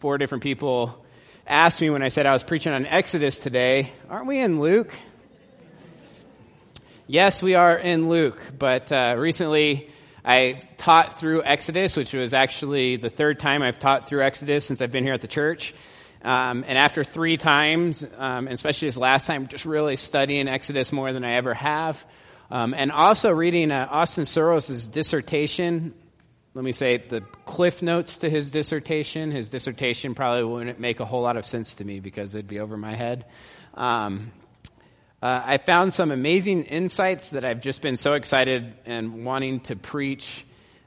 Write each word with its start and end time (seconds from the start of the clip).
four 0.00 0.16
different 0.16 0.44
people 0.44 1.04
asked 1.46 1.80
me 1.80 1.90
when 1.90 2.02
I 2.02 2.08
said 2.08 2.26
I 2.26 2.32
was 2.32 2.44
preaching 2.44 2.72
on 2.72 2.86
Exodus 2.86 3.38
today, 3.38 3.92
aren't 4.08 4.26
we 4.26 4.38
in 4.38 4.60
Luke? 4.60 4.96
Yes, 7.08 7.42
we 7.42 7.54
are 7.54 7.76
in 7.76 8.08
Luke, 8.08 8.40
but 8.56 8.92
uh, 8.92 9.16
recently 9.18 9.90
I 10.24 10.60
taught 10.76 11.18
through 11.18 11.42
Exodus, 11.42 11.96
which 11.96 12.12
was 12.12 12.32
actually 12.32 12.96
the 12.96 13.10
third 13.10 13.40
time 13.40 13.62
I've 13.62 13.80
taught 13.80 14.08
through 14.08 14.22
Exodus 14.22 14.66
since 14.66 14.80
I've 14.80 14.92
been 14.92 15.04
here 15.04 15.14
at 15.14 15.20
the 15.20 15.26
church. 15.28 15.74
Um, 16.22 16.64
and 16.66 16.78
after 16.78 17.02
three 17.02 17.36
times, 17.36 18.04
um, 18.18 18.46
especially 18.46 18.88
this 18.88 18.96
last 18.96 19.26
time, 19.26 19.48
just 19.48 19.64
really 19.64 19.96
studying 19.96 20.48
Exodus 20.48 20.92
more 20.92 21.12
than 21.12 21.24
I 21.24 21.34
ever 21.34 21.54
have, 21.54 22.04
um, 22.50 22.72
and 22.74 22.92
also 22.92 23.32
reading 23.32 23.72
uh, 23.72 23.88
Austin 23.90 24.24
Soros' 24.24 24.90
dissertation. 24.90 25.94
Let 26.58 26.64
me 26.64 26.72
say 26.72 26.96
the 26.96 27.20
cliff 27.46 27.82
notes 27.82 28.18
to 28.18 28.28
his 28.28 28.50
dissertation. 28.50 29.30
His 29.30 29.48
dissertation 29.48 30.16
probably 30.16 30.42
wouldn't 30.42 30.80
make 30.80 30.98
a 30.98 31.04
whole 31.04 31.22
lot 31.22 31.36
of 31.36 31.46
sense 31.46 31.76
to 31.76 31.84
me 31.84 32.00
because 32.00 32.34
it'd 32.34 32.48
be 32.48 32.58
over 32.58 32.76
my 32.76 32.96
head. 32.96 33.26
Um, 33.74 34.32
uh, 35.22 35.40
I 35.46 35.58
found 35.58 35.92
some 35.92 36.10
amazing 36.10 36.64
insights 36.64 37.28
that 37.28 37.44
I've 37.44 37.60
just 37.60 37.80
been 37.80 37.96
so 37.96 38.14
excited 38.14 38.74
and 38.86 39.24
wanting 39.24 39.60
to 39.60 39.76
preach 39.76 40.44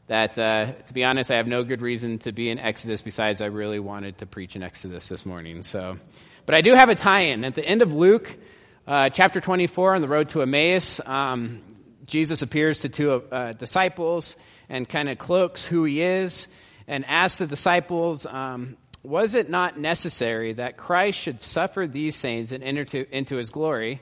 that, 0.07 0.37
uh, 0.37 0.73
to 0.73 0.93
be 0.93 1.05
honest, 1.05 1.31
I 1.31 1.37
have 1.37 1.47
no 1.47 1.63
good 1.63 1.81
reason 1.81 2.19
to 2.19 2.33
be 2.33 2.49
in 2.49 2.59
Exodus 2.59 3.01
besides 3.01 3.39
I 3.39 3.45
really 3.45 3.79
wanted 3.79 4.17
to 4.17 4.25
preach 4.25 4.57
in 4.57 4.63
Exodus 4.63 5.07
this 5.07 5.25
morning. 5.25 5.61
So, 5.61 5.99
but 6.45 6.53
I 6.53 6.59
do 6.59 6.73
have 6.73 6.89
a 6.89 6.95
tie-in 6.95 7.45
at 7.45 7.55
the 7.55 7.63
end 7.63 7.81
of 7.81 7.93
Luke, 7.93 8.37
uh, 8.85 9.07
chapter 9.07 9.39
24, 9.39 9.95
on 9.95 10.01
the 10.01 10.09
road 10.09 10.27
to 10.29 10.41
Emmaus. 10.41 10.99
Um, 11.05 11.61
Jesus 12.05 12.41
appears 12.41 12.81
to 12.81 12.89
two 12.89 13.11
uh, 13.11 13.53
disciples 13.53 14.35
and 14.69 14.87
kind 14.87 15.09
of 15.09 15.17
cloaks 15.17 15.65
who 15.65 15.83
he 15.83 16.01
is, 16.01 16.47
and 16.87 17.05
asks 17.05 17.37
the 17.37 17.47
disciples, 17.47 18.25
um, 18.25 18.77
"Was 19.03 19.35
it 19.35 19.49
not 19.49 19.79
necessary 19.79 20.53
that 20.53 20.77
Christ 20.77 21.19
should 21.19 21.41
suffer 21.41 21.87
these 21.87 22.19
things 22.19 22.51
and 22.51 22.63
enter 22.63 22.85
to, 22.85 23.15
into 23.15 23.37
his 23.37 23.49
glory?" 23.49 24.01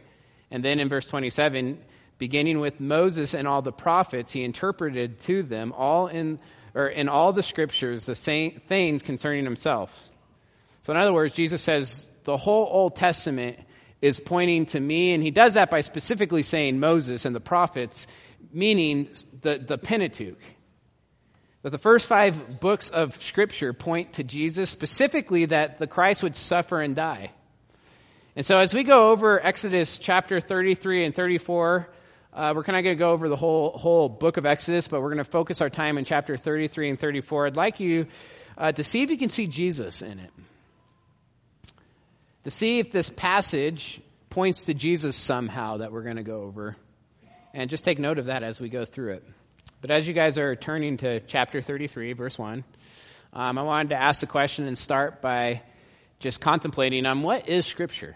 And 0.51 0.63
then 0.63 0.79
in 0.79 0.89
verse 0.89 1.07
27, 1.07 1.79
beginning 2.17 2.59
with 2.59 2.79
Moses 2.79 3.33
and 3.33 3.47
all 3.47 3.61
the 3.61 3.71
prophets, 3.71 4.31
he 4.31 4.43
interpreted 4.43 5.19
to 5.21 5.43
them 5.43 5.73
all 5.75 6.07
in, 6.07 6.39
or 6.75 6.87
in 6.87 7.09
all 7.09 7.33
the 7.33 7.43
scriptures 7.43 8.05
the 8.05 8.15
same 8.15 8.61
things 8.67 9.03
concerning 9.03 9.45
himself. 9.45 10.09
So 10.81 10.93
in 10.93 10.97
other 10.97 11.13
words, 11.13 11.33
Jesus 11.33 11.61
says 11.61 12.09
the 12.23 12.37
whole 12.37 12.67
Old 12.69 12.95
Testament 12.95 13.59
is 14.01 14.19
pointing 14.19 14.65
to 14.67 14.79
me, 14.79 15.13
and 15.13 15.21
he 15.21 15.31
does 15.31 15.55
that 15.55 15.69
by 15.69 15.81
specifically 15.81 16.43
saying 16.43 16.79
Moses 16.79 17.25
and 17.25 17.35
the 17.35 17.41
prophets, 17.41 18.07
meaning 18.53 19.09
the, 19.41 19.57
the 19.57 19.77
Pentateuch. 19.77 20.41
That 21.61 21.71
the 21.71 21.77
first 21.77 22.07
five 22.07 22.61
books 22.61 22.89
of 22.89 23.21
Scripture 23.21 23.73
point 23.73 24.13
to 24.13 24.23
Jesus, 24.23 24.69
specifically 24.69 25.45
that 25.45 25.77
the 25.77 25.87
Christ 25.87 26.23
would 26.23 26.35
suffer 26.35 26.81
and 26.81 26.95
die. 26.95 27.31
And 28.35 28.45
so 28.45 28.57
as 28.57 28.73
we 28.73 28.85
go 28.85 29.11
over 29.11 29.45
Exodus 29.45 29.97
chapter 29.97 30.39
33 30.39 31.05
and 31.05 31.13
34, 31.13 31.89
uh, 32.31 32.53
we're 32.55 32.63
kind 32.63 32.77
of 32.77 32.83
going 32.85 32.95
to 32.95 32.99
go 32.99 33.11
over 33.11 33.27
the 33.27 33.35
whole, 33.35 33.71
whole 33.71 34.07
book 34.07 34.37
of 34.37 34.45
Exodus, 34.45 34.87
but 34.87 35.01
we're 35.01 35.09
going 35.09 35.17
to 35.17 35.23
focus 35.25 35.61
our 35.61 35.69
time 35.69 35.97
in 35.97 36.05
chapter 36.05 36.37
33 36.37 36.91
and 36.91 36.99
34. 36.99 37.47
I'd 37.47 37.57
like 37.57 37.81
you 37.81 38.07
uh, 38.57 38.71
to 38.71 38.83
see 38.83 39.01
if 39.01 39.09
you 39.09 39.17
can 39.17 39.29
see 39.29 39.47
Jesus 39.47 40.01
in 40.01 40.19
it. 40.19 40.31
To 42.45 42.51
see 42.51 42.79
if 42.79 42.91
this 42.91 43.09
passage 43.09 44.01
points 44.29 44.65
to 44.65 44.73
Jesus 44.73 45.15
somehow 45.15 45.77
that 45.77 45.91
we're 45.91 46.03
going 46.03 46.15
to 46.15 46.23
go 46.23 46.43
over. 46.43 46.77
And 47.53 47.69
just 47.69 47.83
take 47.83 47.99
note 47.99 48.19
of 48.19 48.27
that 48.27 48.43
as 48.43 48.61
we 48.61 48.69
go 48.69 48.85
through 48.85 49.13
it. 49.13 49.23
But 49.81 49.91
as 49.91 50.07
you 50.07 50.13
guys 50.13 50.37
are 50.37 50.55
turning 50.55 50.97
to 50.97 51.19
chapter 51.21 51.61
33, 51.61 52.13
verse 52.13 52.37
1, 52.37 52.63
um, 53.33 53.57
I 53.57 53.61
wanted 53.61 53.89
to 53.89 53.95
ask 53.95 54.21
the 54.21 54.27
question 54.27 54.67
and 54.67 54.77
start 54.77 55.21
by 55.21 55.61
just 56.19 56.41
contemplating 56.41 57.05
on 57.05 57.23
what 57.23 57.49
is 57.49 57.65
Scripture? 57.65 58.15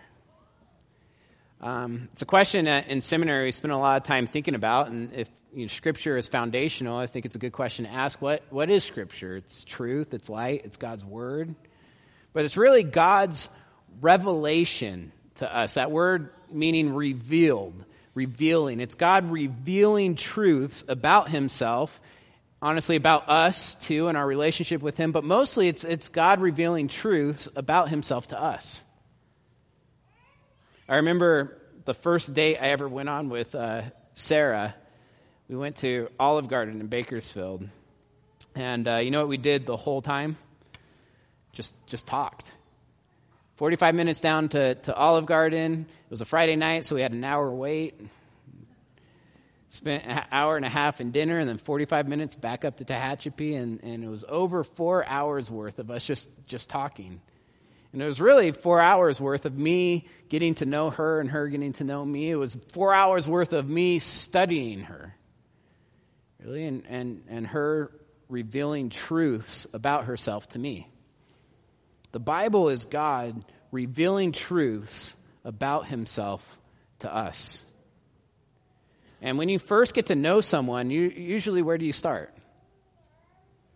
Um, 1.61 2.09
it's 2.11 2.21
a 2.21 2.25
question 2.25 2.65
that 2.65 2.89
in 2.89 3.01
seminary 3.01 3.45
we 3.45 3.51
spend 3.51 3.71
a 3.71 3.77
lot 3.77 3.97
of 3.97 4.03
time 4.03 4.25
thinking 4.25 4.55
about, 4.55 4.89
and 4.89 5.13
if 5.13 5.29
you 5.53 5.63
know, 5.63 5.67
Scripture 5.67 6.17
is 6.17 6.27
foundational, 6.27 6.97
I 6.97 7.07
think 7.07 7.25
it's 7.25 7.35
a 7.35 7.39
good 7.39 7.53
question 7.53 7.85
to 7.85 7.91
ask. 7.91 8.21
What 8.21 8.43
what 8.49 8.69
is 8.69 8.83
Scripture? 8.83 9.37
It's 9.37 9.63
truth, 9.63 10.13
it's 10.13 10.29
light, 10.29 10.63
it's 10.65 10.77
God's 10.77 11.05
word, 11.05 11.55
but 12.33 12.43
it's 12.43 12.57
really 12.57 12.83
God's 12.83 13.49
revelation 14.01 15.11
to 15.35 15.55
us. 15.55 15.75
That 15.75 15.91
word 15.91 16.29
meaning 16.51 16.93
revealed, 16.93 17.85
revealing. 18.13 18.79
It's 18.79 18.95
God 18.95 19.31
revealing 19.31 20.15
truths 20.15 20.83
about 20.87 21.29
Himself, 21.29 22.01
honestly 22.61 22.95
about 22.95 23.29
us 23.29 23.75
too, 23.75 24.07
and 24.07 24.17
our 24.17 24.25
relationship 24.25 24.81
with 24.81 24.97
Him. 24.97 25.11
But 25.11 25.23
mostly, 25.23 25.67
it's 25.67 25.83
it's 25.83 26.09
God 26.09 26.41
revealing 26.41 26.87
truths 26.87 27.47
about 27.55 27.89
Himself 27.89 28.27
to 28.27 28.41
us. 28.41 28.83
I 30.87 30.97
remember 30.97 31.57
the 31.85 31.93
first 31.93 32.33
date 32.33 32.57
I 32.57 32.69
ever 32.69 32.87
went 32.87 33.09
on 33.09 33.29
with 33.29 33.55
uh, 33.55 33.83
Sarah. 34.13 34.75
We 35.47 35.55
went 35.55 35.77
to 35.77 36.09
Olive 36.19 36.47
Garden 36.47 36.79
in 36.79 36.87
Bakersfield. 36.87 37.67
And 38.55 38.87
uh, 38.87 38.97
you 38.97 39.11
know 39.11 39.19
what 39.19 39.29
we 39.29 39.37
did 39.37 39.65
the 39.65 39.77
whole 39.77 40.01
time? 40.01 40.37
Just, 41.53 41.75
just 41.87 42.07
talked. 42.07 42.51
45 43.55 43.93
minutes 43.93 44.19
down 44.19 44.49
to, 44.49 44.75
to 44.75 44.95
Olive 44.95 45.25
Garden. 45.25 45.85
It 45.87 46.11
was 46.11 46.21
a 46.21 46.25
Friday 46.25 46.55
night, 46.55 46.85
so 46.85 46.95
we 46.95 47.01
had 47.01 47.11
an 47.11 47.23
hour 47.23 47.51
wait. 47.51 47.99
Spent 49.69 50.05
an 50.05 50.23
hour 50.31 50.55
and 50.55 50.65
a 50.65 50.69
half 50.69 51.01
in 51.01 51.11
dinner, 51.11 51.39
and 51.39 51.47
then 51.47 51.57
45 51.57 52.07
minutes 52.07 52.35
back 52.35 52.65
up 52.65 52.77
to 52.77 52.85
Tehachapi, 52.85 53.55
and, 53.55 53.83
and 53.83 54.03
it 54.03 54.09
was 54.09 54.25
over 54.27 54.63
four 54.63 55.05
hours 55.05 55.51
worth 55.51 55.79
of 55.79 55.91
us 55.91 56.03
just, 56.03 56.29
just 56.47 56.69
talking. 56.69 57.21
And 57.91 58.01
it 58.01 58.05
was 58.05 58.19
really 58.19 58.51
four 58.51 58.79
hours 58.81 59.21
worth 59.21 59.45
of 59.45 59.55
me 59.55 60.07
getting 60.29 60.55
to 60.55 60.65
know 60.65 60.89
her 60.89 61.19
and 61.19 61.29
her 61.29 61.47
getting 61.47 61.73
to 61.73 61.83
know 61.83 62.03
me. 62.03 62.31
It 62.31 62.35
was 62.35 62.55
four 62.69 62.93
hours 62.93 63.27
worth 63.27 63.53
of 63.53 63.69
me 63.69 63.99
studying 63.99 64.81
her. 64.81 65.15
Really, 66.43 66.65
and, 66.65 66.83
and, 66.89 67.23
and 67.29 67.47
her 67.47 67.91
revealing 68.29 68.89
truths 68.89 69.67
about 69.73 70.05
herself 70.05 70.47
to 70.49 70.59
me. 70.59 70.87
The 72.13 72.19
Bible 72.19 72.69
is 72.69 72.85
God 72.85 73.43
revealing 73.71 74.31
truths 74.31 75.17
about 75.43 75.87
himself 75.87 76.59
to 76.99 77.13
us. 77.13 77.65
And 79.19 79.37
when 79.39 79.49
you 79.49 79.57
first 79.57 79.95
get 79.95 80.05
to 80.07 80.15
know 80.15 80.39
someone, 80.39 80.91
you, 80.91 81.09
usually 81.09 81.63
where 81.63 81.77
do 81.77 81.85
you 81.85 81.91
start? 81.91 82.31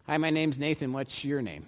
Hi, 0.05 0.17
my 0.17 0.29
name's 0.29 0.59
Nathan. 0.59 0.93
What's 0.93 1.25
your 1.25 1.41
name? 1.41 1.65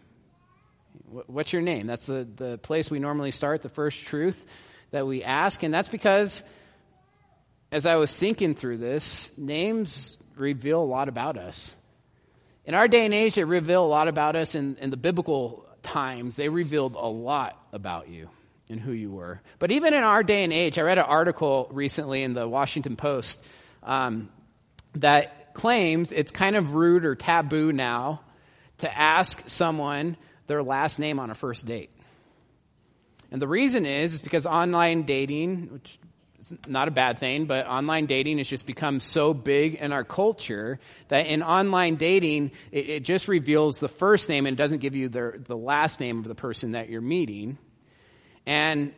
What's 1.25 1.51
your 1.51 1.63
name? 1.63 1.87
That's 1.87 2.05
the, 2.05 2.27
the 2.35 2.57
place 2.59 2.91
we 2.91 2.99
normally 2.99 3.31
start, 3.31 3.63
the 3.63 3.69
first 3.69 4.05
truth 4.05 4.45
that 4.91 5.07
we 5.07 5.23
ask. 5.23 5.63
And 5.63 5.73
that's 5.73 5.89
because, 5.89 6.43
as 7.71 7.87
I 7.87 7.95
was 7.95 8.15
thinking 8.15 8.53
through 8.53 8.77
this, 8.77 9.31
names 9.37 10.17
reveal 10.35 10.83
a 10.83 10.85
lot 10.85 11.09
about 11.09 11.35
us. 11.35 11.75
In 12.65 12.75
our 12.75 12.87
day 12.87 13.05
and 13.05 13.13
age, 13.13 13.35
they 13.35 13.43
reveal 13.43 13.83
a 13.83 13.87
lot 13.87 14.07
about 14.07 14.35
us. 14.35 14.53
In, 14.53 14.77
in 14.79 14.91
the 14.91 14.97
biblical 14.97 15.65
times, 15.81 16.35
they 16.35 16.49
revealed 16.49 16.95
a 16.95 17.07
lot 17.07 17.61
about 17.73 18.09
you 18.09 18.29
and 18.69 18.79
who 18.79 18.91
you 18.91 19.11
were. 19.11 19.41
But 19.57 19.71
even 19.71 19.93
in 19.93 20.03
our 20.03 20.23
day 20.23 20.43
and 20.43 20.53
age, 20.53 20.77
I 20.77 20.81
read 20.81 20.97
an 20.97 21.05
article 21.05 21.69
recently 21.71 22.23
in 22.23 22.33
the 22.33 22.47
Washington 22.47 22.95
Post 22.95 23.43
um, 23.83 24.29
that 24.95 25.53
claims 25.53 26.11
it's 26.11 26.31
kind 26.31 26.55
of 26.55 26.75
rude 26.75 27.05
or 27.05 27.15
taboo 27.15 27.71
now 27.71 28.21
to 28.79 28.97
ask 28.97 29.49
someone 29.49 30.17
their 30.47 30.63
last 30.63 30.99
name 30.99 31.19
on 31.19 31.29
a 31.29 31.35
first 31.35 31.65
date. 31.65 31.91
And 33.31 33.41
the 33.41 33.47
reason 33.47 33.85
is, 33.85 34.15
is 34.15 34.21
because 34.21 34.45
online 34.45 35.03
dating, 35.03 35.69
which 35.71 35.99
is 36.41 36.53
not 36.67 36.87
a 36.87 36.91
bad 36.91 37.19
thing, 37.19 37.45
but 37.45 37.67
online 37.67 38.05
dating 38.05 38.37
has 38.37 38.47
just 38.47 38.65
become 38.65 38.99
so 38.99 39.33
big 39.33 39.75
in 39.75 39.91
our 39.91 40.03
culture 40.03 40.79
that 41.09 41.27
in 41.27 41.43
online 41.43 41.95
dating, 41.95 42.51
it, 42.71 42.89
it 42.89 43.03
just 43.03 43.27
reveals 43.27 43.79
the 43.79 43.87
first 43.87 44.29
name 44.29 44.45
and 44.45 44.55
doesn't 44.55 44.79
give 44.79 44.95
you 44.95 45.09
the, 45.09 45.41
the 45.45 45.57
last 45.57 45.99
name 45.99 46.19
of 46.19 46.25
the 46.25 46.35
person 46.35 46.71
that 46.71 46.89
you're 46.89 47.01
meeting. 47.01 47.57
And 48.45 48.93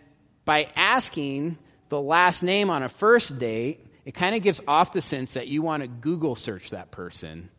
by 0.45 0.69
asking 0.75 1.57
the 1.89 2.01
last 2.01 2.43
name 2.43 2.69
on 2.69 2.83
a 2.83 2.89
first 2.89 3.37
date, 3.39 3.85
it 4.05 4.13
kind 4.13 4.35
of 4.35 4.41
gives 4.41 4.61
off 4.67 4.93
the 4.93 5.01
sense 5.01 5.33
that 5.33 5.47
you 5.47 5.61
want 5.61 5.83
to 5.83 5.87
Google 5.87 6.35
search 6.35 6.71
that 6.71 6.91
person. 6.91 7.49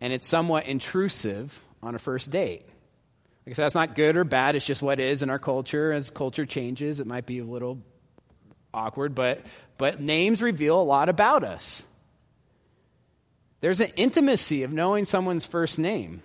And 0.00 0.12
it's 0.12 0.26
somewhat 0.26 0.66
intrusive 0.66 1.62
on 1.82 1.94
a 1.94 1.98
first 1.98 2.30
date. 2.30 2.66
Like 3.46 3.52
I 3.52 3.56
said, 3.56 3.64
that's 3.64 3.74
not 3.74 3.94
good 3.94 4.16
or 4.16 4.24
bad. 4.24 4.56
It's 4.56 4.64
just 4.64 4.82
what 4.82 5.00
is 5.00 5.22
in 5.22 5.28
our 5.28 5.38
culture. 5.38 5.92
As 5.92 6.10
culture 6.10 6.46
changes, 6.46 7.00
it 7.00 7.06
might 7.06 7.26
be 7.26 7.40
a 7.40 7.44
little 7.44 7.78
awkward, 8.74 9.14
but, 9.14 9.44
but 9.78 10.00
names 10.00 10.42
reveal 10.42 10.80
a 10.80 10.82
lot 10.82 11.08
about 11.08 11.44
us. 11.44 11.82
There's 13.60 13.80
an 13.80 13.92
intimacy 13.96 14.64
of 14.64 14.72
knowing 14.72 15.06
someone's 15.06 15.46
first 15.46 15.78
name. 15.78 16.22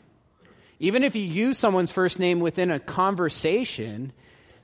Even 0.79 1.03
if 1.03 1.15
you 1.15 1.23
use 1.23 1.57
someone's 1.57 1.91
first 1.91 2.19
name 2.19 2.39
within 2.39 2.71
a 2.71 2.79
conversation, 2.79 4.11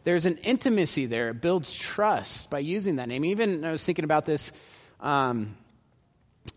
there's 0.04 0.26
an 0.26 0.38
intimacy 0.38 1.06
there. 1.06 1.30
It 1.30 1.42
builds 1.42 1.74
trust 1.74 2.50
by 2.50 2.60
using 2.60 2.98
that 2.98 3.08
name. 3.08 3.26
Even 3.26 3.64
I 3.66 3.72
was 3.72 3.86
thinking 3.86 4.06
about 4.06 4.26
this 4.26 4.52
um, 5.00 5.58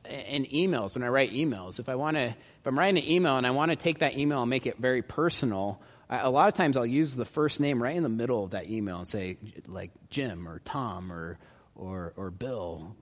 in 0.09 0.45
emails 0.47 0.95
when 0.95 1.03
I 1.03 1.09
write 1.09 1.33
emails. 1.33 1.81
If 1.81 1.89
I 1.89 1.95
want 1.95 2.17
to, 2.17 2.25
if 2.25 2.67
I'm 2.67 2.79
writing 2.79 3.03
an 3.03 3.11
email 3.11 3.37
and 3.37 3.47
I 3.47 3.51
want 3.51 3.71
to 3.71 3.77
take 3.77 3.99
that 4.01 4.17
email 4.17 4.43
and 4.43 4.51
make 4.51 4.67
it 4.67 4.79
very 4.79 5.03
personal, 5.03 5.81
I, 6.09 6.19
a 6.19 6.31
lot 6.31 6.49
of 6.49 6.55
times 6.55 6.77
I'll 6.77 6.87
use 6.87 7.15
the 7.15 7.25
first 7.25 7.61
name 7.61 7.83
right 7.83 7.97
in 7.97 8.03
the 8.03 8.09
middle 8.09 8.45
of 8.45 8.51
that 8.53 8.69
email 8.71 8.99
and 8.99 9.09
say 9.09 9.37
like 9.67 9.91
Jim 10.11 10.49
or 10.49 10.61
Tom 10.61 11.13
or 11.13 11.39
or 11.75 12.13
or 12.17 12.31
Bill. 12.31 12.97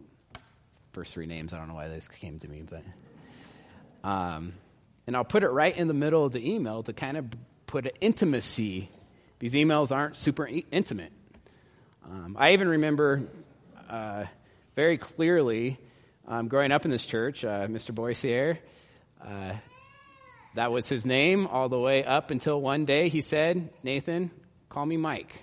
First 0.92 1.14
three 1.14 1.26
names, 1.26 1.52
I 1.52 1.58
don't 1.58 1.68
know 1.68 1.74
why 1.74 1.88
this 1.88 2.08
came 2.08 2.38
to 2.38 2.48
me, 2.48 2.62
but 2.62 2.82
um, 4.02 4.54
and 5.06 5.16
I'll 5.16 5.24
put 5.24 5.42
it 5.42 5.48
right 5.48 5.76
in 5.76 5.88
the 5.88 5.94
middle 5.94 6.24
of 6.24 6.32
the 6.32 6.54
email 6.54 6.82
to 6.84 6.92
kind 6.92 7.16
of 7.16 7.26
put 7.66 7.86
an 7.86 7.92
intimacy. 8.00 8.90
These 9.38 9.54
emails 9.54 9.94
aren't 9.94 10.16
super 10.16 10.48
intimate. 10.70 11.12
Um, 12.04 12.36
I 12.38 12.52
even 12.52 12.68
remember 12.68 13.24
uh, 13.88 14.24
very 14.74 14.96
clearly 14.96 15.78
um, 16.26 16.48
growing 16.48 16.72
up 16.72 16.84
in 16.84 16.90
this 16.90 17.04
church, 17.04 17.44
uh, 17.44 17.66
Mr. 17.66 17.92
Boissier. 17.92 18.58
Uh, 19.24 19.52
that 20.56 20.72
was 20.72 20.88
his 20.88 21.04
name 21.04 21.46
all 21.46 21.68
the 21.68 21.78
way 21.78 22.02
up 22.02 22.30
until 22.30 22.60
one 22.60 22.86
day 22.86 23.10
he 23.10 23.20
said, 23.20 23.70
Nathan, 23.82 24.30
call 24.70 24.86
me 24.86 24.96
Mike. 24.96 25.42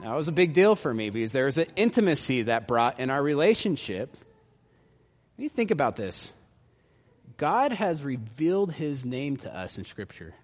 That 0.00 0.14
was 0.14 0.28
a 0.28 0.32
big 0.32 0.54
deal 0.54 0.76
for 0.76 0.92
me 0.92 1.10
because 1.10 1.32
there 1.32 1.44
was 1.44 1.58
an 1.58 1.66
intimacy 1.76 2.42
that 2.42 2.66
brought 2.66 3.00
in 3.00 3.10
our 3.10 3.22
relationship. 3.22 4.16
When 5.36 5.44
you 5.44 5.50
think 5.50 5.70
about 5.70 5.96
this, 5.96 6.32
God 7.36 7.72
has 7.72 8.02
revealed 8.02 8.72
his 8.72 9.04
name 9.04 9.36
to 9.38 9.54
us 9.54 9.76
in 9.76 9.84
Scripture. 9.84 10.34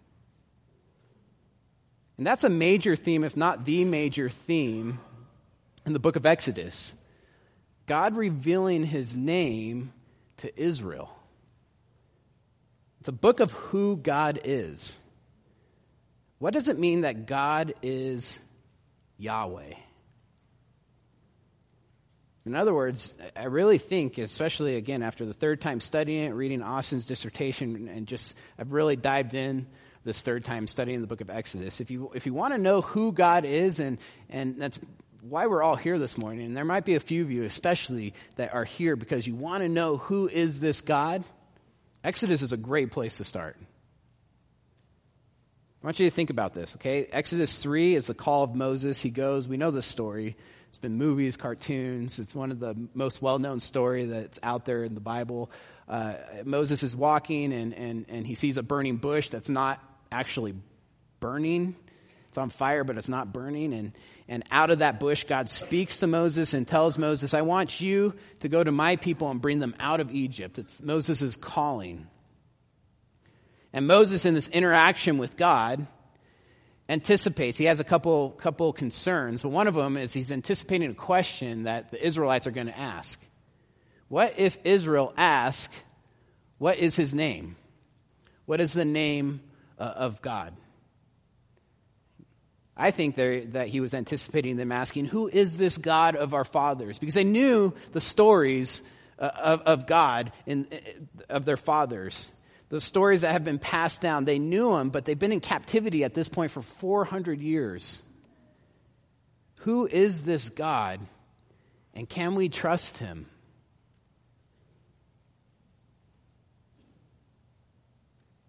And 2.19 2.27
that's 2.27 2.45
a 2.45 2.51
major 2.51 2.97
theme, 2.97 3.25
if 3.25 3.35
not 3.35 3.65
the 3.65 3.85
major 3.85 4.29
theme, 4.29 5.01
in 5.87 5.95
the 5.95 5.99
book 5.99 6.17
of 6.17 6.27
Exodus. 6.27 6.93
God 7.87 8.15
revealing 8.17 8.85
his 8.85 9.17
name 9.17 9.93
to 10.39 10.61
Israel. 10.61 11.11
It's 13.05 13.11
a 13.11 13.13
book 13.13 13.41
of 13.41 13.51
who 13.51 13.99
God 13.99 14.41
is. 14.45 14.99
What 16.39 16.55
does 16.55 16.71
it 16.71 16.79
mean 16.79 17.03
that 17.03 17.27
God 17.27 17.75
is 17.83 18.39
Yahweh? 19.19 19.75
In 22.47 22.55
other 22.55 22.73
words, 22.73 23.15
I 23.37 23.45
really 23.45 23.77
think, 23.77 24.17
especially 24.17 24.77
again 24.77 25.03
after 25.03 25.27
the 25.27 25.35
third 25.35 25.61
time 25.61 25.81
studying 25.81 26.25
it, 26.25 26.31
reading 26.31 26.63
Austin's 26.63 27.05
dissertation, 27.05 27.89
and 27.89 28.07
just 28.07 28.35
I've 28.59 28.73
really 28.73 28.97
dived 28.97 29.35
in 29.35 29.67
this 30.05 30.23
third 30.23 30.43
time 30.43 30.67
studying 30.67 31.03
the 31.03 31.07
book 31.07 31.21
of 31.21 31.29
Exodus. 31.29 31.83
If 31.83 31.91
you 31.91 32.11
if 32.15 32.25
you 32.25 32.33
want 32.33 32.55
to 32.55 32.59
know 32.59 32.81
who 32.81 33.13
God 33.13 33.45
is, 33.45 33.81
and 33.81 33.99
and 34.31 34.59
that's 34.59 34.81
why 35.21 35.47
we're 35.47 35.63
all 35.63 35.77
here 35.77 35.99
this 35.99 36.17
morning, 36.17 36.47
and 36.47 36.57
there 36.57 36.65
might 36.65 36.87
be 36.87 36.95
a 36.95 37.01
few 37.01 37.21
of 37.21 37.31
you 37.31 37.43
especially 37.43 38.15
that 38.37 38.55
are 38.55 38.65
here 38.65 38.97
because 38.97 39.27
you 39.27 39.35
want 39.35 39.63
to 39.63 39.69
know 39.69 39.99
who 39.99 40.27
is 40.27 40.59
this 40.59 40.81
God. 40.81 41.23
Exodus 42.05 42.43
is 42.43 42.53
a 42.53 42.59
great 42.59 42.91
place 42.91 43.17
to 43.17 43.25
start. 43.25 43.57
I 45.83 45.87
want 45.87 45.99
you 45.99 46.07
to 46.07 46.15
think 46.15 46.31
about 46.31 46.55
this, 46.55 46.77
okay? 46.77 47.07
Exodus 47.11 47.57
3 47.57 47.95
is 47.95 48.07
the 48.07 48.15
call 48.15 48.45
of 48.45 48.55
Moses. 48.55 49.01
He 49.01 49.11
goes, 49.11 49.49
we 49.49 49.57
know 49.57 49.71
this 49.71 49.87
story. 49.87 50.37
It's 50.69 50.79
been 50.79 50.97
movies, 50.97 51.37
cartoons. 51.37 52.19
It's 52.19 52.35
one 52.35 52.51
of 52.51 52.61
the 52.61 52.75
most 52.95 53.23
well 53.23 53.39
known 53.39 53.61
story 53.61 54.05
that's 54.05 54.39
out 54.43 54.67
there 54.67 54.85
in 54.85 54.95
the 54.95 55.01
Bible. 55.01 55.51
Uh, 55.89 56.15
Moses 56.45 56.83
is 56.83 56.95
walking 56.95 57.53
and, 57.53 57.73
and, 57.75 58.07
and 58.09 58.27
he 58.27 58.35
sees 58.35 58.59
a 58.59 58.63
burning 58.63 58.97
bush 58.97 59.29
that's 59.29 59.49
not 59.49 59.83
actually 60.11 60.55
burning. 61.21 61.77
It's 62.35 62.39
on 62.39 62.51
fire, 62.51 62.83
but 62.83 62.99
it's 62.99 63.09
not 63.09 63.33
burning. 63.33 63.73
And, 63.73 63.93
and 64.27 64.43
out 64.51 64.71
of 64.71 64.81
that 64.81 64.99
bush, 64.99 65.23
God 65.23 65.49
speaks 65.49 65.99
to 65.99 66.09
Moses 66.09 66.53
and 66.53 66.67
tells 66.67 66.99
Moses, 66.99 67.33
I 67.33 67.43
want 67.43 67.81
you 67.81 68.13
to 68.41 68.49
go 68.49 68.65
to 68.65 68.73
my 68.73 68.97
people 68.97 69.31
and 69.31 69.41
bring 69.41 69.61
them 69.61 69.73
out 69.79 70.01
of 70.01 70.11
Egypt. 70.11 70.59
It's 70.59 70.83
Moses' 70.83 71.37
calling. 71.37 72.09
And 73.73 73.87
Moses, 73.87 74.27
in 74.27 74.35
this 74.35 74.49
interaction 74.49 75.17
with 75.17 75.37
God, 75.37 75.87
anticipates. 76.89 77.57
He 77.57 77.67
has 77.67 77.79
a 77.79 77.85
couple, 77.85 78.31
couple 78.31 78.73
concerns, 78.73 79.43
but 79.43 79.51
one 79.51 79.69
of 79.69 79.75
them 79.75 79.97
is 79.97 80.13
he's 80.13 80.33
anticipating 80.33 80.91
a 80.91 80.95
question 80.95 81.63
that 81.63 81.93
the 81.93 82.05
Israelites 82.05 82.49
are 82.49 82.51
going 82.51 82.67
to 82.67 82.77
ask. 82.77 83.25
What 84.09 84.41
if 84.41 84.59
Israel 84.65 85.15
asks, 85.17 85.73
What 86.59 86.79
is 86.79 86.97
his 86.97 87.15
name? 87.15 87.55
What 88.45 88.61
is 88.61 88.73
the 88.73 88.85
name 88.85 89.41
uh, 89.79 89.85
of 89.85 90.21
God? 90.21 90.57
I 92.77 92.91
think 92.91 93.17
that 93.17 93.69
he 93.69 93.81
was 93.81 93.95
anticipating 93.95 94.57
them 94.57 94.73
asking, 94.73 95.07
Who 95.07 95.29
is 95.29 95.57
this 95.57 95.79
God 95.79 96.17
of 96.17 96.35
our 96.35 96.45
fathers? 96.45 96.99
Because 96.99 97.15
they 97.15 97.25
knew 97.25 97.73
the 97.93 98.01
stories 98.01 98.83
uh, 99.19 99.31
of, 99.37 99.61
of 99.63 99.87
God, 99.87 100.33
in, 100.47 100.67
of 101.29 101.45
their 101.45 101.57
fathers 101.57 102.31
the 102.75 102.81
stories 102.81 103.21
that 103.21 103.31
have 103.31 103.45
been 103.45 103.61
passed 103.61 104.01
down. 104.01 104.25
They 104.25 104.41
knew 104.41 104.75
him, 104.77 104.91
but 104.91 105.05
they've 105.05 105.19
been 105.19 105.31
in 105.31 105.41
captivity 105.41 106.03
at 106.03 106.13
this 106.13 106.29
point 106.29 106.51
for 106.51 106.61
400 106.61 107.41
years. 107.41 108.03
Who 109.59 109.87
is 109.87 110.23
this 110.23 110.49
God? 110.49 110.99
And 111.95 112.09
can 112.09 112.35
we 112.35 112.49
trust 112.49 112.99
him? 112.99 113.27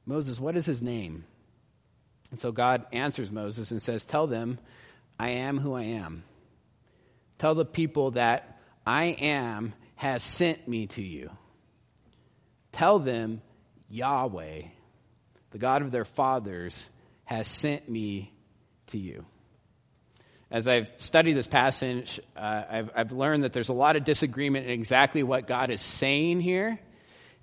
Moses, 0.07 0.39
what 0.39 0.55
is 0.55 0.65
his 0.65 0.81
name? 0.81 1.25
And 2.35 2.41
so 2.41 2.51
God 2.51 2.85
answers 2.91 3.31
Moses 3.31 3.71
and 3.71 3.81
says, 3.81 4.03
Tell 4.03 4.27
them, 4.27 4.59
I 5.17 5.29
am 5.29 5.57
who 5.57 5.73
I 5.73 5.83
am. 5.83 6.25
Tell 7.37 7.55
the 7.55 7.63
people 7.63 8.11
that 8.11 8.59
I 8.85 9.05
am 9.05 9.73
has 9.95 10.21
sent 10.21 10.67
me 10.67 10.87
to 10.87 11.01
you. 11.01 11.29
Tell 12.73 12.99
them 12.99 13.41
Yahweh, 13.87 14.63
the 15.51 15.57
God 15.57 15.81
of 15.81 15.91
their 15.91 16.03
fathers, 16.03 16.89
has 17.23 17.47
sent 17.47 17.87
me 17.87 18.33
to 18.87 18.97
you. 18.97 19.23
As 20.51 20.67
I've 20.67 20.91
studied 20.97 21.37
this 21.37 21.47
passage, 21.47 22.19
uh, 22.35 22.63
I've, 22.69 22.89
I've 22.93 23.11
learned 23.13 23.45
that 23.45 23.53
there's 23.53 23.69
a 23.69 23.73
lot 23.73 23.95
of 23.95 24.03
disagreement 24.03 24.65
in 24.65 24.73
exactly 24.73 25.23
what 25.23 25.47
God 25.47 25.69
is 25.69 25.79
saying 25.79 26.41
here. 26.41 26.81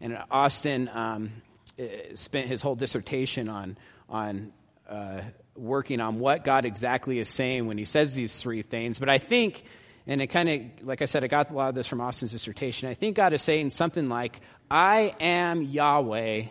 And 0.03 0.19
Austin 0.31 0.91
um, 0.93 1.33
eh, 1.79 2.11
spent 2.13 2.47
his 2.47 2.61
whole 2.61 2.75
dissertation 2.75 3.49
on, 3.49 3.79
on 4.11 4.53
uh, 4.93 5.23
working 5.57 6.01
on 6.01 6.19
what 6.19 6.45
God 6.45 6.67
exactly 6.67 7.19
is 7.19 7.29
saying 7.29 7.67
when 7.67 7.79
he 7.79 7.87
says 7.87 8.15
these 8.15 8.41
three 8.43 8.61
things. 8.61 8.99
But 8.99 9.09
I 9.09 9.17
think, 9.19 9.65
and 10.07 10.21
it 10.21 10.27
kind 10.27 10.49
of, 10.49 10.87
like 10.87 11.01
I 11.01 11.07
said, 11.07 11.25
I 11.25 11.29
got 11.29 11.51
a 11.51 11.55
lot 11.55 11.71
of 11.71 11.75
this 11.75 11.87
from 11.87 12.01
Austin's 12.03 12.33
dissertation. 12.33 12.89
I 12.89 12.95
think 12.95 13.17
God 13.17 13.33
is 13.33 13.41
saying 13.41 13.71
something 13.71 14.11
like, 14.11 14.41
I 14.71 15.15
am 15.19 15.63
Yahweh, 15.63 16.45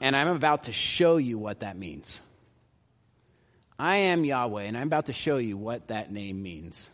and 0.00 0.16
I'm 0.16 0.28
about 0.28 0.64
to 0.64 0.72
show 0.72 1.16
you 1.16 1.36
what 1.36 1.60
that 1.60 1.76
means. 1.76 2.20
I 3.76 3.96
am 3.96 4.24
Yahweh, 4.24 4.62
and 4.62 4.76
I'm 4.76 4.86
about 4.86 5.06
to 5.06 5.12
show 5.12 5.38
you 5.38 5.56
what 5.56 5.88
that 5.88 6.12
name 6.12 6.42
means. 6.42 6.88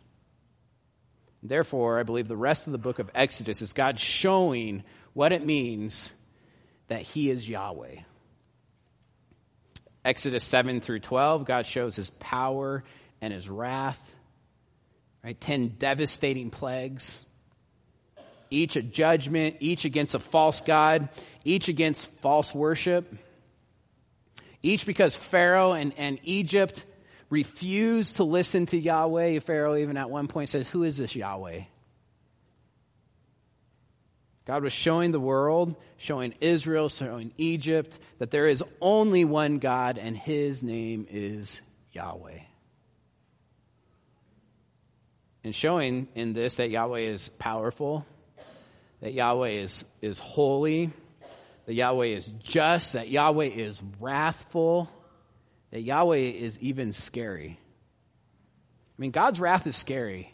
Therefore, 1.42 2.00
I 2.00 2.04
believe 2.04 2.26
the 2.26 2.36
rest 2.36 2.66
of 2.66 2.72
the 2.72 2.78
book 2.78 2.98
of 3.00 3.10
Exodus 3.14 3.60
is 3.60 3.74
God 3.74 4.00
showing 4.00 4.82
what 5.12 5.32
it 5.32 5.44
means 5.44 6.14
that 6.88 7.02
He 7.02 7.28
is 7.28 7.46
Yahweh. 7.46 7.96
Exodus 10.06 10.44
7 10.44 10.80
through 10.80 11.00
12, 11.00 11.44
God 11.44 11.66
shows 11.66 11.96
His 11.96 12.10
power 12.10 12.84
and 13.20 13.32
His 13.32 13.48
wrath. 13.48 14.14
Right? 15.24 15.38
Ten 15.40 15.74
devastating 15.78 16.50
plagues 16.50 17.24
each 18.50 18.76
a 18.76 18.82
judgment, 18.82 19.56
each 19.60 19.84
against 19.84 20.14
a 20.14 20.18
false 20.18 20.60
God, 20.60 21.08
each 21.44 21.68
against 21.68 22.08
false 22.20 22.54
worship. 22.54 23.12
Each 24.62 24.86
because 24.86 25.16
Pharaoh 25.16 25.72
and, 25.72 25.92
and 25.96 26.18
Egypt 26.22 26.86
refused 27.30 28.16
to 28.16 28.24
listen 28.24 28.66
to 28.66 28.78
Yahweh. 28.78 29.40
Pharaoh 29.40 29.76
even 29.76 29.96
at 29.96 30.10
one 30.10 30.28
point 30.28 30.48
says, 30.48 30.68
Who 30.68 30.82
is 30.82 30.96
this 30.96 31.14
Yahweh? 31.14 31.62
God 34.46 34.62
was 34.62 34.72
showing 34.72 35.10
the 35.10 35.20
world, 35.20 35.74
showing 35.96 36.32
Israel, 36.40 36.88
showing 36.88 37.32
Egypt 37.36 37.98
that 38.18 38.30
there 38.30 38.46
is 38.46 38.62
only 38.80 39.24
one 39.24 39.58
God 39.58 39.98
and 39.98 40.16
his 40.16 40.62
name 40.62 41.06
is 41.10 41.60
Yahweh. 41.92 42.38
And 45.42 45.54
showing 45.54 46.06
in 46.14 46.32
this 46.32 46.56
that 46.56 46.70
Yahweh 46.70 47.00
is 47.00 47.28
powerful, 47.28 48.06
that 49.00 49.12
Yahweh 49.12 49.50
is, 49.50 49.84
is 50.00 50.20
holy, 50.20 50.92
that 51.66 51.74
Yahweh 51.74 52.06
is 52.06 52.26
just, 52.44 52.92
that 52.92 53.08
Yahweh 53.08 53.46
is 53.46 53.82
wrathful, 53.98 54.88
that 55.72 55.82
Yahweh 55.82 56.18
is 56.18 56.56
even 56.60 56.92
scary. 56.92 57.58
I 58.96 59.00
mean, 59.00 59.10
God's 59.10 59.40
wrath 59.40 59.66
is 59.66 59.74
scary. 59.74 60.32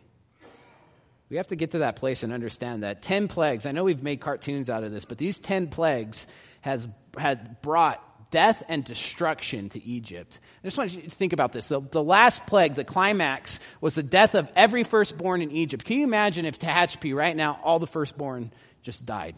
We 1.33 1.39
have 1.39 1.47
to 1.47 1.57
get 1.57 1.71
to 1.71 1.79
that 1.79 1.97
place 1.97 2.25
and 2.25 2.31
understand 2.31 2.83
that 2.83 3.01
10 3.01 3.27
plagues, 3.27 3.65
I 3.65 3.73
know 3.73 3.85
we've 3.85 4.03
made 4.03 4.21
cartoons 4.21 4.69
out 4.69 4.85
of 4.85 4.93
this, 4.93 5.07
but 5.07 5.17
these 5.17 5.39
10 5.39 5.69
plagues 5.69 6.27
has 6.61 6.87
had 7.17 7.63
brought 7.63 8.31
death 8.31 8.63
and 8.69 8.85
destruction 8.85 9.71
to 9.71 9.83
Egypt. 9.83 10.39
I 10.63 10.67
just 10.67 10.77
want 10.77 10.93
you 10.93 11.01
to 11.01 11.09
think 11.09 11.33
about 11.33 11.53
this. 11.53 11.69
The, 11.69 11.81
the, 11.81 12.03
last 12.03 12.45
plague, 12.45 12.75
the 12.75 12.85
climax, 12.85 13.61
was 13.81 13.95
the 13.95 14.03
death 14.03 14.35
of 14.35 14.53
every 14.55 14.85
firstborn 14.85 15.41
in 15.41 15.51
Egypt. 15.53 15.87
Can 15.87 16.01
you 16.01 16.05
imagine 16.05 16.45
if 16.45 16.59
Tehachapi 16.59 17.15
right 17.15 17.35
now, 17.35 17.59
all 17.65 17.79
the 17.79 17.87
firstborn 17.87 18.53
just 18.83 19.07
died. 19.07 19.35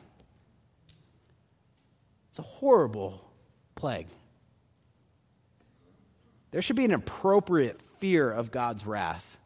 It's 2.30 2.40
a 2.40 2.42
horrible 2.42 3.24
plague. 3.76 4.08
There 6.50 6.60
should 6.60 6.74
be 6.74 6.86
an 6.86 6.94
appropriate 6.94 7.80
fear 8.00 8.32
of 8.32 8.50
God's 8.50 8.84
wrath. 8.84 9.38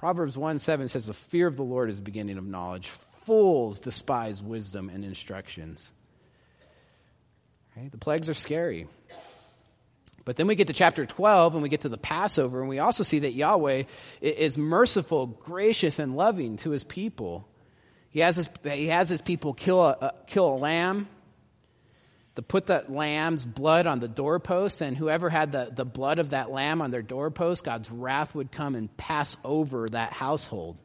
Proverbs 0.00 0.38
1 0.38 0.58
7 0.58 0.88
says, 0.88 1.04
The 1.04 1.12
fear 1.12 1.46
of 1.46 1.56
the 1.56 1.62
Lord 1.62 1.90
is 1.90 1.96
the 1.96 2.02
beginning 2.02 2.38
of 2.38 2.46
knowledge. 2.46 2.88
Fools 2.88 3.80
despise 3.80 4.42
wisdom 4.42 4.88
and 4.88 5.04
instructions. 5.04 5.92
Right? 7.76 7.92
The 7.92 7.98
plagues 7.98 8.30
are 8.30 8.34
scary. 8.34 8.86
But 10.24 10.36
then 10.36 10.46
we 10.46 10.54
get 10.54 10.68
to 10.68 10.72
chapter 10.72 11.04
12 11.04 11.54
and 11.54 11.62
we 11.62 11.68
get 11.68 11.82
to 11.82 11.90
the 11.90 11.98
Passover, 11.98 12.60
and 12.60 12.68
we 12.70 12.78
also 12.78 13.02
see 13.02 13.18
that 13.18 13.34
Yahweh 13.34 13.82
is 14.22 14.56
merciful, 14.56 15.26
gracious, 15.26 15.98
and 15.98 16.16
loving 16.16 16.56
to 16.58 16.70
his 16.70 16.82
people. 16.82 17.46
He 18.08 18.20
has 18.20 18.36
his, 18.36 18.48
he 18.64 18.86
has 18.86 19.10
his 19.10 19.20
people 19.20 19.52
kill 19.52 19.82
a, 19.82 19.90
uh, 19.90 20.10
kill 20.26 20.48
a 20.48 20.56
lamb, 20.56 21.08
to 22.40 22.46
put 22.46 22.68
that 22.68 22.90
lamb's 22.90 23.44
blood 23.44 23.86
on 23.86 23.98
the 23.98 24.08
doorposts, 24.08 24.80
and 24.80 24.96
whoever 24.96 25.28
had 25.28 25.52
the, 25.52 25.70
the 25.70 25.84
blood 25.84 26.18
of 26.18 26.30
that 26.30 26.50
lamb 26.50 26.80
on 26.80 26.90
their 26.90 27.02
doorpost, 27.02 27.64
God's 27.64 27.90
wrath 27.90 28.34
would 28.34 28.50
come 28.50 28.74
and 28.74 28.96
pass 28.96 29.36
over 29.44 29.90
that 29.90 30.14
household. 30.14 30.78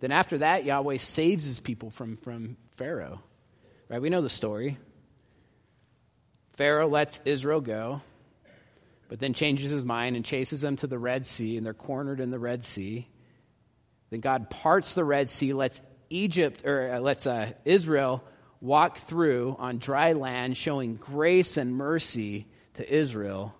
Then 0.00 0.12
after 0.12 0.36
that, 0.38 0.66
Yahweh 0.66 0.98
saves 0.98 1.46
his 1.46 1.58
people 1.58 1.88
from, 1.88 2.18
from 2.18 2.58
Pharaoh. 2.76 3.22
Right? 3.88 4.02
We 4.02 4.10
know 4.10 4.20
the 4.20 4.28
story. 4.28 4.76
Pharaoh 6.58 6.88
lets 6.88 7.22
Israel 7.24 7.62
go, 7.62 8.02
but 9.08 9.20
then 9.20 9.32
changes 9.32 9.70
his 9.70 9.86
mind 9.86 10.16
and 10.16 10.24
chases 10.24 10.60
them 10.60 10.76
to 10.76 10.86
the 10.86 10.98
Red 10.98 11.24
Sea, 11.24 11.56
and 11.56 11.64
they're 11.64 11.72
cornered 11.72 12.20
in 12.20 12.30
the 12.30 12.38
Red 12.38 12.62
Sea. 12.62 13.08
Then 14.10 14.20
God 14.20 14.50
parts 14.50 14.92
the 14.92 15.04
Red 15.04 15.30
Sea, 15.30 15.54
lets 15.54 15.80
Egypt 16.10 16.66
or 16.66 16.92
uh, 16.92 17.00
lets 17.00 17.26
uh, 17.26 17.52
Israel 17.64 18.22
walk 18.60 18.98
through 18.98 19.56
on 19.58 19.78
dry 19.78 20.12
land, 20.12 20.56
showing 20.56 20.96
grace 20.96 21.56
and 21.56 21.74
mercy 21.74 22.46
to 22.74 22.92
Israel. 22.92 23.54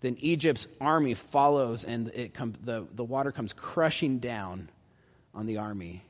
Then 0.00 0.16
Egypt's 0.20 0.66
army 0.80 1.14
follows, 1.14 1.84
and 1.84 2.08
it 2.08 2.34
comes, 2.34 2.58
the, 2.60 2.86
the 2.94 3.04
water 3.04 3.32
comes 3.32 3.52
crushing 3.52 4.18
down 4.18 4.70
on 5.34 5.46
the 5.46 5.58
army, 5.58 6.04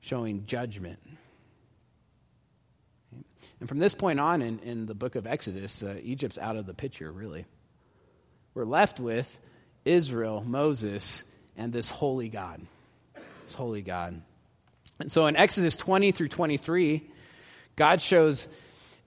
showing 0.00 0.46
judgment. 0.46 0.98
And 3.60 3.68
from 3.68 3.78
this 3.78 3.94
point 3.94 4.20
on 4.20 4.42
in, 4.42 4.58
in 4.60 4.86
the 4.86 4.94
book 4.94 5.14
of 5.14 5.26
Exodus, 5.26 5.82
uh, 5.82 5.96
Egypt's 6.02 6.38
out 6.38 6.56
of 6.56 6.66
the 6.66 6.74
picture, 6.74 7.10
really. 7.10 7.46
We're 8.52 8.66
left 8.66 9.00
with 9.00 9.40
Israel, 9.84 10.44
Moses, 10.46 11.24
and 11.56 11.72
this 11.72 11.88
holy 11.88 12.28
God. 12.28 12.60
This 13.42 13.54
holy 13.54 13.82
God. 13.82 14.20
And 14.98 15.10
so 15.10 15.26
in 15.26 15.36
Exodus 15.36 15.76
20 15.76 16.12
through 16.12 16.28
23, 16.28 17.10
God 17.76 18.00
shows 18.00 18.48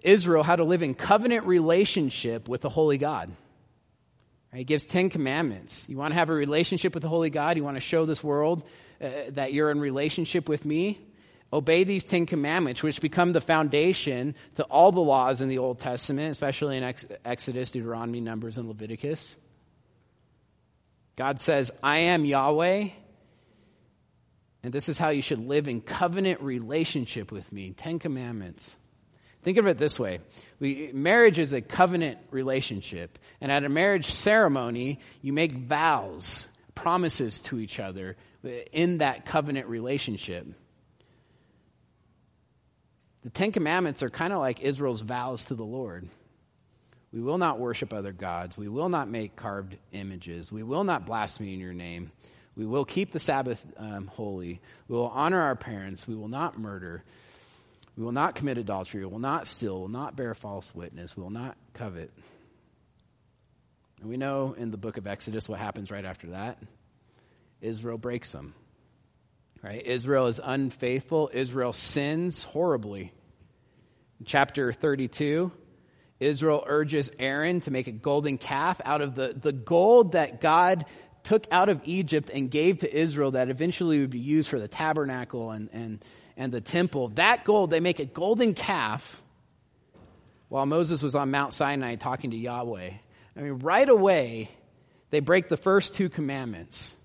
Israel 0.02 0.44
how 0.44 0.56
to 0.56 0.64
live 0.64 0.84
in 0.84 0.94
covenant 0.94 1.46
relationship 1.46 2.48
with 2.48 2.62
the 2.62 2.70
holy 2.70 2.98
God. 2.98 3.32
He 4.54 4.64
gives 4.64 4.86
10 4.86 5.10
commandments. 5.10 5.88
You 5.88 5.98
want 5.98 6.14
to 6.14 6.20
have 6.20 6.30
a 6.30 6.34
relationship 6.34 6.94
with 6.94 7.04
the 7.04 7.10
holy 7.10 7.30
God? 7.30 7.58
You 7.58 7.64
want 7.64 7.78
to 7.78 7.82
show 7.82 8.06
this 8.06 8.24
world 8.24 8.64
uh, 9.02 9.10
that 9.30 9.54
you're 9.54 9.70
in 9.70 9.80
relationship 9.80 10.50
with 10.50 10.66
me? 10.66 11.00
Obey 11.54 11.86
these 11.86 12.04
Ten 12.04 12.26
Commandments, 12.26 12.84
which 12.84 13.00
become 13.00 13.32
the 13.32 13.40
foundation 13.40 14.36
to 14.56 14.64
all 14.64 14.92
the 14.92 15.00
laws 15.00 15.40
in 15.40 15.48
the 15.48 15.60
Old 15.60 15.80
Testament, 15.80 16.32
especially 16.32 16.78
in 16.78 16.94
Exodus, 17.24 17.72
Deuteronomy, 17.72 18.20
Numbers, 18.20 18.58
and 18.58 18.68
Leviticus. 18.68 19.38
God 21.16 21.40
says, 21.40 21.72
I 21.82 22.00
am 22.00 22.26
Yahweh, 22.26 22.90
and 24.64 24.74
this 24.74 24.90
is 24.90 24.98
how 24.98 25.10
you 25.10 25.22
should 25.22 25.48
live 25.48 25.68
in 25.68 25.82
covenant 25.82 26.42
relationship 26.42 27.32
with 27.32 27.52
me. 27.52 27.72
Ten 27.72 28.00
Commandments. 28.00 28.76
Think 29.44 29.58
of 29.58 29.68
it 29.68 29.78
this 29.78 30.00
way 30.00 30.20
we, 30.60 30.92
marriage 30.94 31.40
is 31.40 31.54
a 31.54 31.62
covenant 31.62 32.20
relationship, 32.32 33.18
and 33.40 33.52
at 33.52 33.64
a 33.64 33.70
marriage 33.70 34.12
ceremony, 34.12 35.00
you 35.22 35.32
make 35.32 35.54
vows, 35.54 36.50
promises 36.76 37.40
to 37.42 37.60
each 37.60 37.80
other 37.80 38.18
in 38.72 39.00
that 39.00 39.26
covenant 39.26 39.68
relationship. 39.68 40.48
The 43.24 43.30
Ten 43.30 43.52
Commandments 43.52 44.04
are 44.04 44.10
kind 44.10 44.32
of 44.32 44.40
like 44.40 44.62
Israel's 44.62 45.02
vows 45.02 45.46
to 45.46 45.56
the 45.56 45.66
Lord. 45.66 46.08
We 47.12 47.22
will 47.22 47.38
not 47.38 47.60
worship 47.60 47.94
other 47.94 48.12
gods. 48.12 48.58
We 48.58 48.68
will 48.68 48.90
not 48.90 49.10
make 49.10 49.36
carved 49.36 49.78
images. 49.92 50.52
We 50.52 50.64
will 50.64 50.84
not 50.84 51.06
blaspheme 51.06 51.60
your 51.60 51.74
name. 51.74 52.12
We 52.58 52.66
will 52.66 52.86
keep 52.86 53.12
the 53.12 53.20
Sabbath 53.20 53.64
um, 53.78 54.08
holy. 54.08 54.60
We 54.88 54.98
will 54.98 55.10
honor 55.10 55.40
our 55.40 55.56
parents. 55.56 56.08
We 56.08 56.16
will 56.16 56.28
not 56.28 56.58
murder. 56.58 57.04
We 57.96 58.04
will 58.04 58.12
not 58.12 58.34
commit 58.34 58.58
adultery. 58.58 59.06
We 59.06 59.12
will 59.12 59.20
not 59.20 59.46
steal. 59.46 59.76
We 59.76 59.82
will 59.82 59.88
not 59.90 60.16
bear 60.16 60.34
false 60.34 60.74
witness. 60.74 61.16
We 61.16 61.22
will 61.22 61.30
not 61.30 61.56
covet. 61.74 62.12
And 64.02 64.10
we 64.10 64.18
know 64.18 64.56
in 64.58 64.72
the 64.72 64.78
book 64.78 64.98
of 64.98 65.06
Exodus 65.06 65.48
what 65.48 65.60
happens 65.60 65.92
right 65.92 66.04
after 66.04 66.32
that. 66.32 66.58
Israel 67.62 68.00
breaks 68.00 68.32
them. 68.32 68.56
Right? 69.62 69.86
Israel 69.86 70.26
is 70.26 70.40
unfaithful. 70.44 71.30
Israel 71.32 71.74
sins 71.74 72.44
horribly. 72.44 73.14
In 74.20 74.26
chapter 74.26 74.74
32, 74.74 75.52
Israel 76.20 76.64
urges 76.66 77.12
Aaron 77.20 77.60
to 77.62 77.72
make 77.72 77.86
a 77.86 77.92
golden 77.92 78.40
calf 78.40 78.82
out 78.84 79.02
of 79.02 79.14
the, 79.14 79.36
the 79.40 79.52
gold 79.52 80.14
that 80.14 80.42
God 80.42 80.86
took 81.28 81.46
out 81.52 81.68
of 81.68 81.82
Egypt 81.84 82.32
and 82.34 82.50
gave 82.50 82.78
to 82.80 82.98
Israel 82.98 83.32
that 83.32 83.50
eventually 83.50 84.00
would 84.00 84.10
be 84.10 84.18
used 84.18 84.50
for 84.50 84.60
the 84.60 84.68
tabernacle 84.70 85.52
and, 85.52 85.70
and, 85.74 86.06
and 86.38 86.54
the 86.54 86.62
temple. 86.62 87.10
That 87.10 87.44
gold, 87.44 87.70
they 87.70 87.82
make 87.82 88.00
a 88.00 88.06
golden 88.06 88.54
calf 88.54 89.22
while 90.48 90.66
Moses 90.66 91.04
was 91.04 91.16
on 91.16 91.30
Mount 91.30 91.52
Sinai 91.52 91.96
talking 91.96 92.32
to 92.32 92.38
Yahweh. 92.38 92.92
I 93.36 93.40
mean, 93.42 93.60
right 93.60 93.90
away, 93.90 94.50
they 95.10 95.20
break 95.20 95.50
the 95.50 95.58
first 95.58 95.96
two 95.96 96.08
commandments. 96.08 96.96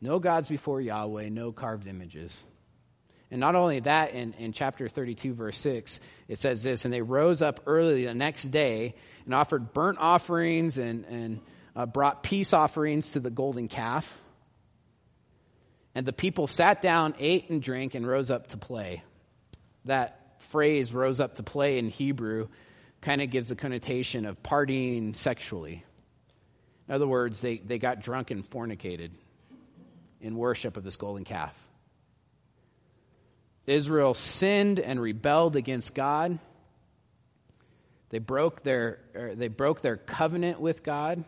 No 0.00 0.18
gods 0.18 0.48
before 0.48 0.80
Yahweh, 0.80 1.28
no 1.28 1.52
carved 1.52 1.86
images. 1.88 2.42
And 3.30 3.38
not 3.38 3.54
only 3.54 3.80
that, 3.80 4.14
in, 4.14 4.32
in 4.38 4.54
chapter 4.54 4.88
32, 4.88 5.34
verse 5.34 5.58
6, 5.58 6.00
it 6.26 6.38
says 6.38 6.62
this 6.62 6.86
And 6.86 6.94
they 6.94 7.02
rose 7.02 7.42
up 7.42 7.60
early 7.66 8.06
the 8.06 8.14
next 8.14 8.44
day 8.44 8.94
and 9.26 9.34
offered 9.34 9.74
burnt 9.74 9.98
offerings 9.98 10.78
and, 10.78 11.04
and 11.04 11.40
uh, 11.76 11.86
brought 11.86 12.22
peace 12.22 12.52
offerings 12.52 13.12
to 13.12 13.20
the 13.20 13.30
golden 13.30 13.68
calf. 13.68 14.22
And 15.94 16.06
the 16.06 16.12
people 16.12 16.46
sat 16.46 16.80
down, 16.80 17.14
ate 17.18 17.50
and 17.50 17.62
drank, 17.62 17.94
and 17.94 18.06
rose 18.06 18.30
up 18.30 18.48
to 18.48 18.56
play. 18.56 19.02
That 19.84 20.36
phrase, 20.38 20.92
rose 20.92 21.20
up 21.20 21.34
to 21.34 21.42
play 21.42 21.78
in 21.78 21.88
Hebrew, 21.88 22.48
kind 23.00 23.22
of 23.22 23.30
gives 23.30 23.50
a 23.50 23.56
connotation 23.56 24.26
of 24.26 24.42
partying 24.42 25.16
sexually. 25.16 25.84
In 26.88 26.94
other 26.94 27.06
words, 27.06 27.40
they, 27.40 27.58
they 27.58 27.78
got 27.78 28.00
drunk 28.00 28.30
and 28.30 28.48
fornicated 28.48 29.10
in 30.20 30.36
worship 30.36 30.76
of 30.76 30.84
this 30.84 30.96
golden 30.96 31.24
calf. 31.24 31.54
Israel 33.66 34.14
sinned 34.14 34.80
and 34.80 35.00
rebelled 35.00 35.54
against 35.54 35.94
God. 35.94 36.38
They 38.08 38.18
broke 38.18 38.62
their, 38.62 39.00
they 39.34 39.48
broke 39.48 39.82
their 39.82 39.98
covenant 39.98 40.60
with 40.60 40.82
God. 40.82 41.24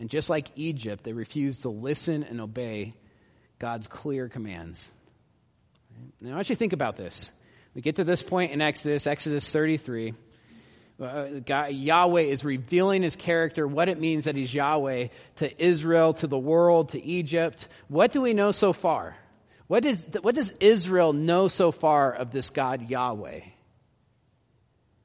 And 0.00 0.08
just 0.08 0.30
like 0.30 0.48
Egypt, 0.56 1.04
they 1.04 1.12
refused 1.12 1.62
to 1.62 1.68
listen 1.68 2.24
and 2.24 2.40
obey 2.40 2.94
God's 3.58 3.86
clear 3.86 4.30
commands. 4.30 4.90
Now, 6.22 6.32
I 6.32 6.34
want 6.36 6.48
you 6.48 6.54
to 6.54 6.58
think 6.58 6.72
about 6.72 6.96
this. 6.96 7.30
We 7.74 7.82
get 7.82 7.96
to 7.96 8.04
this 8.04 8.22
point 8.22 8.52
in 8.52 8.62
Exodus, 8.62 9.06
Exodus 9.06 9.52
33. 9.52 10.14
Uh, 10.98 11.26
God, 11.44 11.72
Yahweh 11.72 12.22
is 12.22 12.44
revealing 12.44 13.02
his 13.02 13.16
character, 13.16 13.66
what 13.66 13.90
it 13.90 14.00
means 14.00 14.24
that 14.24 14.36
he's 14.36 14.52
Yahweh 14.52 15.08
to 15.36 15.64
Israel, 15.64 16.14
to 16.14 16.26
the 16.26 16.38
world, 16.38 16.90
to 16.90 17.02
Egypt. 17.02 17.68
What 17.88 18.12
do 18.12 18.22
we 18.22 18.32
know 18.32 18.52
so 18.52 18.72
far? 18.72 19.16
What, 19.66 19.84
is, 19.84 20.08
what 20.22 20.34
does 20.34 20.50
Israel 20.60 21.12
know 21.12 21.48
so 21.48 21.72
far 21.72 22.12
of 22.12 22.32
this 22.32 22.48
God 22.48 22.88
Yahweh? 22.88 23.40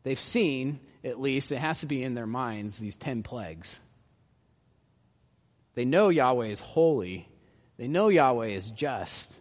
They've 0.04 0.20
seen, 0.20 0.80
at 1.04 1.20
least, 1.20 1.52
it 1.52 1.58
has 1.58 1.82
to 1.82 1.86
be 1.86 2.02
in 2.02 2.14
their 2.14 2.28
minds, 2.28 2.80
these 2.80 2.96
ten 2.96 3.24
plagues. 3.24 3.80
They 5.76 5.86
know 5.86 6.10
Yahweh 6.10 6.48
is 6.48 6.60
holy. 6.60 7.30
They 7.78 7.88
know 7.88 8.08
Yahweh 8.08 8.48
is 8.48 8.72
just. 8.72 9.40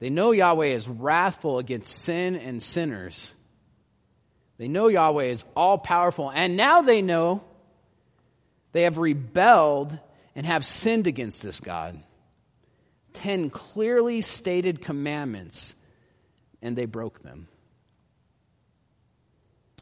They 0.00 0.10
know 0.10 0.32
Yahweh 0.32 0.66
is 0.66 0.88
wrathful 0.88 1.58
against 1.58 2.02
sin 2.02 2.36
and 2.36 2.62
sinners. 2.62 3.34
They 4.58 4.68
know 4.68 4.88
Yahweh 4.88 5.26
is 5.26 5.44
all 5.56 5.78
powerful. 5.78 6.30
And 6.30 6.56
now 6.56 6.82
they 6.82 7.02
know 7.02 7.42
they 8.72 8.82
have 8.82 8.98
rebelled 8.98 9.98
and 10.34 10.44
have 10.46 10.64
sinned 10.64 11.06
against 11.06 11.42
this 11.42 11.60
God. 11.60 12.00
Ten 13.12 13.50
clearly 13.50 14.20
stated 14.20 14.82
commandments, 14.82 15.74
and 16.62 16.76
they 16.76 16.86
broke 16.86 17.22
them. 17.22 17.48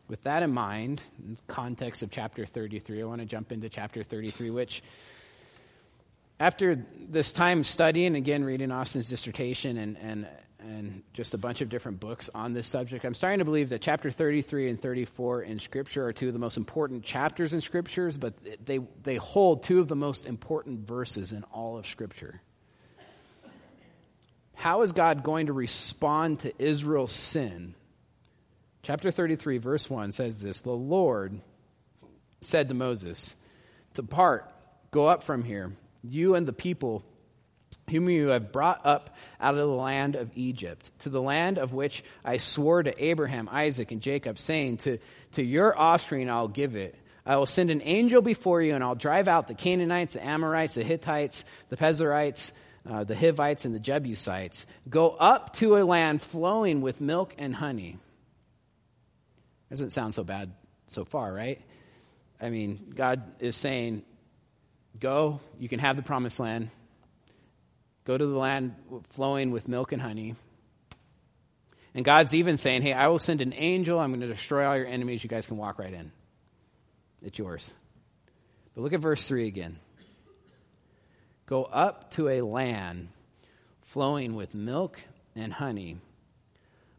With 0.08 0.22
that 0.22 0.42
in 0.42 0.52
mind, 0.52 1.02
in 1.18 1.36
context 1.48 2.02
of 2.02 2.10
chapter 2.10 2.46
33, 2.46 3.02
I 3.02 3.04
want 3.04 3.20
to 3.20 3.26
jump 3.26 3.50
into 3.50 3.68
chapter 3.68 4.02
33, 4.02 4.50
which 4.50 4.82
after 6.38 6.84
this 7.08 7.32
time 7.32 7.64
studying, 7.64 8.14
again, 8.14 8.44
reading 8.44 8.70
Austin's 8.70 9.08
dissertation 9.08 9.78
and, 9.78 9.96
and, 9.96 10.26
and 10.60 11.02
just 11.14 11.32
a 11.32 11.38
bunch 11.38 11.62
of 11.62 11.68
different 11.70 11.98
books 11.98 12.28
on 12.34 12.52
this 12.52 12.66
subject, 12.66 13.04
I'm 13.04 13.14
starting 13.14 13.38
to 13.38 13.44
believe 13.44 13.70
that 13.70 13.80
chapter 13.80 14.10
33 14.10 14.68
and 14.68 14.80
34 14.80 15.42
in 15.42 15.58
Scripture 15.58 16.06
are 16.06 16.12
two 16.12 16.26
of 16.28 16.34
the 16.34 16.38
most 16.38 16.58
important 16.58 17.04
chapters 17.04 17.54
in 17.54 17.62
Scriptures, 17.62 18.18
but 18.18 18.34
they, 18.64 18.80
they 19.02 19.16
hold 19.16 19.62
two 19.62 19.80
of 19.80 19.88
the 19.88 19.96
most 19.96 20.26
important 20.26 20.80
verses 20.80 21.32
in 21.32 21.42
all 21.44 21.78
of 21.78 21.86
Scripture. 21.86 22.42
How 24.54 24.82
is 24.82 24.92
God 24.92 25.22
going 25.22 25.46
to 25.46 25.52
respond 25.52 26.40
to 26.40 26.52
Israel's 26.58 27.12
sin? 27.12 27.74
Chapter 28.82 29.10
33, 29.10 29.58
verse 29.58 29.88
1 29.88 30.12
says 30.12 30.42
this 30.42 30.60
The 30.60 30.70
Lord 30.70 31.40
said 32.42 32.68
to 32.68 32.74
Moses, 32.74 33.36
Depart, 33.94 34.50
go 34.90 35.06
up 35.06 35.22
from 35.22 35.42
here 35.42 35.72
you 36.02 36.34
and 36.34 36.46
the 36.46 36.52
people 36.52 37.04
whom 37.90 38.08
you 38.08 38.28
have 38.28 38.52
brought 38.52 38.84
up 38.84 39.16
out 39.40 39.54
of 39.54 39.60
the 39.60 39.66
land 39.66 40.16
of 40.16 40.30
Egypt, 40.34 40.90
to 41.00 41.08
the 41.08 41.22
land 41.22 41.58
of 41.58 41.72
which 41.72 42.02
I 42.24 42.38
swore 42.38 42.82
to 42.82 43.04
Abraham, 43.04 43.48
Isaac, 43.50 43.92
and 43.92 44.00
Jacob, 44.00 44.38
saying, 44.38 44.78
To, 44.78 44.98
to 45.32 45.44
your 45.44 45.78
offspring 45.78 46.28
I'll 46.28 46.48
give 46.48 46.76
it. 46.76 46.96
I 47.24 47.36
will 47.36 47.46
send 47.46 47.70
an 47.70 47.82
angel 47.82 48.22
before 48.22 48.62
you, 48.62 48.74
and 48.74 48.84
I'll 48.84 48.94
drive 48.94 49.26
out 49.26 49.48
the 49.48 49.54
Canaanites, 49.54 50.14
the 50.14 50.24
Amorites, 50.24 50.74
the 50.74 50.84
Hittites, 50.84 51.44
the 51.68 51.76
Perizzites, 51.76 52.52
uh, 52.88 53.02
the 53.02 53.16
Hivites, 53.16 53.64
and 53.64 53.74
the 53.74 53.80
Jebusites. 53.80 54.66
Go 54.88 55.10
up 55.10 55.54
to 55.56 55.76
a 55.76 55.84
land 55.84 56.22
flowing 56.22 56.82
with 56.82 57.00
milk 57.00 57.34
and 57.36 57.54
honey. 57.54 57.98
Doesn't 59.70 59.90
sound 59.90 60.14
so 60.14 60.22
bad 60.22 60.52
so 60.86 61.04
far, 61.04 61.32
right? 61.32 61.60
I 62.40 62.50
mean, 62.50 62.92
God 62.94 63.22
is 63.40 63.56
saying, 63.56 64.04
Go, 65.00 65.40
you 65.58 65.68
can 65.68 65.80
have 65.80 65.96
the 65.96 66.02
promised 66.02 66.40
land. 66.40 66.70
Go 68.04 68.16
to 68.16 68.26
the 68.26 68.36
land 68.36 68.74
flowing 69.10 69.50
with 69.50 69.68
milk 69.68 69.92
and 69.92 70.00
honey. 70.00 70.36
And 71.94 72.04
God's 72.04 72.34
even 72.34 72.56
saying, 72.56 72.82
Hey, 72.82 72.92
I 72.92 73.08
will 73.08 73.18
send 73.18 73.40
an 73.40 73.52
angel. 73.54 73.98
I'm 73.98 74.10
going 74.10 74.20
to 74.20 74.26
destroy 74.26 74.66
all 74.66 74.76
your 74.76 74.86
enemies. 74.86 75.24
You 75.24 75.30
guys 75.30 75.46
can 75.46 75.56
walk 75.56 75.78
right 75.78 75.92
in. 75.92 76.12
It's 77.22 77.38
yours. 77.38 77.74
But 78.74 78.82
look 78.82 78.92
at 78.92 79.00
verse 79.00 79.26
3 79.26 79.46
again. 79.46 79.78
Go 81.46 81.64
up 81.64 82.10
to 82.12 82.28
a 82.28 82.42
land 82.42 83.08
flowing 83.80 84.34
with 84.34 84.54
milk 84.54 85.00
and 85.34 85.52
honey, 85.52 85.96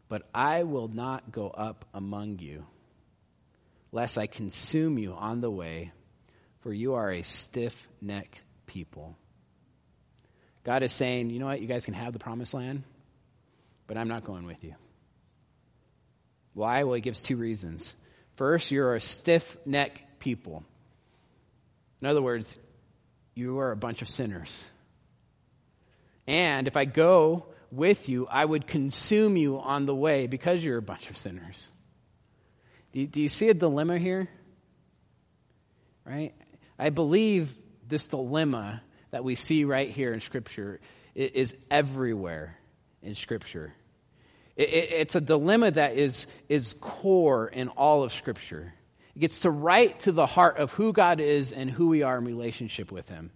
but 0.08 0.28
I 0.34 0.64
will 0.64 0.88
not 0.88 1.30
go 1.30 1.48
up 1.48 1.84
among 1.94 2.38
you, 2.38 2.64
lest 3.92 4.18
I 4.18 4.26
consume 4.26 4.98
you 4.98 5.12
on 5.12 5.40
the 5.40 5.50
way 5.50 5.92
for 6.60 6.72
you 6.72 6.94
are 6.94 7.10
a 7.10 7.22
stiff 7.22 7.88
necked 8.00 8.42
people. 8.66 9.16
God 10.64 10.82
is 10.82 10.92
saying, 10.92 11.30
you 11.30 11.38
know 11.38 11.46
what, 11.46 11.60
you 11.60 11.66
guys 11.66 11.84
can 11.84 11.94
have 11.94 12.12
the 12.12 12.18
promised 12.18 12.54
land, 12.54 12.82
but 13.86 13.96
I'm 13.96 14.08
not 14.08 14.24
going 14.24 14.46
with 14.46 14.62
you. 14.62 14.74
Why? 16.54 16.84
Well, 16.84 16.94
he 16.94 17.00
gives 17.00 17.20
two 17.20 17.36
reasons. 17.36 17.94
First, 18.36 18.70
you're 18.70 18.94
a 18.94 19.00
stiff 19.00 19.56
necked 19.64 20.02
people. 20.18 20.64
In 22.00 22.08
other 22.08 22.22
words, 22.22 22.58
you 23.34 23.60
are 23.60 23.70
a 23.70 23.76
bunch 23.76 24.02
of 24.02 24.08
sinners. 24.08 24.66
And 26.26 26.66
if 26.66 26.76
I 26.76 26.84
go 26.84 27.46
with 27.70 28.08
you, 28.08 28.26
I 28.30 28.44
would 28.44 28.66
consume 28.66 29.36
you 29.36 29.58
on 29.58 29.86
the 29.86 29.94
way 29.94 30.26
because 30.26 30.62
you're 30.62 30.78
a 30.78 30.82
bunch 30.82 31.10
of 31.10 31.16
sinners. 31.16 31.70
Do 32.92 33.00
you, 33.00 33.06
do 33.06 33.20
you 33.20 33.28
see 33.28 33.48
a 33.48 33.54
dilemma 33.54 33.98
here? 33.98 34.28
Right? 36.04 36.34
I 36.78 36.90
believe 36.90 37.56
this 37.86 38.06
dilemma 38.06 38.82
that 39.10 39.24
we 39.24 39.34
see 39.34 39.64
right 39.64 39.90
here 39.90 40.12
in 40.12 40.20
Scripture 40.20 40.80
is 41.14 41.56
everywhere 41.70 42.56
in 43.02 43.14
Scripture. 43.14 43.72
It's 44.56 45.14
a 45.14 45.20
dilemma 45.20 45.70
that 45.72 45.96
is, 45.96 46.26
is 46.48 46.74
core 46.80 47.48
in 47.48 47.68
all 47.68 48.04
of 48.04 48.12
Scripture. 48.12 48.72
It 49.16 49.20
gets 49.20 49.40
to 49.40 49.50
right 49.50 49.98
to 50.00 50.12
the 50.12 50.26
heart 50.26 50.58
of 50.58 50.72
who 50.72 50.92
God 50.92 51.20
is 51.20 51.52
and 51.52 51.70
who 51.70 51.88
we 51.88 52.02
are 52.02 52.18
in 52.18 52.24
relationship 52.24 52.92
with 52.92 53.08
Him. 53.08 53.30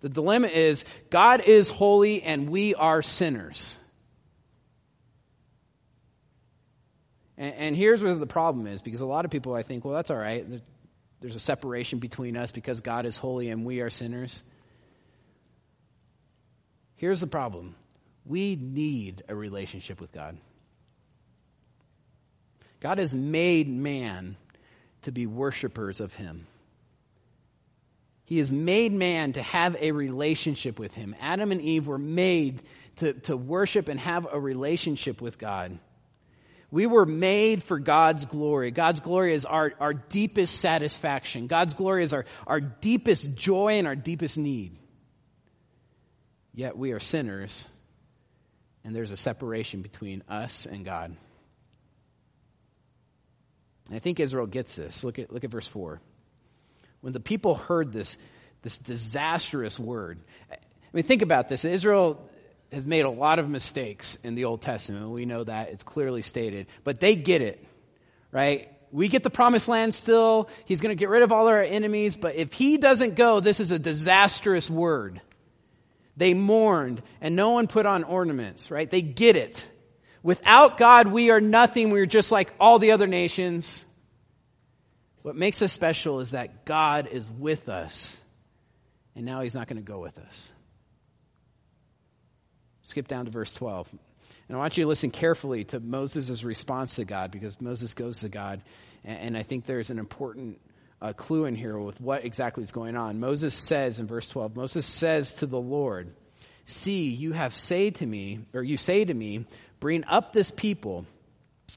The 0.00 0.08
dilemma 0.08 0.46
is 0.48 0.84
God 1.10 1.40
is 1.40 1.68
holy 1.68 2.22
and 2.22 2.48
we 2.50 2.74
are 2.74 3.02
sinners. 3.02 3.78
And, 7.36 7.54
and 7.54 7.76
here's 7.76 8.02
where 8.02 8.14
the 8.14 8.26
problem 8.26 8.68
is 8.68 8.80
because 8.80 9.00
a 9.00 9.06
lot 9.06 9.24
of 9.24 9.32
people, 9.32 9.54
I 9.54 9.62
think, 9.62 9.84
well, 9.84 9.94
that's 9.94 10.10
all 10.10 10.16
right 10.16 10.46
there's 11.20 11.36
a 11.36 11.40
separation 11.40 11.98
between 11.98 12.36
us 12.36 12.52
because 12.52 12.80
God 12.80 13.06
is 13.06 13.16
holy 13.16 13.50
and 13.50 13.64
we 13.64 13.80
are 13.80 13.90
sinners. 13.90 14.42
Here's 16.96 17.20
the 17.20 17.26
problem 17.26 17.74
we 18.24 18.56
need 18.56 19.22
a 19.28 19.34
relationship 19.34 20.00
with 20.00 20.12
God. 20.12 20.36
God 22.80 22.98
has 22.98 23.14
made 23.14 23.68
man 23.68 24.36
to 25.02 25.12
be 25.12 25.26
worshipers 25.26 26.00
of 26.00 26.14
Him. 26.14 26.46
He 28.24 28.38
has 28.38 28.52
made 28.52 28.92
man 28.92 29.32
to 29.32 29.42
have 29.42 29.76
a 29.80 29.92
relationship 29.92 30.78
with 30.78 30.94
Him. 30.94 31.16
Adam 31.20 31.50
and 31.50 31.62
Eve 31.62 31.86
were 31.86 31.98
made 31.98 32.62
to, 32.96 33.14
to 33.14 33.36
worship 33.36 33.88
and 33.88 33.98
have 33.98 34.26
a 34.30 34.38
relationship 34.38 35.22
with 35.22 35.38
God. 35.38 35.78
We 36.70 36.86
were 36.86 37.06
made 37.06 37.62
for 37.62 37.78
God's 37.78 38.26
glory. 38.26 38.70
God's 38.70 39.00
glory 39.00 39.32
is 39.32 39.44
our, 39.46 39.72
our 39.80 39.94
deepest 39.94 40.60
satisfaction. 40.60 41.46
God's 41.46 41.74
glory 41.74 42.02
is 42.02 42.12
our, 42.12 42.26
our 42.46 42.60
deepest 42.60 43.34
joy 43.34 43.78
and 43.78 43.86
our 43.86 43.96
deepest 43.96 44.36
need. 44.36 44.76
Yet 46.54 46.76
we 46.76 46.92
are 46.92 46.98
sinners, 46.98 47.68
and 48.84 48.94
there's 48.94 49.12
a 49.12 49.16
separation 49.16 49.80
between 49.80 50.22
us 50.28 50.66
and 50.66 50.84
God. 50.84 51.16
I 53.92 54.00
think 54.00 54.20
Israel 54.20 54.46
gets 54.46 54.76
this. 54.76 55.04
Look 55.04 55.18
at, 55.18 55.32
look 55.32 55.44
at 55.44 55.50
verse 55.50 55.68
4. 55.68 56.00
When 57.00 57.12
the 57.12 57.20
people 57.20 57.54
heard 57.54 57.92
this, 57.92 58.18
this 58.62 58.76
disastrous 58.76 59.78
word, 59.78 60.18
I 60.50 60.56
mean, 60.92 61.04
think 61.04 61.22
about 61.22 61.48
this. 61.48 61.64
Israel 61.64 62.28
has 62.72 62.86
made 62.86 63.04
a 63.04 63.10
lot 63.10 63.38
of 63.38 63.48
mistakes 63.48 64.18
in 64.22 64.34
the 64.34 64.44
Old 64.44 64.60
Testament. 64.60 65.10
We 65.10 65.24
know 65.24 65.44
that. 65.44 65.70
It's 65.70 65.82
clearly 65.82 66.22
stated. 66.22 66.66
But 66.84 67.00
they 67.00 67.16
get 67.16 67.40
it, 67.42 67.64
right? 68.30 68.68
We 68.92 69.08
get 69.08 69.22
the 69.22 69.30
promised 69.30 69.68
land 69.68 69.94
still. 69.94 70.48
He's 70.64 70.80
going 70.80 70.96
to 70.96 70.98
get 70.98 71.08
rid 71.08 71.22
of 71.22 71.32
all 71.32 71.48
our 71.48 71.62
enemies. 71.62 72.16
But 72.16 72.34
if 72.34 72.52
he 72.52 72.76
doesn't 72.76 73.14
go, 73.14 73.40
this 73.40 73.60
is 73.60 73.70
a 73.70 73.78
disastrous 73.78 74.70
word. 74.70 75.20
They 76.16 76.34
mourned, 76.34 77.00
and 77.20 77.36
no 77.36 77.50
one 77.50 77.68
put 77.68 77.86
on 77.86 78.02
ornaments, 78.04 78.70
right? 78.70 78.90
They 78.90 79.02
get 79.02 79.36
it. 79.36 79.70
Without 80.22 80.76
God, 80.76 81.06
we 81.06 81.30
are 81.30 81.40
nothing. 81.40 81.90
We're 81.90 82.06
just 82.06 82.32
like 82.32 82.52
all 82.58 82.78
the 82.80 82.90
other 82.90 83.06
nations. 83.06 83.84
What 85.22 85.36
makes 85.36 85.62
us 85.62 85.72
special 85.72 86.20
is 86.20 86.32
that 86.32 86.64
God 86.64 87.06
is 87.06 87.30
with 87.30 87.68
us, 87.68 88.20
and 89.14 89.24
now 89.24 89.42
he's 89.42 89.54
not 89.54 89.68
going 89.68 89.76
to 89.76 89.82
go 89.82 90.00
with 90.00 90.18
us. 90.18 90.52
Skip 92.88 93.06
down 93.06 93.26
to 93.26 93.30
verse 93.30 93.52
12. 93.52 93.90
And 94.48 94.56
I 94.56 94.58
want 94.58 94.78
you 94.78 94.84
to 94.84 94.88
listen 94.88 95.10
carefully 95.10 95.64
to 95.64 95.78
Moses' 95.78 96.42
response 96.42 96.96
to 96.96 97.04
God 97.04 97.30
because 97.30 97.60
Moses 97.60 97.92
goes 97.92 98.20
to 98.20 98.30
God. 98.30 98.62
And, 99.04 99.36
I 99.36 99.42
think 99.42 99.66
there's 99.66 99.90
an 99.90 99.98
important 99.98 100.58
uh, 101.02 101.12
clue 101.12 101.44
in 101.44 101.54
here 101.54 101.78
with 101.78 102.00
what 102.00 102.24
exactly 102.24 102.62
is 102.62 102.72
going 102.72 102.96
on. 102.96 103.20
Moses 103.20 103.54
says 103.54 104.00
in 104.00 104.06
verse 104.06 104.30
12, 104.30 104.56
Moses 104.56 104.86
says 104.86 105.34
to 105.34 105.46
the 105.46 105.60
Lord, 105.60 106.14
See, 106.64 107.10
you 107.10 107.32
have 107.32 107.54
said 107.54 107.96
to 107.96 108.06
me, 108.06 108.40
or 108.54 108.62
you 108.62 108.78
say 108.78 109.04
to 109.04 109.12
me, 109.12 109.44
bring 109.80 110.04
up 110.06 110.32
this 110.32 110.50
people, 110.50 111.04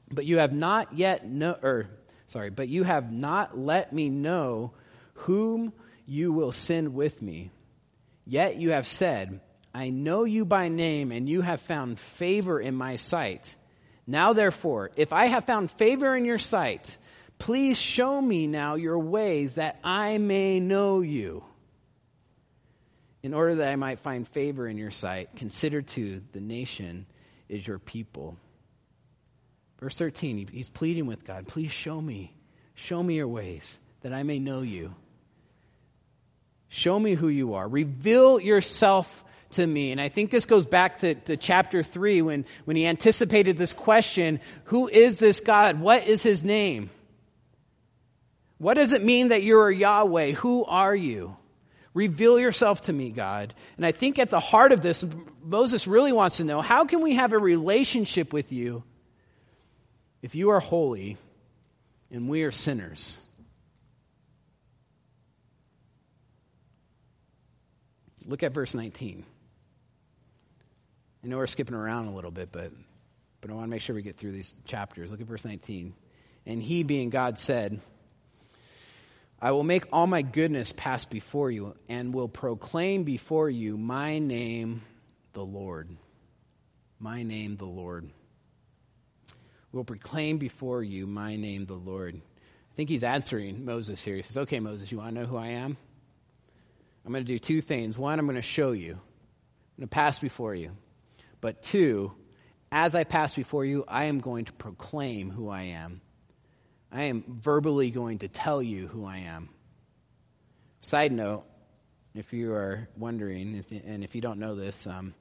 but 0.09 0.25
you 0.25 0.37
have 0.37 0.53
not 0.53 0.97
yet 0.97 1.27
know, 1.27 1.57
or 1.61 1.89
sorry, 2.25 2.51
but 2.51 2.69
you 2.69 2.83
have 2.83 3.11
not 3.11 3.57
let 3.57 3.91
me 3.91 4.07
know 4.07 4.71
whom 5.13 5.73
you 6.05 6.31
will 6.31 6.53
send 6.53 6.93
with 6.93 7.21
me. 7.21 7.51
Yet 8.25 8.55
you 8.55 8.71
have 8.71 8.87
said, 8.87 9.41
I 9.73 9.89
know 9.89 10.23
you 10.23 10.45
by 10.45 10.67
name, 10.69 11.11
and 11.11 11.29
you 11.29 11.41
have 11.41 11.61
found 11.61 11.97
favor 11.97 12.59
in 12.59 12.75
my 12.75 12.97
sight. 12.97 13.55
Now, 14.05 14.33
therefore, 14.33 14.91
if 14.95 15.13
I 15.13 15.27
have 15.27 15.45
found 15.45 15.71
favor 15.71 16.15
in 16.15 16.25
your 16.25 16.37
sight, 16.37 16.97
please 17.37 17.79
show 17.79 18.21
me 18.21 18.47
now 18.47 18.75
your 18.75 18.99
ways 18.99 19.55
that 19.55 19.79
I 19.83 20.17
may 20.17 20.59
know 20.59 21.01
you. 21.01 21.43
In 23.23 23.33
order 23.33 23.55
that 23.55 23.69
I 23.69 23.75
might 23.75 23.99
find 23.99 24.27
favor 24.27 24.67
in 24.67 24.77
your 24.77 24.91
sight, 24.91 25.29
consider 25.35 25.81
too 25.81 26.23
the 26.33 26.41
nation 26.41 27.05
is 27.47 27.65
your 27.65 27.79
people. 27.79 28.35
Verse 29.79 29.97
13, 29.97 30.47
he's 30.51 30.69
pleading 30.69 31.05
with 31.05 31.23
God, 31.23 31.47
please 31.47 31.71
show 31.71 32.01
me, 32.01 32.35
show 32.73 33.01
me 33.01 33.15
your 33.15 33.27
ways 33.27 33.79
that 34.01 34.13
I 34.13 34.23
may 34.23 34.39
know 34.39 34.61
you. 34.61 34.93
Show 36.67 36.99
me 36.99 37.13
who 37.13 37.27
you 37.27 37.55
are. 37.55 37.67
Reveal 37.67 38.39
yourself 38.39 39.25
to 39.53 39.65
me. 39.65 39.91
And 39.91 39.99
I 39.99 40.09
think 40.09 40.31
this 40.31 40.45
goes 40.45 40.65
back 40.65 40.99
to, 40.99 41.15
to 41.15 41.37
chapter 41.37 41.83
3 41.83 42.21
when, 42.21 42.45
when 42.65 42.77
he 42.77 42.85
anticipated 42.85 43.57
this 43.57 43.73
question 43.73 44.39
Who 44.65 44.87
is 44.87 45.19
this 45.19 45.39
God? 45.39 45.79
What 45.79 46.07
is 46.07 46.23
his 46.23 46.43
name? 46.43 46.89
What 48.57 48.75
does 48.75 48.93
it 48.93 49.03
mean 49.03 49.29
that 49.29 49.41
you're 49.41 49.71
Yahweh? 49.71 50.31
Who 50.33 50.65
are 50.65 50.95
you? 50.95 51.35
Reveal 51.93 52.39
yourself 52.39 52.81
to 52.83 52.93
me, 52.93 53.09
God. 53.09 53.53
And 53.75 53.85
I 53.85 53.91
think 53.91 54.17
at 54.19 54.29
the 54.29 54.39
heart 54.39 54.71
of 54.71 54.81
this, 54.81 55.05
Moses 55.43 55.87
really 55.87 56.13
wants 56.13 56.37
to 56.37 56.43
know 56.43 56.61
how 56.61 56.85
can 56.85 57.01
we 57.01 57.15
have 57.15 57.33
a 57.33 57.39
relationship 57.39 58.31
with 58.31 58.53
you 58.53 58.83
if 60.21 60.35
you 60.35 60.51
are 60.51 60.59
holy 60.59 61.17
and 62.11 62.29
we 62.29 62.43
are 62.43 62.51
sinners? 62.51 63.19
Look 68.25 68.43
at 68.43 68.53
verse 68.53 68.75
19. 68.75 69.25
I 71.23 71.27
know 71.27 71.37
we're 71.37 71.47
skipping 71.47 71.75
around 71.75 72.07
a 72.07 72.15
little 72.15 72.31
bit, 72.31 72.49
but, 72.51 72.71
but 73.41 73.51
I 73.51 73.53
want 73.53 73.65
to 73.65 73.69
make 73.69 73.81
sure 73.81 73.95
we 73.95 74.01
get 74.01 74.15
through 74.15 74.31
these 74.31 74.53
chapters. 74.65 75.11
Look 75.11 75.21
at 75.21 75.27
verse 75.27 75.45
19. 75.45 75.93
And 76.45 76.63
he, 76.63 76.83
being 76.83 77.11
God, 77.11 77.37
said, 77.37 77.79
I 79.39 79.51
will 79.51 79.63
make 79.63 79.85
all 79.91 80.07
my 80.07 80.23
goodness 80.23 80.71
pass 80.71 81.05
before 81.05 81.51
you 81.51 81.75
and 81.87 82.13
will 82.13 82.27
proclaim 82.27 83.03
before 83.03 83.49
you 83.49 83.77
my 83.77 84.19
name, 84.19 84.81
the 85.33 85.45
Lord. 85.45 85.89
My 86.99 87.23
name, 87.23 87.55
the 87.55 87.65
Lord. 87.65 88.09
Will 89.71 89.83
proclaim 89.83 90.37
before 90.37 90.83
you 90.83 91.07
my 91.07 91.35
name, 91.35 91.65
the 91.65 91.73
Lord. 91.73 92.15
I 92.15 92.75
think 92.75 92.89
he's 92.89 93.03
answering 93.03 93.65
Moses 93.65 94.03
here. 94.03 94.15
He 94.15 94.21
says, 94.21 94.37
Okay, 94.37 94.59
Moses, 94.59 94.91
you 94.91 94.97
want 94.97 95.15
to 95.15 95.21
know 95.21 95.27
who 95.27 95.37
I 95.37 95.47
am? 95.47 95.77
I'm 97.05 97.11
going 97.11 97.25
to 97.25 97.27
do 97.33 97.39
two 97.39 97.61
things. 97.61 97.97
One, 97.97 98.19
I'm 98.19 98.25
going 98.25 98.35
to 98.35 98.41
show 98.41 98.71
you, 98.71 98.91
I'm 98.91 99.77
going 99.77 99.87
to 99.87 99.87
pass 99.87 100.19
before 100.19 100.53
you. 100.53 100.71
But 101.41 101.61
two, 101.61 102.13
as 102.71 102.95
I 102.95 103.03
pass 103.03 103.33
before 103.33 103.65
you, 103.65 103.83
I 103.87 104.05
am 104.05 104.19
going 104.19 104.45
to 104.45 104.53
proclaim 104.53 105.31
who 105.31 105.49
I 105.49 105.63
am. 105.63 106.01
I 106.91 107.03
am 107.03 107.23
verbally 107.27 107.91
going 107.91 108.19
to 108.19 108.27
tell 108.27 108.61
you 108.61 108.87
who 108.87 109.05
I 109.05 109.17
am. 109.19 109.49
Side 110.81 111.11
note, 111.11 111.43
if 112.13 112.33
you 112.33 112.53
are 112.53 112.87
wondering, 112.97 113.55
if, 113.55 113.71
and 113.71 114.03
if 114.03 114.15
you 114.15 114.21
don't 114.21 114.39
know 114.39 114.55
this, 114.55 114.87
um, 114.87 115.13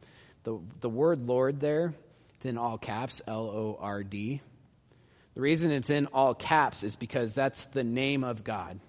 the, 0.45 0.59
the 0.81 0.89
word 0.89 1.23
Lord 1.23 1.61
there, 1.61 1.95
it's 2.37 2.47
in 2.47 2.59
all 2.59 2.79
caps, 2.79 3.23
L 3.27 3.43
O 3.43 3.79
R 3.81 4.03
D. 4.03 4.41
The 5.35 5.41
reason 5.41 5.71
it's 5.71 5.91
in 5.91 6.07
all 6.07 6.35
caps 6.35 6.83
is 6.83 6.97
because 6.97 7.35
that's 7.35 7.65
the 7.67 7.85
name 7.85 8.25
of 8.25 8.43
God. 8.43 8.81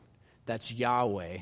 That's 0.45 0.71
Yahweh. 0.71 1.39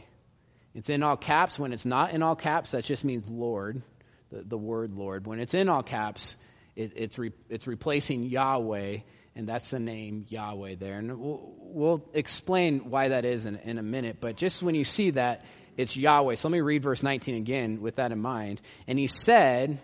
It's 0.76 0.90
in 0.90 1.04
all 1.04 1.18
caps. 1.18 1.58
When 1.58 1.72
it's 1.72 1.86
not 1.86 2.12
in 2.12 2.22
all 2.22 2.36
caps, 2.36 2.72
that 2.72 2.84
just 2.84 3.06
means 3.06 3.30
Lord, 3.30 3.82
the, 4.32 4.44
the 4.44 4.58
word 4.58 4.94
Lord. 4.94 5.28
When 5.28 5.40
it's 5.40 5.54
in 5.54 5.70
all 5.70 5.84
caps, 5.84 6.38
it, 6.76 6.94
it's, 6.96 7.18
re, 7.18 7.32
it's 7.50 7.68
replacing 7.68 8.24
Yahweh 8.24 9.00
and 9.40 9.48
that's 9.48 9.70
the 9.70 9.80
name 9.80 10.26
Yahweh 10.28 10.76
there. 10.76 10.98
And 10.98 11.18
we'll, 11.18 11.54
we'll 11.60 12.10
explain 12.14 12.90
why 12.90 13.08
that 13.08 13.24
is 13.24 13.46
in, 13.46 13.56
in 13.58 13.78
a 13.78 13.82
minute, 13.82 14.18
but 14.20 14.36
just 14.36 14.62
when 14.62 14.76
you 14.76 14.84
see 14.84 15.12
that, 15.12 15.46
it's 15.78 15.96
Yahweh. 15.96 16.36
So 16.36 16.50
let 16.50 16.52
me 16.52 16.60
read 16.60 16.84
verse 16.84 17.04
19 17.04 17.36
again 17.36 17.80
with 17.80 17.96
that 17.96 18.12
in 18.12 18.20
mind. 18.20 18.60
And 18.86 19.00
he 19.00 19.08
said, 19.08 19.80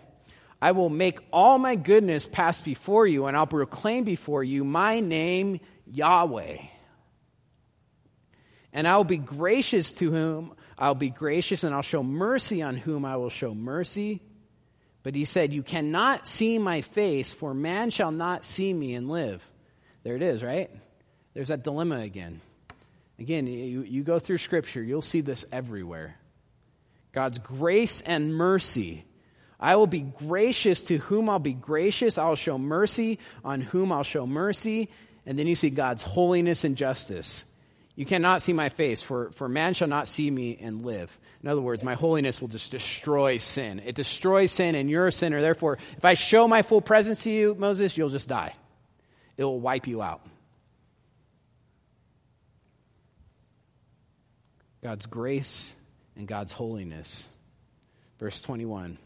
I 0.60 0.72
will 0.72 0.90
make 0.90 1.20
all 1.32 1.58
my 1.58 1.74
goodness 1.74 2.26
pass 2.26 2.60
before 2.60 3.06
you, 3.06 3.24
and 3.24 3.34
I'll 3.34 3.46
proclaim 3.46 4.04
before 4.04 4.44
you 4.44 4.62
my 4.62 5.00
name, 5.00 5.60
Yahweh. 5.86 6.58
And 8.74 8.86
I 8.86 8.98
will 8.98 9.04
be 9.04 9.16
gracious 9.16 9.92
to 9.92 10.10
whom 10.10 10.54
I'll 10.78 10.94
be 10.94 11.08
gracious, 11.08 11.64
and 11.64 11.74
I'll 11.74 11.80
show 11.80 12.02
mercy 12.02 12.60
on 12.60 12.76
whom 12.76 13.06
I 13.06 13.16
will 13.16 13.30
show 13.30 13.54
mercy. 13.54 14.20
But 15.06 15.14
he 15.14 15.24
said, 15.24 15.52
You 15.52 15.62
cannot 15.62 16.26
see 16.26 16.58
my 16.58 16.80
face, 16.80 17.32
for 17.32 17.54
man 17.54 17.90
shall 17.90 18.10
not 18.10 18.44
see 18.44 18.74
me 18.74 18.92
and 18.94 19.08
live. 19.08 19.48
There 20.02 20.16
it 20.16 20.22
is, 20.22 20.42
right? 20.42 20.68
There's 21.32 21.46
that 21.46 21.62
dilemma 21.62 22.00
again. 22.00 22.40
Again, 23.16 23.46
you, 23.46 23.82
you 23.82 24.02
go 24.02 24.18
through 24.18 24.38
Scripture, 24.38 24.82
you'll 24.82 25.02
see 25.02 25.20
this 25.20 25.44
everywhere. 25.52 26.16
God's 27.12 27.38
grace 27.38 28.00
and 28.00 28.34
mercy. 28.34 29.04
I 29.60 29.76
will 29.76 29.86
be 29.86 30.00
gracious 30.00 30.82
to 30.82 30.96
whom 30.96 31.30
I'll 31.30 31.38
be 31.38 31.52
gracious. 31.52 32.18
I'll 32.18 32.34
show 32.34 32.58
mercy 32.58 33.20
on 33.44 33.60
whom 33.60 33.92
I'll 33.92 34.02
show 34.02 34.26
mercy. 34.26 34.90
And 35.24 35.38
then 35.38 35.46
you 35.46 35.54
see 35.54 35.70
God's 35.70 36.02
holiness 36.02 36.64
and 36.64 36.76
justice. 36.76 37.44
You 37.96 38.04
cannot 38.04 38.42
see 38.42 38.52
my 38.52 38.68
face, 38.68 39.02
for, 39.02 39.32
for 39.32 39.48
man 39.48 39.72
shall 39.72 39.88
not 39.88 40.06
see 40.06 40.30
me 40.30 40.58
and 40.60 40.84
live. 40.84 41.18
In 41.42 41.48
other 41.48 41.62
words, 41.62 41.82
my 41.82 41.94
holiness 41.94 42.42
will 42.42 42.48
just 42.48 42.70
destroy 42.70 43.38
sin. 43.38 43.80
It 43.84 43.94
destroys 43.94 44.52
sin, 44.52 44.74
and 44.74 44.90
you're 44.90 45.06
a 45.06 45.12
sinner. 45.12 45.40
Therefore, 45.40 45.78
if 45.96 46.04
I 46.04 46.12
show 46.12 46.46
my 46.46 46.60
full 46.60 46.82
presence 46.82 47.22
to 47.22 47.30
you, 47.30 47.54
Moses, 47.54 47.96
you'll 47.96 48.10
just 48.10 48.28
die. 48.28 48.54
It 49.38 49.44
will 49.44 49.58
wipe 49.58 49.86
you 49.86 50.02
out. 50.02 50.20
God's 54.82 55.06
grace 55.06 55.74
and 56.16 56.28
God's 56.28 56.52
holiness. 56.52 57.30
Verse 58.18 58.42
21. 58.42 58.98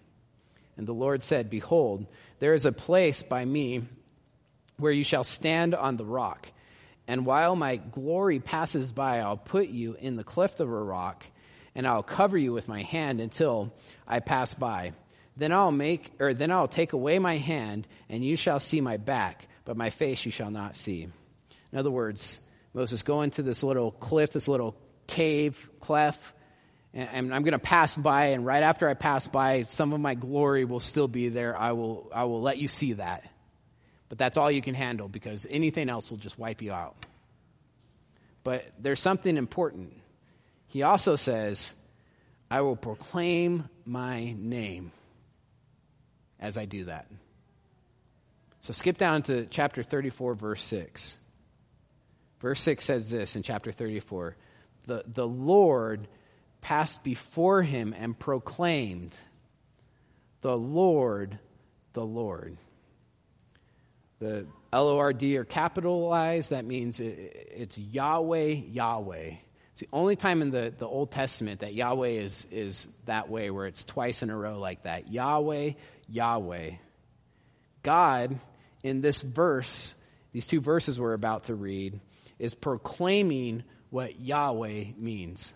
And 0.77 0.87
the 0.87 0.93
Lord 0.93 1.23
said, 1.23 1.49
Behold, 1.49 2.07
there 2.41 2.55
is 2.55 2.67
a 2.67 2.73
place 2.73 3.23
by 3.23 3.45
me 3.45 3.85
where 4.79 4.93
you 4.93 5.05
shall 5.05 5.25
stand 5.25 5.77
on 5.77 5.97
the 5.97 6.05
rock. 6.05 6.49
And 7.11 7.27
while 7.27 7.57
my 7.57 7.75
glory 7.75 8.39
passes 8.39 8.93
by, 8.93 9.19
I'll 9.19 9.37
put 9.37 9.67
you 9.67 9.97
in 9.99 10.15
the 10.15 10.23
cleft 10.23 10.61
of 10.61 10.69
a 10.69 10.73
rock, 10.73 11.27
and 11.75 11.85
I'll 11.85 12.05
cover 12.05 12.39
you 12.39 12.53
with 12.53 12.69
my 12.69 12.85
hand 12.85 13.21
until 13.21 13.75
I 14.07 14.21
pass 14.21 14.55
by. 14.55 14.93
Then 15.37 15.51
I'll 15.51 15.73
make, 15.73 16.13
or 16.21 16.35
then 16.35 16.53
I'll 16.53 16.69
take 16.69 16.93
away 16.93 17.19
my 17.19 17.37
hand, 17.37 17.89
and 18.09 18.25
you 18.25 18.37
shall 18.37 18.61
see 18.61 18.81
my 18.81 18.97
back, 18.97 19.49
but 19.65 19.77
my 19.77 19.91
face 19.91 20.25
you 20.25 20.31
shall 20.31 20.53
not 20.53 20.77
see. 20.77 21.03
In 21.73 21.79
other 21.79 21.91
words, 21.91 22.41
Moses, 22.75 23.03
go 23.03 23.23
into 23.23 23.43
this 23.43 23.65
little 23.65 23.91
cliff, 23.91 24.31
this 24.31 24.47
little 24.47 24.77
cave, 25.09 25.69
cleft, 25.81 26.33
and 26.95 27.35
I'm 27.35 27.43
going 27.43 27.55
to 27.55 27.59
pass 27.59 27.97
by, 27.97 28.27
and 28.27 28.47
right 28.47 28.63
after 28.63 28.89
I 28.89 28.95
pass 28.95 29.27
by, 29.27 29.63
some 29.63 29.93
of 29.93 29.99
my 29.99 30.15
glory 30.15 30.65
will 30.65 30.79
still 30.79 31.09
be 31.09 31.29
there. 31.29 31.59
I 31.59 31.73
will, 31.73 32.09
I 32.15 32.23
will 32.23 32.41
let 32.41 32.59
you 32.59 32.69
see 32.69 32.93
that. 32.93 33.25
But 34.11 34.19
that's 34.19 34.37
all 34.37 34.51
you 34.51 34.61
can 34.61 34.75
handle 34.75 35.09
because 35.09 35.47
anything 35.49 35.89
else 35.89 36.11
will 36.11 36.19
just 36.19 36.39
wipe 36.39 36.61
you 36.61 36.73
out. 36.73 37.07
But 38.43 38.65
there's 38.79 39.01
something 39.01 39.37
important. 39.37 39.95
He 40.67 40.83
also 40.83 41.17
says, 41.17 41.73
I 42.51 42.61
will 42.63 42.77
proclaim 42.77 43.69
my 43.87 44.35
name 44.37 44.91
as 46.41 46.59
I 46.59 46.65
do 46.65 46.87
that. 46.87 47.07
So 48.63 48.73
skip 48.73 48.99
down 48.99 49.23
to 49.23 49.47
chapter 49.47 49.83
34, 49.83 50.35
verse 50.35 50.63
6. 50.65 51.17
Verse 52.41 52.61
6 52.63 52.85
says 52.85 53.11
this 53.11 53.37
in 53.37 53.43
chapter 53.43 53.71
34 53.71 54.37
The, 54.87 55.05
the 55.07 55.27
Lord 55.27 56.09
passed 56.61 57.05
before 57.05 57.63
him 57.63 57.95
and 57.97 58.19
proclaimed, 58.19 59.17
The 60.41 60.57
Lord, 60.57 61.39
the 61.93 62.05
Lord. 62.05 62.57
The 64.21 64.47
L 64.73 64.89
O 64.89 64.99
R 64.99 65.13
D 65.13 65.37
are 65.39 65.45
capitalized. 65.45 66.51
That 66.51 66.65
means 66.65 67.01
it, 67.01 67.53
it's 67.57 67.79
Yahweh, 67.79 68.53
Yahweh. 68.71 69.35
It's 69.73 69.81
the 69.81 69.89
only 69.93 70.15
time 70.15 70.43
in 70.43 70.51
the, 70.51 70.73
the 70.77 70.87
Old 70.87 71.11
Testament 71.11 71.61
that 71.61 71.73
Yahweh 71.73 72.09
is, 72.09 72.47
is 72.51 72.87
that 73.07 73.31
way, 73.31 73.51
where 73.51 73.67
it's 73.67 73.85
twice 73.85 74.23
in 74.23 74.29
a 74.29 74.37
row 74.37 74.59
like 74.59 74.83
that. 74.83 75.11
Yahweh, 75.11 75.73
Yahweh. 76.09 76.73
God, 77.83 78.39
in 78.83 79.01
this 79.01 79.23
verse, 79.23 79.95
these 80.33 80.47
two 80.47 80.61
verses 80.61 81.01
we're 81.01 81.15
about 81.15 81.45
to 81.45 81.55
read, 81.55 81.99
is 82.39 82.55
proclaiming 82.55 83.65
what 83.89 84.21
Yahweh 84.21 84.85
means. 84.99 85.55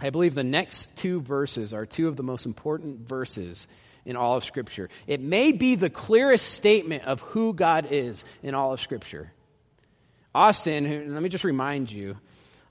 I 0.00 0.10
believe 0.10 0.34
the 0.34 0.42
next 0.42 0.96
two 0.96 1.20
verses 1.20 1.72
are 1.72 1.86
two 1.86 2.08
of 2.08 2.16
the 2.16 2.24
most 2.24 2.44
important 2.44 3.06
verses 3.06 3.68
in 4.04 4.16
all 4.16 4.36
of 4.36 4.44
Scripture. 4.44 4.88
It 5.06 5.20
may 5.20 5.52
be 5.52 5.74
the 5.74 5.90
clearest 5.90 6.52
statement 6.52 7.04
of 7.04 7.20
who 7.20 7.54
God 7.54 7.88
is 7.90 8.24
in 8.42 8.54
all 8.54 8.72
of 8.72 8.80
Scripture. 8.80 9.32
Austin, 10.34 10.84
who, 10.84 11.12
let 11.12 11.22
me 11.22 11.28
just 11.28 11.44
remind 11.44 11.90
you, 11.90 12.16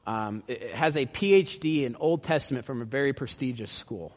um, 0.05 0.43
has 0.73 0.97
a 0.97 1.05
PhD 1.05 1.83
in 1.83 1.95
Old 1.95 2.23
Testament 2.23 2.65
from 2.65 2.81
a 2.81 2.85
very 2.85 3.13
prestigious 3.13 3.71
school. 3.71 4.13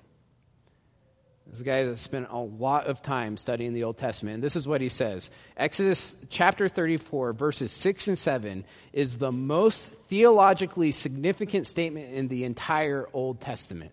This 1.46 1.62
guy 1.62 1.85
that 1.85 1.96
spent 1.98 2.26
a 2.31 2.38
lot 2.38 2.88
of 2.88 3.02
time 3.02 3.37
studying 3.37 3.72
the 3.72 3.85
Old 3.85 3.98
Testament. 3.98 4.35
And 4.35 4.42
this 4.42 4.57
is 4.57 4.66
what 4.66 4.81
he 4.81 4.88
says 4.88 5.31
Exodus 5.57 6.16
chapter 6.29 6.68
34, 6.68 7.35
verses 7.35 7.70
6 7.70 8.09
and 8.09 8.18
7 8.18 8.64
is 8.92 9.18
the 9.18 9.31
most 9.31 9.92
theologically 9.92 10.90
significant 10.90 11.66
statement 11.68 12.12
in 12.12 12.26
the 12.26 12.44
entire 12.44 13.09
Old 13.12 13.40
Testament. 13.40 13.92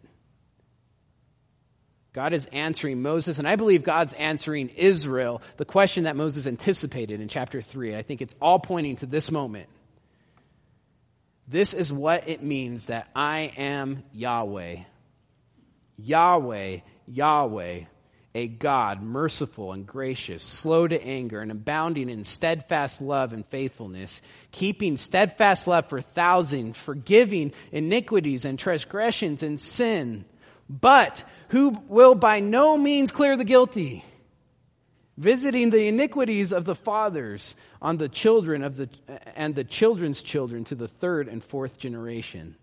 God 2.13 2.31
is 2.31 2.45
answering 2.47 3.01
Moses, 3.01 3.39
and 3.39 3.47
I 3.47 3.55
believe 3.55 3.83
God's 3.83 4.13
answering 4.13 4.69
Israel 4.69 5.41
the 5.57 5.65
question 5.65 6.03
that 6.03 6.15
Moses 6.15 6.45
anticipated 6.45 7.19
in 7.19 7.27
chapter 7.27 7.59
3. 7.59 7.95
I 7.95 8.03
think 8.03 8.21
it's 8.21 8.35
all 8.39 8.59
pointing 8.59 8.97
to 8.97 9.07
this 9.07 9.31
moment. 9.31 9.67
This 11.47 11.73
is 11.73 11.91
what 11.91 12.29
it 12.29 12.43
means 12.43 12.85
that 12.85 13.09
I 13.15 13.51
am 13.57 14.03
Yahweh. 14.13 14.77
Yahweh, 15.97 16.77
Yahweh. 17.07 17.79
a 18.35 18.47
God 18.47 19.01
merciful 19.01 19.73
and 19.73 19.85
gracious, 19.85 20.41
slow 20.43 20.87
to 20.87 21.03
anger, 21.03 21.39
and 21.39 21.51
abounding 21.51 22.09
in 22.09 22.23
steadfast 22.23 23.01
love 23.01 23.31
and 23.33 23.45
faithfulness, 23.45 24.21
keeping 24.51 24.97
steadfast 24.97 25.67
love 25.67 25.87
for 25.87 26.01
thousands, 26.01 26.77
forgiving 26.77 27.53
iniquities 27.71 28.45
and 28.45 28.57
transgressions 28.57 29.43
and 29.43 29.59
sin, 29.61 30.25
but 30.69 31.23
who 31.49 31.69
will 31.87 32.15
by 32.15 32.39
no 32.39 32.77
means 32.77 33.11
clear 33.11 33.37
the 33.37 33.43
guilty, 33.43 34.03
visiting 35.17 35.69
the 35.69 35.87
iniquities 35.87 36.51
of 36.51 36.65
the 36.65 36.75
fathers 36.75 37.55
on 37.81 37.97
the 37.97 38.09
children 38.09 38.63
of 38.63 38.77
the 38.77 38.89
and 39.35 39.55
the 39.55 39.63
children's 39.63 40.21
children 40.21 40.63
to 40.65 40.75
the 40.75 40.87
third 40.87 41.27
and 41.27 41.43
fourth 41.43 41.77
generation. 41.77 42.55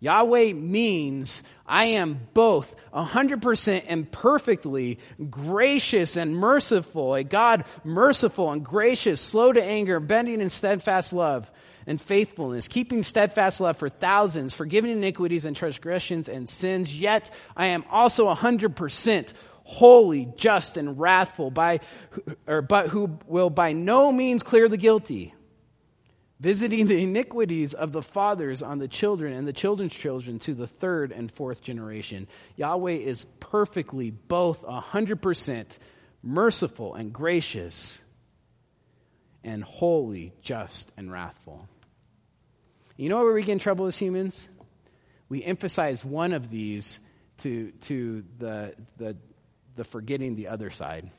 Yahweh 0.00 0.52
means 0.52 1.42
I 1.66 1.84
am 1.86 2.20
both 2.34 2.74
100% 2.92 3.84
and 3.88 4.10
perfectly 4.12 4.98
gracious 5.30 6.16
and 6.16 6.36
merciful, 6.36 7.14
a 7.14 7.24
God 7.24 7.64
merciful 7.84 8.50
and 8.52 8.62
gracious, 8.62 9.18
slow 9.18 9.50
to 9.50 9.62
anger, 9.64 10.00
bending 10.00 10.42
in 10.42 10.50
steadfast 10.50 11.14
love 11.14 11.50
and 11.86 12.00
faithfulness, 12.00 12.68
keeping 12.68 13.02
steadfast 13.02 13.60
love 13.60 13.76
for 13.76 13.88
thousands, 13.88 14.54
forgiving 14.54 14.90
iniquities 14.90 15.44
and 15.44 15.56
transgressions 15.56 16.28
and 16.28 16.48
sins. 16.48 16.98
Yet 16.98 17.30
I 17.56 17.66
am 17.66 17.84
also 17.90 18.28
a 18.28 18.36
100% 18.36 19.32
holy, 19.64 20.28
just, 20.36 20.76
and 20.76 20.98
wrathful, 20.98 21.50
by, 21.50 21.80
or, 22.46 22.62
but 22.62 22.88
who 22.88 23.18
will 23.26 23.50
by 23.50 23.72
no 23.72 24.12
means 24.12 24.42
clear 24.42 24.68
the 24.68 24.76
guilty 24.76 25.34
visiting 26.40 26.86
the 26.88 27.02
iniquities 27.02 27.72
of 27.72 27.92
the 27.92 28.02
fathers 28.02 28.62
on 28.62 28.78
the 28.78 28.86
children 28.86 29.32
and 29.32 29.48
the 29.48 29.52
children's 29.52 29.94
children 29.94 30.38
to 30.38 30.52
the 30.52 30.66
third 30.66 31.10
and 31.10 31.32
fourth 31.32 31.62
generation. 31.62 32.28
Yahweh 32.56 32.92
is 32.92 33.24
perfectly 33.40 34.10
both 34.10 34.62
100% 34.62 35.78
merciful 36.22 36.94
and 36.94 37.14
gracious 37.14 38.02
and 39.42 39.64
holy, 39.64 40.34
just, 40.42 40.92
and 40.98 41.10
wrathful. 41.10 41.66
You 42.96 43.08
know 43.08 43.18
where 43.24 43.32
we 43.32 43.42
get 43.42 43.52
in 43.52 43.58
trouble 43.58 43.86
as 43.86 43.96
humans? 43.98 44.48
We 45.28 45.42
emphasize 45.42 46.04
one 46.04 46.32
of 46.32 46.48
these 46.48 47.00
to, 47.38 47.72
to 47.82 48.24
the, 48.38 48.74
the, 48.98 49.16
the 49.74 49.84
forgetting 49.84 50.36
the 50.36 50.48
other 50.48 50.70
side. 50.70 51.10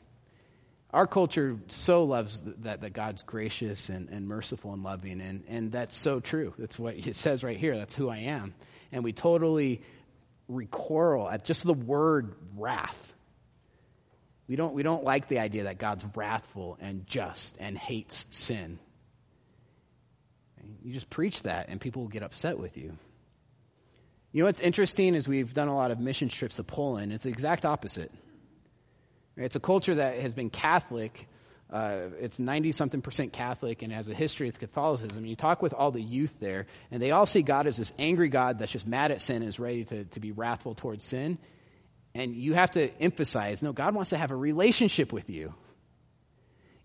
Our 0.92 1.06
culture 1.08 1.58
so 1.68 2.06
loves 2.06 2.44
that, 2.44 2.82
that 2.82 2.94
God's 2.94 3.24
gracious 3.24 3.90
and, 3.90 4.08
and 4.08 4.26
merciful 4.26 4.72
and 4.72 4.84
loving, 4.84 5.20
and, 5.20 5.44
and 5.50 5.72
that's 5.72 5.98
so 5.98 6.22
true. 6.22 6.54
That's 6.58 6.80
what 6.80 6.96
it 6.96 7.16
says 7.16 7.44
right 7.44 7.58
here. 7.58 7.78
That's 7.78 7.94
who 7.94 8.08
I 8.08 8.20
am. 8.20 8.54
And 8.94 9.04
we 9.04 9.12
totally 9.12 9.82
recoil 10.48 11.30
at 11.30 11.44
just 11.44 11.66
the 11.66 11.74
word 11.74 12.36
wrath. 12.56 13.14
We 14.48 14.56
don't, 14.56 14.74
we 14.74 14.84
don't 14.84 15.04
like 15.04 15.28
the 15.28 15.40
idea 15.40 15.64
that 15.64 15.80
God's 15.80 16.06
wrathful 16.16 16.78
and 16.80 17.06
just 17.06 17.58
and 17.60 17.78
hates 17.78 18.26
sin. 18.30 18.80
You 20.84 20.94
just 20.94 21.10
preach 21.10 21.44
that, 21.44 21.70
and 21.70 21.80
people 21.80 22.04
will 22.04 22.10
get 22.10 22.24
upset 22.24 22.60
with 22.60 22.78
you. 22.78 22.98
You 24.32 24.42
know 24.42 24.48
what's 24.48 24.60
interesting 24.60 25.16
is 25.16 25.28
we've 25.28 25.54
done 25.54 25.70
a 25.70 25.76
lot 25.76 25.92
of 25.92 26.00
mission 26.00 26.28
trips 26.28 26.58
to 26.58 26.64
Poland. 26.64 27.14
It's 27.14 27.24
the 27.24 27.30
exact 27.30 27.66
opposite. 27.66 28.12
It's 29.38 29.56
a 29.56 29.60
culture 29.60 29.96
that 29.96 30.20
has 30.20 30.34
been 30.34 30.50
Catholic. 30.50 31.28
Uh, 31.72 32.10
it's 32.20 32.38
90 32.38 32.72
something 32.74 33.02
percent 33.02 33.34
Catholic 33.34 33.82
and 33.82 33.92
has 33.94 34.10
a 34.10 34.14
history 34.14 34.50
of 34.50 34.60
Catholicism. 34.60 35.26
You 35.26 35.36
talk 35.36 35.62
with 35.62 35.74
all 35.74 35.92
the 35.92 36.02
youth 36.02 36.36
there, 36.40 36.68
and 36.92 37.02
they 37.02 37.12
all 37.12 37.26
see 37.26 37.42
God 37.42 37.66
as 37.66 37.78
this 37.78 37.94
angry 37.98 38.30
God 38.30 38.60
that's 38.60 38.72
just 38.72 38.86
mad 38.88 39.12
at 39.12 39.22
sin 39.22 39.38
and 39.38 39.48
is 39.48 39.60
ready 39.60 39.86
to, 39.86 40.04
to 40.04 40.20
be 40.20 40.32
wrathful 40.32 40.74
towards 40.74 41.04
sin. 41.04 41.38
And 42.14 42.36
you 42.36 42.54
have 42.54 42.72
to 42.72 42.90
emphasize 43.02 43.64
no, 43.64 43.74
God 43.74 43.96
wants 43.96 44.12
to 44.12 44.18
have 44.18 44.32
a 44.32 44.36
relationship 44.36 45.12
with 45.12 45.30
you. 45.30 45.54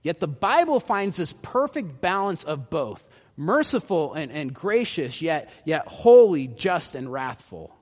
Yet 0.03 0.19
the 0.19 0.29
Bible 0.29 0.81
finds 0.81 1.16
this 1.16 1.33
perfect 1.33 2.01
balance 2.01 2.43
of 2.45 2.71
both 2.71 3.07
merciful 3.40 4.12
and, 4.12 4.31
and 4.31 4.53
gracious, 4.53 5.22
yet, 5.22 5.50
yet 5.64 5.87
holy, 5.87 6.46
just, 6.46 6.94
and 6.94 7.11
wrathful. 7.11 7.74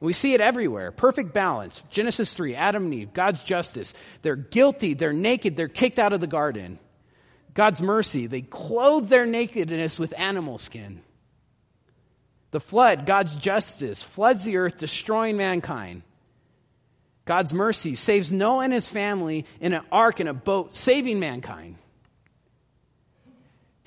We 0.00 0.12
see 0.12 0.34
it 0.34 0.40
everywhere. 0.40 0.92
Perfect 0.92 1.34
balance. 1.34 1.82
Genesis 1.90 2.32
3, 2.34 2.54
Adam 2.54 2.84
and 2.84 2.94
Eve, 2.94 3.12
God's 3.12 3.42
justice. 3.42 3.92
They're 4.22 4.36
guilty, 4.36 4.94
they're 4.94 5.12
naked, 5.12 5.56
they're 5.56 5.66
kicked 5.66 5.98
out 5.98 6.12
of 6.12 6.20
the 6.20 6.28
garden. 6.28 6.78
God's 7.54 7.82
mercy, 7.82 8.28
they 8.28 8.42
clothe 8.42 9.08
their 9.08 9.26
nakedness 9.26 9.98
with 9.98 10.14
animal 10.16 10.58
skin. 10.58 11.02
The 12.52 12.60
flood, 12.60 13.04
God's 13.04 13.34
justice, 13.34 14.02
floods 14.02 14.44
the 14.44 14.58
earth, 14.58 14.78
destroying 14.78 15.36
mankind. 15.36 16.02
God's 17.24 17.52
mercy 17.52 17.96
saves 17.96 18.32
Noah 18.32 18.64
and 18.64 18.72
his 18.72 18.88
family 18.88 19.44
in 19.60 19.72
an 19.72 19.82
ark 19.90 20.20
in 20.20 20.28
a 20.28 20.34
boat, 20.34 20.72
saving 20.72 21.18
mankind. 21.18 21.76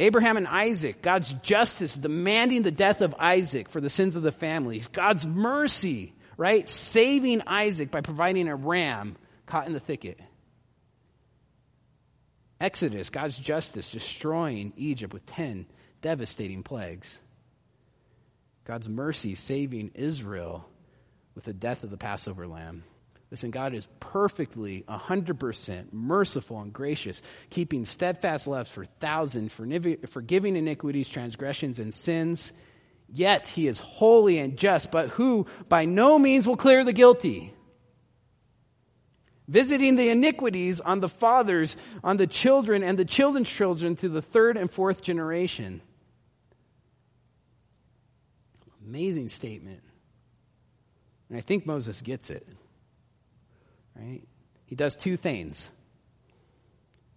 Abraham 0.01 0.35
and 0.35 0.47
Isaac, 0.47 1.03
God's 1.03 1.31
justice 1.35 1.95
demanding 1.95 2.63
the 2.63 2.71
death 2.71 3.01
of 3.01 3.13
Isaac 3.19 3.69
for 3.69 3.79
the 3.79 3.89
sins 3.89 4.15
of 4.15 4.23
the 4.23 4.31
family, 4.31 4.81
God's 4.91 5.27
mercy, 5.27 6.15
right? 6.37 6.67
Saving 6.67 7.43
Isaac 7.45 7.91
by 7.91 8.01
providing 8.01 8.47
a 8.47 8.55
ram 8.55 9.15
caught 9.45 9.67
in 9.67 9.73
the 9.73 9.79
thicket. 9.79 10.19
Exodus, 12.59 13.11
God's 13.11 13.37
justice 13.37 13.91
destroying 13.91 14.73
Egypt 14.75 15.13
with 15.13 15.25
10 15.27 15.67
devastating 16.01 16.63
plagues. 16.63 17.19
God's 18.65 18.89
mercy 18.89 19.35
saving 19.35 19.91
Israel 19.93 20.67
with 21.35 21.43
the 21.43 21.53
death 21.53 21.83
of 21.83 21.91
the 21.91 21.97
Passover 21.97 22.47
lamb. 22.47 22.83
Listen, 23.31 23.49
God 23.49 23.73
is 23.73 23.87
perfectly 24.01 24.83
100% 24.89 25.93
merciful 25.93 26.59
and 26.59 26.73
gracious, 26.73 27.23
keeping 27.49 27.85
steadfast 27.85 28.45
love 28.45 28.67
for 28.67 28.83
thousands, 28.83 29.53
forgiving 29.53 30.57
iniquities, 30.57 31.07
transgressions, 31.07 31.79
and 31.79 31.93
sins. 31.93 32.51
Yet 33.07 33.47
he 33.47 33.69
is 33.69 33.79
holy 33.79 34.37
and 34.37 34.57
just, 34.57 34.91
but 34.91 35.09
who 35.09 35.47
by 35.69 35.85
no 35.85 36.19
means 36.19 36.45
will 36.45 36.57
clear 36.57 36.83
the 36.83 36.91
guilty. 36.91 37.53
Visiting 39.47 39.95
the 39.95 40.09
iniquities 40.09 40.81
on 40.81 40.99
the 40.99 41.09
fathers, 41.09 41.77
on 42.03 42.17
the 42.17 42.27
children, 42.27 42.83
and 42.83 42.99
the 42.99 43.05
children's 43.05 43.49
children 43.49 43.95
to 43.97 44.09
the 44.09 44.21
third 44.21 44.57
and 44.57 44.69
fourth 44.69 45.01
generation. 45.01 45.81
Amazing 48.85 49.29
statement. 49.29 49.83
And 51.29 51.37
I 51.37 51.41
think 51.41 51.65
Moses 51.65 52.01
gets 52.01 52.29
it. 52.29 52.45
Right? 53.95 54.21
He 54.65 54.75
does 54.75 54.95
two 54.95 55.17
things. 55.17 55.69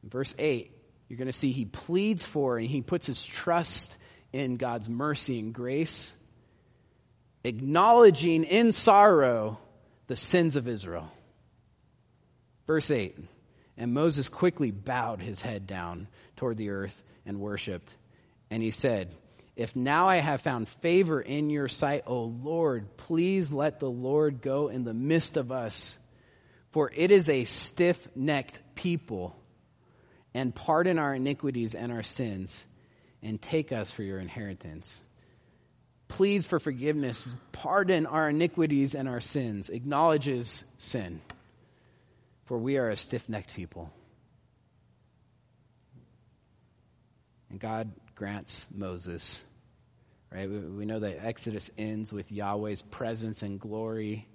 In 0.02 0.10
verse 0.10 0.34
8, 0.38 0.70
you're 1.08 1.16
going 1.16 1.26
to 1.26 1.32
see 1.32 1.52
he 1.52 1.64
pleads 1.64 2.24
for 2.24 2.58
and 2.58 2.68
he 2.68 2.82
puts 2.82 3.06
his 3.06 3.24
trust 3.24 3.96
in 4.32 4.56
God's 4.56 4.88
mercy 4.88 5.38
and 5.38 5.54
grace, 5.54 6.16
acknowledging 7.44 8.44
in 8.44 8.72
sorrow 8.72 9.58
the 10.08 10.16
sins 10.16 10.56
of 10.56 10.66
Israel. 10.66 11.10
Verse 12.66 12.90
8 12.90 13.16
And 13.76 13.94
Moses 13.94 14.28
quickly 14.28 14.70
bowed 14.70 15.20
his 15.20 15.40
head 15.40 15.66
down 15.66 16.08
toward 16.36 16.56
the 16.56 16.70
earth 16.70 17.02
and 17.24 17.38
worshiped. 17.38 17.96
And 18.50 18.62
he 18.62 18.72
said, 18.72 19.14
If 19.56 19.76
now 19.76 20.08
I 20.08 20.16
have 20.16 20.40
found 20.40 20.68
favor 20.68 21.20
in 21.20 21.50
your 21.50 21.68
sight, 21.68 22.02
O 22.06 22.24
Lord, 22.24 22.96
please 22.96 23.52
let 23.52 23.80
the 23.80 23.90
Lord 23.90 24.42
go 24.42 24.68
in 24.68 24.84
the 24.84 24.94
midst 24.94 25.36
of 25.36 25.52
us 25.52 25.98
for 26.74 26.90
it 26.92 27.12
is 27.12 27.28
a 27.28 27.44
stiff 27.44 28.08
necked 28.16 28.58
people. 28.74 29.36
And 30.34 30.52
pardon 30.52 30.98
our 30.98 31.14
iniquities 31.14 31.76
and 31.76 31.92
our 31.92 32.02
sins, 32.02 32.66
and 33.22 33.40
take 33.40 33.70
us 33.70 33.92
for 33.92 34.02
your 34.02 34.18
inheritance. 34.18 35.04
Pleads 36.08 36.48
for 36.48 36.58
forgiveness, 36.58 37.32
pardon 37.52 38.06
our 38.06 38.28
iniquities 38.28 38.96
and 38.96 39.08
our 39.08 39.20
sins, 39.20 39.70
acknowledges 39.70 40.64
sin. 40.76 41.20
For 42.46 42.58
we 42.58 42.76
are 42.76 42.88
a 42.88 42.96
stiff 42.96 43.28
necked 43.28 43.54
people. 43.54 43.92
And 47.50 47.60
God 47.60 47.92
grants 48.16 48.66
Moses, 48.74 49.44
right? 50.32 50.50
We 50.50 50.86
know 50.86 50.98
that 50.98 51.24
Exodus 51.24 51.70
ends 51.78 52.12
with 52.12 52.32
Yahweh's 52.32 52.82
presence 52.82 53.44
and 53.44 53.60
glory 53.60 54.26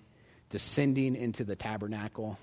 descending 0.49 1.15
into 1.15 1.43
the 1.43 1.55
tabernacle, 1.55 2.37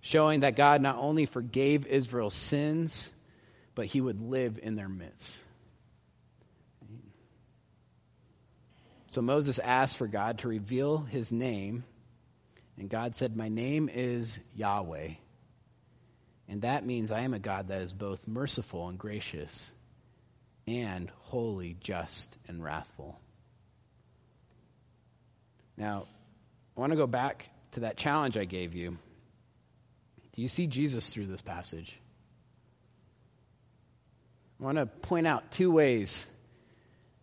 showing 0.00 0.40
that 0.40 0.56
God 0.56 0.80
not 0.80 0.96
only 0.96 1.26
forgave 1.26 1.86
Israel's 1.86 2.34
sins, 2.34 3.10
but 3.74 3.86
he 3.86 4.00
would 4.00 4.20
live 4.20 4.58
in 4.62 4.74
their 4.76 4.88
midst. 4.88 5.42
So 9.10 9.22
Moses 9.22 9.58
asked 9.58 9.96
for 9.96 10.06
God 10.06 10.40
to 10.40 10.48
reveal 10.48 10.98
his 10.98 11.32
name, 11.32 11.84
and 12.76 12.90
God 12.90 13.14
said, 13.14 13.34
My 13.34 13.48
name 13.48 13.88
is 13.88 14.38
Yahweh. 14.54 15.14
And 16.48 16.62
that 16.62 16.86
means 16.86 17.10
I 17.10 17.20
am 17.20 17.34
a 17.34 17.38
God 17.38 17.68
that 17.68 17.80
is 17.80 17.92
both 17.92 18.28
merciful 18.28 18.88
and 18.88 18.98
gracious, 18.98 19.72
and 20.66 21.10
holy, 21.22 21.76
just, 21.80 22.36
and 22.46 22.62
wrathful. 22.62 23.18
Now, 25.76 26.06
I 26.76 26.80
want 26.80 26.92
to 26.92 26.96
go 26.96 27.06
back 27.06 27.48
to 27.72 27.80
that 27.80 27.96
challenge 27.96 28.36
I 28.36 28.44
gave 28.44 28.74
you, 28.74 28.98
do 30.34 30.42
you 30.42 30.48
see 30.48 30.66
Jesus 30.66 31.12
through 31.12 31.26
this 31.26 31.40
passage? 31.40 31.98
I 34.60 34.64
want 34.64 34.76
to 34.76 34.86
point 34.86 35.26
out 35.26 35.50
two 35.50 35.70
ways 35.70 36.26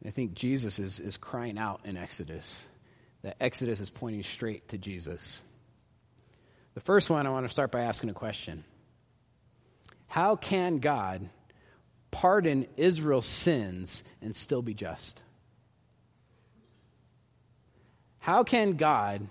I 0.06 0.12
think 0.12 0.34
Jesus 0.34 0.80
is, 0.80 1.00
is 1.00 1.18
crying 1.18 1.58
out 1.58 1.82
in 1.86 1.96
Exodus. 1.96 2.68
That 3.22 3.38
Exodus 3.40 3.80
is 3.80 3.90
pointing 3.90 4.24
straight 4.24 4.68
to 4.70 4.78
Jesus. 4.78 5.42
The 6.74 6.82
first 6.82 7.10
one, 7.10 7.26
I 7.26 7.30
want 7.30 7.46
to 7.46 7.50
start 7.50 7.72
by 7.72 7.84
asking 7.84 8.10
a 8.10 8.14
question 8.14 8.66
How 10.08 10.36
can 10.36 10.80
God 10.80 11.30
pardon 12.12 12.68
Israel's 12.76 13.26
sins 13.26 14.04
and 14.22 14.36
still 14.36 14.62
be 14.62 14.74
just? 14.74 15.24
How 18.20 18.44
can 18.44 18.74
God 18.74 19.28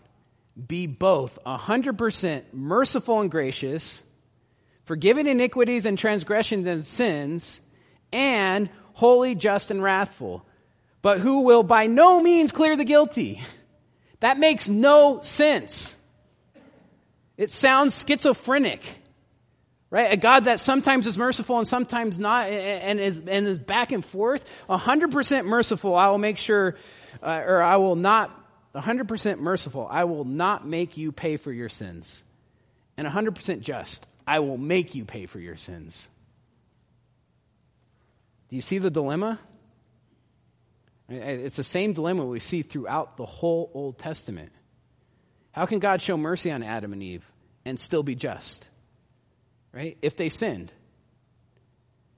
be 0.54 0.86
both 0.86 1.38
100% 1.46 2.42
merciful 2.52 3.20
and 3.20 3.30
gracious, 3.30 4.02
forgiving 4.84 5.26
iniquities 5.26 5.86
and 5.86 5.98
transgressions 5.98 6.66
and 6.66 6.84
sins, 6.84 7.60
and 8.12 8.68
holy, 8.92 9.34
just, 9.34 9.70
and 9.70 9.82
wrathful, 9.82 10.44
but 11.00 11.18
who 11.18 11.40
will 11.40 11.62
by 11.62 11.86
no 11.86 12.22
means 12.22 12.52
clear 12.52 12.76
the 12.76 12.84
guilty? 12.84 13.42
That 14.20 14.38
makes 14.38 14.68
no 14.68 15.20
sense. 15.20 15.96
It 17.36 17.50
sounds 17.50 18.04
schizophrenic, 18.06 18.84
right? 19.90 20.12
A 20.12 20.16
God 20.16 20.44
that 20.44 20.60
sometimes 20.60 21.06
is 21.06 21.18
merciful 21.18 21.58
and 21.58 21.66
sometimes 21.66 22.20
not, 22.20 22.46
and 22.48 23.00
is, 23.00 23.18
and 23.18 23.48
is 23.48 23.58
back 23.58 23.90
and 23.90 24.04
forth. 24.04 24.44
100% 24.68 25.44
merciful, 25.44 25.96
I 25.96 26.08
will 26.08 26.18
make 26.18 26.38
sure, 26.38 26.76
uh, 27.22 27.42
or 27.44 27.62
I 27.62 27.76
will 27.76 27.96
not, 27.96 28.30
100% 28.74 29.38
merciful, 29.38 29.86
I 29.90 30.04
will 30.04 30.24
not 30.24 30.66
make 30.66 30.96
you 30.96 31.12
pay 31.12 31.36
for 31.36 31.52
your 31.52 31.68
sins. 31.68 32.24
And 32.96 33.06
100% 33.06 33.60
just, 33.60 34.06
I 34.26 34.40
will 34.40 34.58
make 34.58 34.94
you 34.94 35.04
pay 35.04 35.26
for 35.26 35.38
your 35.38 35.56
sins. 35.56 36.08
Do 38.48 38.56
you 38.56 38.62
see 38.62 38.78
the 38.78 38.90
dilemma? 38.90 39.38
It's 41.08 41.56
the 41.56 41.64
same 41.64 41.92
dilemma 41.92 42.24
we 42.24 42.38
see 42.38 42.62
throughout 42.62 43.16
the 43.16 43.26
whole 43.26 43.70
Old 43.74 43.98
Testament. 43.98 44.52
How 45.52 45.66
can 45.66 45.78
God 45.78 46.00
show 46.00 46.16
mercy 46.16 46.50
on 46.50 46.62
Adam 46.62 46.92
and 46.92 47.02
Eve 47.02 47.30
and 47.64 47.78
still 47.78 48.02
be 48.02 48.14
just? 48.14 48.68
Right? 49.72 49.98
If 50.00 50.16
they 50.16 50.28
sinned. 50.28 50.72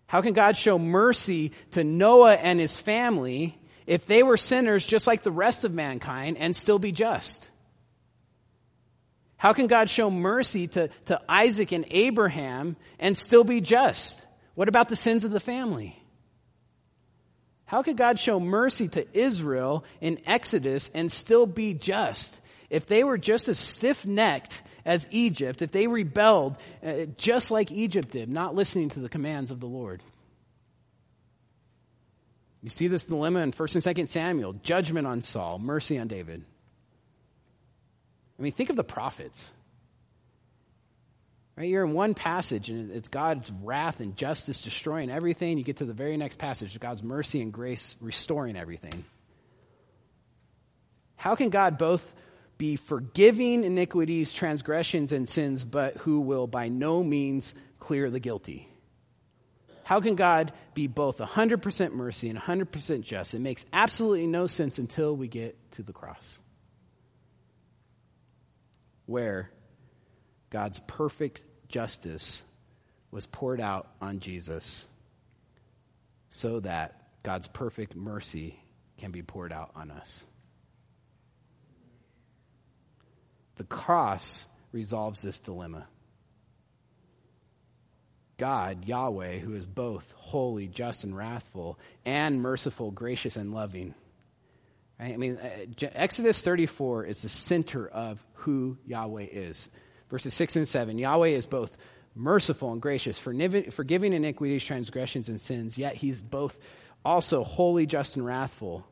How 0.07 0.23
can 0.23 0.33
God 0.33 0.57
show 0.57 0.79
mercy 0.79 1.53
to 1.73 1.83
Noah 1.83 2.35
and 2.35 2.61
his 2.61 2.79
family 2.79 3.59
if 3.87 4.07
they 4.07 4.23
were 4.23 4.37
sinners 4.37 4.87
just 4.87 5.07
like 5.07 5.23
the 5.23 5.31
rest 5.31 5.65
of 5.65 5.73
mankind 5.73 6.37
and 6.39 6.55
still 6.55 6.79
be 6.79 6.93
just? 6.93 7.47
How 9.37 9.53
can 9.53 9.67
God 9.67 9.91
show 9.91 10.11
mercy 10.11 10.69
to, 10.69 10.89
to 11.07 11.21
Isaac 11.29 11.73
and 11.73 11.85
Abraham 11.91 12.77
and 12.99 13.17
still 13.17 13.45
be 13.45 13.61
just? 13.61 14.25
What 14.55 14.69
about 14.69 14.89
the 14.89 14.97
sins 14.97 15.25
of 15.25 15.33
the 15.33 15.41
family? 15.41 16.01
How 17.67 17.83
could 17.83 17.97
God 17.97 18.19
show 18.19 18.39
mercy 18.39 18.89
to 18.89 19.07
Israel 19.13 19.85
in 20.01 20.21
Exodus 20.27 20.91
and 20.95 21.11
still 21.11 21.45
be 21.45 21.75
just? 21.75 22.41
If 22.71 22.87
they 22.87 23.05
were 23.05 23.19
just 23.19 23.49
as 23.49 23.59
stiff 23.59 24.07
necked 24.07 24.63
as 24.85 25.09
Egypt, 25.11 25.63
if 25.63 25.73
they 25.73 25.87
rebelled 25.87 26.59
uh, 26.83 27.07
just 27.17 27.51
like 27.51 27.71
Egypt 27.73 28.11
did, 28.11 28.29
not 28.29 28.55
listening 28.55 28.91
to 28.91 29.01
the 29.01 29.09
commands 29.09 29.51
of 29.51 29.61
the 29.61 29.67
Lord. 29.67 30.03
You 32.65 32.71
see 32.71 32.89
this 32.89 33.05
dilemma 33.05 33.41
in 33.41 33.53
1st 33.53 33.87
and 33.87 33.97
2nd 33.97 34.09
Samuel 34.09 34.55
judgment 34.55 35.07
on 35.07 35.21
Saul, 35.21 35.59
mercy 35.59 35.99
on 35.99 36.09
David. 36.09 36.43
I 38.39 38.43
mean, 38.43 38.53
think 38.53 38.71
of 38.71 38.77
the 38.77 38.83
prophets. 38.83 39.53
Right? 41.59 41.69
You're 41.69 41.85
in 41.85 41.93
one 41.93 42.15
passage 42.15 42.71
and 42.71 42.91
it's 42.91 43.11
God's 43.11 43.53
wrath 43.53 44.01
and 44.01 44.17
justice 44.17 44.63
destroying 44.63 45.11
everything. 45.11 45.59
You 45.59 45.65
get 45.65 45.77
to 45.77 45.85
the 45.85 45.93
very 45.93 46.17
next 46.17 46.39
passage, 46.39 46.81
God's 46.81 47.03
mercy 47.03 47.43
and 47.43 47.53
grace 47.53 47.99
restoring 48.01 48.57
everything. 48.57 49.05
How 51.17 51.35
can 51.35 51.51
God 51.51 51.77
both 51.77 52.15
be 52.57 52.77
forgiving 52.77 53.63
iniquities, 53.63 54.33
transgressions, 54.33 55.13
and 55.13 55.29
sins, 55.29 55.67
but 55.67 55.99
who 55.99 56.21
will 56.21 56.47
by 56.47 56.69
no 56.69 57.05
means 57.05 57.55
clear 57.79 58.09
the 58.09 58.21
guilty? 58.21 58.71
How 59.85 60.01
can 60.01 60.17
God 60.17 60.53
be 60.73 60.87
both 60.87 61.19
100% 61.19 61.93
mercy 61.93 62.31
and 62.31 62.39
100% 62.39 63.03
just? 63.03 63.35
It 63.35 63.41
makes 63.41 63.65
absolutely 63.73 64.27
no 64.27 64.47
sense 64.47 64.79
until 64.79 65.15
we 65.15 65.29
get 65.29 65.57
to 65.73 65.83
the 65.83 65.93
cross, 65.93 66.41
where 69.07 69.51
God's 70.51 70.79
perfect 70.81 71.43
justice 71.69 72.43
was 73.11 73.27
poured 73.27 73.61
out 73.61 73.89
on 74.01 74.21
Jesus 74.21 74.87
so 76.29 76.61
that 76.61 77.01
God's 77.23 77.47
perfect 77.47 77.95
mercy 77.95 78.59
can 78.99 79.11
be 79.11 79.23
poured 79.23 79.53
out 79.53 79.71
on 79.77 79.91
us. 79.91 80.25
The 83.57 83.65
cross 83.65 84.49
resolves 84.73 85.23
this 85.23 85.39
dilemma. 85.41 85.87
God, 88.45 88.85
Yahweh, 88.85 89.39
who 89.39 89.55
is 89.55 89.65
both 89.65 90.13
holy, 90.19 90.67
just, 90.69 91.03
and 91.03 91.17
wrathful, 91.17 91.79
and 92.05 92.43
merciful, 92.43 92.91
gracious, 92.91 93.37
and 93.37 93.55
loving. 93.55 93.95
Right? 95.01 95.15
I 95.15 95.17
mean, 95.17 95.39
uh, 95.39 95.87
Exodus 95.95 96.43
34 96.43 97.07
is 97.07 97.23
the 97.23 97.31
center 97.31 97.89
of 97.89 98.23
who 98.35 98.77
Yahweh 98.85 99.29
is 99.33 99.71
verses 100.11 100.35
6 100.35 100.57
and 100.57 100.69
7. 100.69 100.99
Yahweh 100.99 101.29
is 101.29 101.47
both 101.47 101.75
merciful 102.15 102.71
and 102.71 102.83
gracious, 102.83 103.19
forgiving 103.19 104.13
iniquities, 104.13 104.63
transgressions, 104.63 105.31
and 105.31 105.41
sins, 105.41 105.79
yet 105.79 105.95
he's 105.95 106.21
both 106.21 106.59
also 107.03 107.45
holy, 107.45 107.87
just, 107.87 108.17
and 108.17 108.27
wrathful, 108.27 108.87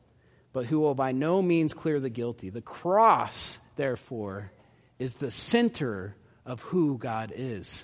but 0.51 0.65
who 0.65 0.79
will 0.79 0.95
by 0.95 1.11
no 1.11 1.43
means 1.43 1.75
clear 1.75 1.99
the 1.99 2.09
guilty. 2.09 2.49
The 2.49 2.63
cross, 2.63 3.59
therefore, 3.75 4.51
is 4.97 5.13
the 5.13 5.29
center 5.29 6.15
of 6.43 6.61
who 6.63 6.97
God 6.97 7.31
is. 7.35 7.83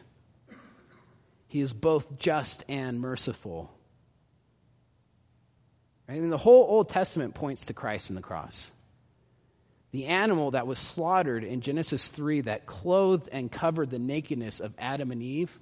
He 1.49 1.61
is 1.61 1.73
both 1.73 2.19
just 2.19 2.63
and 2.69 3.01
merciful. 3.01 3.71
Right? 6.07 6.21
Mean, 6.21 6.29
the 6.29 6.37
whole 6.37 6.63
Old 6.63 6.89
Testament 6.89 7.33
points 7.33 7.65
to 7.65 7.73
Christ 7.73 8.09
and 8.09 8.17
the 8.17 8.21
cross. 8.21 8.71
The 9.91 10.05
animal 10.05 10.51
that 10.51 10.67
was 10.67 10.77
slaughtered 10.77 11.43
in 11.43 11.61
Genesis 11.61 12.07
3 12.09 12.41
that 12.41 12.67
clothed 12.67 13.29
and 13.31 13.51
covered 13.51 13.89
the 13.89 13.97
nakedness 13.97 14.59
of 14.59 14.75
Adam 14.77 15.11
and 15.11 15.23
Eve 15.23 15.59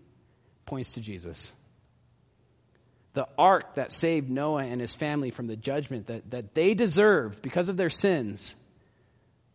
points 0.65 0.91
to 0.93 1.01
Jesus. 1.01 1.53
The 3.13 3.29
ark 3.37 3.75
that 3.75 3.93
saved 3.93 4.29
Noah 4.29 4.65
and 4.65 4.81
his 4.81 4.93
family 4.93 5.31
from 5.31 5.47
the 5.47 5.55
judgment 5.55 6.07
that, 6.07 6.29
that 6.31 6.53
they 6.53 6.73
deserved 6.73 7.41
because 7.41 7.69
of 7.69 7.77
their 7.77 7.89
sins 7.89 8.57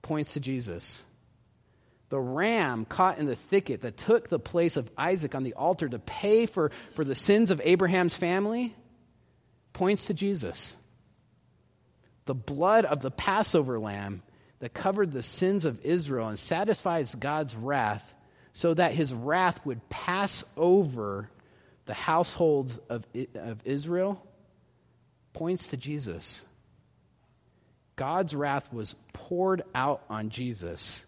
points 0.00 0.32
to 0.32 0.40
Jesus. 0.40 1.04
The 2.12 2.20
ram 2.20 2.84
caught 2.84 3.16
in 3.16 3.24
the 3.24 3.36
thicket 3.36 3.80
that 3.80 3.96
took 3.96 4.28
the 4.28 4.38
place 4.38 4.76
of 4.76 4.90
Isaac 4.98 5.34
on 5.34 5.44
the 5.44 5.54
altar 5.54 5.88
to 5.88 5.98
pay 5.98 6.44
for, 6.44 6.70
for 6.92 7.04
the 7.04 7.14
sins 7.14 7.50
of 7.50 7.62
Abraham's 7.64 8.14
family 8.14 8.76
points 9.72 10.04
to 10.08 10.12
Jesus. 10.12 10.76
The 12.26 12.34
blood 12.34 12.84
of 12.84 13.00
the 13.00 13.10
Passover 13.10 13.78
lamb 13.78 14.22
that 14.58 14.74
covered 14.74 15.10
the 15.10 15.22
sins 15.22 15.64
of 15.64 15.82
Israel 15.86 16.28
and 16.28 16.38
satisfies 16.38 17.14
God's 17.14 17.56
wrath 17.56 18.14
so 18.52 18.74
that 18.74 18.92
his 18.92 19.14
wrath 19.14 19.64
would 19.64 19.88
pass 19.88 20.44
over 20.54 21.30
the 21.86 21.94
households 21.94 22.76
of, 22.90 23.06
of 23.36 23.62
Israel 23.64 24.22
points 25.32 25.68
to 25.68 25.78
Jesus. 25.78 26.44
God's 27.96 28.34
wrath 28.34 28.70
was 28.70 28.96
poured 29.14 29.62
out 29.74 30.02
on 30.10 30.28
Jesus 30.28 31.06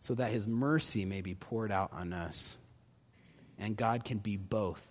so 0.00 0.14
that 0.14 0.30
his 0.30 0.46
mercy 0.46 1.04
may 1.04 1.20
be 1.20 1.34
poured 1.34 1.72
out 1.72 1.92
on 1.92 2.12
us. 2.12 2.56
And 3.58 3.76
God 3.76 4.04
can 4.04 4.18
be 4.18 4.36
both 4.36 4.86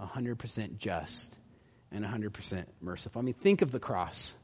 100% 0.00 0.78
just 0.78 1.36
and 1.90 2.04
100% 2.04 2.64
merciful. 2.80 3.20
I 3.20 3.24
mean, 3.24 3.34
think 3.34 3.62
of 3.62 3.70
the 3.70 3.78
cross. 3.78 4.36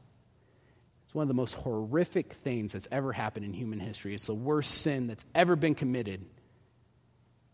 It's 1.05 1.15
one 1.15 1.23
of 1.23 1.29
the 1.29 1.35
most 1.35 1.55
horrific 1.55 2.35
things 2.35 2.73
that's 2.75 2.89
ever 2.93 3.13
happened 3.13 3.47
in 3.47 3.55
human 3.55 3.81
history. 3.81 4.15
It's 4.15 4.27
the 4.27 4.35
worst 4.35 4.83
sin 4.83 5.07
that's 5.07 5.25
ever 5.35 5.57
been 5.57 5.75
committed. 5.75 6.25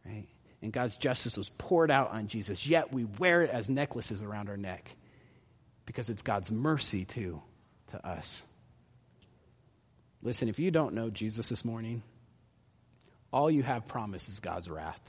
Right? 0.05 0.27
And 0.61 0.73
God's 0.73 0.97
justice 0.97 1.37
was 1.37 1.51
poured 1.51 1.91
out 1.91 2.11
on 2.11 2.27
Jesus, 2.27 2.67
yet 2.67 2.93
we 2.93 3.05
wear 3.05 3.43
it 3.43 3.51
as 3.51 3.71
necklaces 3.71 4.23
around 4.23 4.49
our 4.49 4.57
neck 4.57 4.97
because 5.87 6.11
it's 6.11 6.23
God's 6.23 6.51
mercy, 6.51 7.05
too, 7.05 7.43
to 7.89 8.07
us. 8.07 8.45
Listen, 10.23 10.49
if 10.49 10.59
you 10.59 10.71
don't 10.71 10.95
know 10.95 11.11
Jesus 11.11 11.51
this 11.51 11.65
morning, 11.65 12.03
all 13.35 13.51
you 13.51 13.65
have 13.65 13.89
promised 13.89 14.29
is 14.29 14.39
God's 14.39 14.71
wrath. 14.71 15.01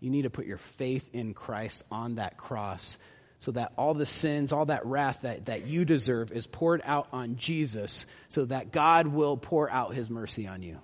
You 0.00 0.10
need 0.10 0.22
to 0.22 0.30
put 0.30 0.44
your 0.44 0.58
faith 0.58 1.08
in 1.12 1.34
Christ 1.34 1.84
on 1.88 2.16
that 2.16 2.36
cross 2.36 2.98
so 3.38 3.52
that 3.52 3.72
all 3.78 3.94
the 3.94 4.04
sins, 4.04 4.52
all 4.52 4.66
that 4.66 4.84
wrath 4.84 5.20
that, 5.22 5.46
that 5.46 5.68
you 5.68 5.84
deserve 5.84 6.32
is 6.32 6.48
poured 6.48 6.82
out 6.84 7.06
on 7.12 7.36
Jesus 7.36 8.06
so 8.26 8.44
that 8.46 8.72
God 8.72 9.06
will 9.06 9.36
pour 9.36 9.70
out 9.70 9.94
his 9.94 10.10
mercy 10.10 10.48
on 10.48 10.62
you. 10.62 10.80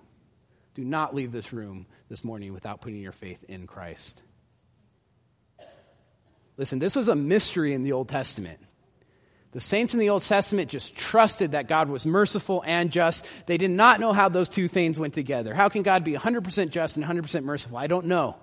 Do 0.77 0.85
not 0.85 1.13
leave 1.13 1.33
this 1.33 1.53
room 1.53 1.87
this 2.09 2.23
morning 2.23 2.53
without 2.53 2.81
putting 2.81 3.01
your 3.01 3.11
faith 3.11 3.45
in 3.49 3.67
Christ. 3.67 4.23
Listen, 6.57 6.79
this 6.79 6.95
was 6.95 7.09
a 7.09 7.17
mystery 7.17 7.75
in 7.75 7.83
the 7.83 7.93
Old 7.93 8.09
Testament. 8.09 8.61
The 9.53 9.61
saints 9.61 9.95
in 9.95 10.01
the 10.01 10.11
Old 10.11 10.23
Testament 10.23 10.71
just 10.71 10.95
trusted 10.95 11.53
that 11.53 11.69
God 11.69 11.89
was 11.89 12.07
merciful 12.07 12.63
and 12.67 12.91
just. 12.91 13.27
They 13.47 13.57
did 13.57 13.71
not 13.71 13.99
know 13.99 14.13
how 14.13 14.29
those 14.29 14.49
two 14.49 14.69
things 14.69 14.99
went 14.99 15.15
together. 15.15 15.55
How 15.55 15.69
can 15.69 15.83
God 15.83 16.05
be 16.05 16.13
100% 16.13 16.71
just 16.71 16.97
and 16.97 17.07
100% 17.07 17.45
merciful? 17.45 17.79
I 17.79 17.87
don't 17.87 18.07
know 18.07 18.37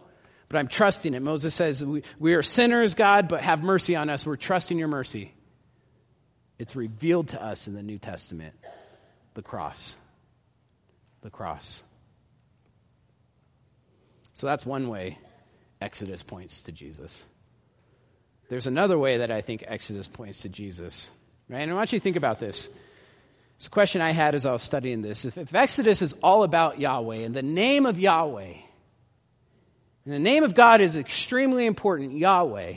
but 0.48 0.58
I'm 0.60 0.68
trusting 0.68 1.14
it. 1.14 1.22
Moses 1.22 1.54
says, 1.54 1.84
we, 1.84 2.04
we 2.20 2.34
are 2.36 2.44
sinners, 2.44 2.96
God, 2.96 3.28
but 3.28 3.42
have 3.42 3.64
mercy 3.64 3.96
on 3.96 4.10
us. 4.10 4.26
We're 4.26 4.36
trusting 4.36 4.78
your 4.78 4.88
mercy. 4.88 5.34
It's 6.58 6.76
revealed 6.76 7.30
to 7.30 7.44
us 7.44 7.68
in 7.68 7.74
the 7.74 7.84
New 7.84 7.98
Testament 7.98 8.56
the 9.34 9.42
cross. 9.42 9.98
The 11.22 11.30
cross. 11.30 11.84
So 14.34 14.48
that's 14.48 14.66
one 14.66 14.88
way 14.88 15.18
Exodus 15.82 16.24
points 16.24 16.64
to 16.64 16.72
Jesus. 16.72 17.26
There's 18.50 18.68
another 18.68 18.98
way 18.98 19.18
that 19.18 19.32
I 19.32 19.42
think 19.42 19.64
Exodus 19.68 20.08
points 20.08 20.42
to 20.42 20.50
Jesus. 20.50 21.10
Right? 21.50 21.62
And 21.62 21.72
I 21.72 21.76
want 21.76 21.92
you 21.92 22.00
to 22.00 22.04
think 22.04 22.16
about 22.16 22.40
this. 22.40 22.70
A 23.66 23.70
question 23.70 24.02
I 24.02 24.12
had 24.12 24.36
as 24.36 24.46
I 24.46 24.52
was 24.52 24.62
studying 24.62 25.02
this. 25.02 25.26
If, 25.26 25.38
if 25.38 25.56
Exodus 25.56 26.02
is 26.02 26.14
all 26.22 26.44
about 26.44 26.80
Yahweh 26.80 27.18
and 27.18 27.34
the 27.34 27.42
name 27.42 27.86
of 27.86 28.00
Yahweh, 28.00 28.54
and 30.06 30.14
the 30.14 30.20
name 30.20 30.44
of 30.44 30.54
God 30.54 30.82
is 30.82 30.98
extremely 30.98 31.66
important, 31.66 32.18
Yahweh. 32.18 32.74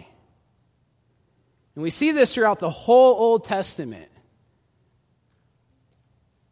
And 1.74 1.82
we 1.82 1.90
see 1.90 2.12
this 2.12 2.32
throughout 2.32 2.58
the 2.58 2.70
whole 2.70 3.14
Old 3.14 3.44
Testament. 3.44 4.08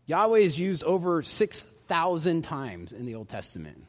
Yahweh 0.04 0.40
is 0.40 0.58
used 0.58 0.84
over 0.84 1.22
6,000 1.22 2.42
times 2.42 2.92
in 2.92 3.06
the 3.06 3.14
Old 3.14 3.28
Testament. 3.28 3.84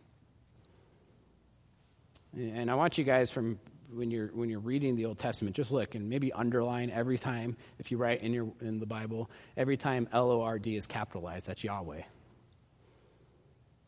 And 2.35 2.71
I 2.71 2.75
want 2.75 2.97
you 2.97 3.03
guys 3.03 3.31
from 3.31 3.59
when 3.91 4.11
you're 4.11 4.27
when 4.27 4.49
you're 4.49 4.59
reading 4.59 4.95
the 4.95 5.05
Old 5.05 5.19
Testament, 5.19 5.55
just 5.55 5.71
look 5.71 5.95
and 5.95 6.09
maybe 6.09 6.31
underline 6.31 6.89
every 6.89 7.17
time 7.17 7.57
if 7.79 7.91
you 7.91 7.97
write 7.97 8.21
in 8.21 8.33
your 8.33 8.51
in 8.61 8.79
the 8.79 8.85
Bible, 8.85 9.29
every 9.55 9.77
time 9.77 10.07
L 10.11 10.31
O 10.31 10.41
R 10.41 10.59
D 10.59 10.75
is 10.75 10.87
capitalized, 10.87 11.47
that's 11.47 11.63
Yahweh. 11.63 12.01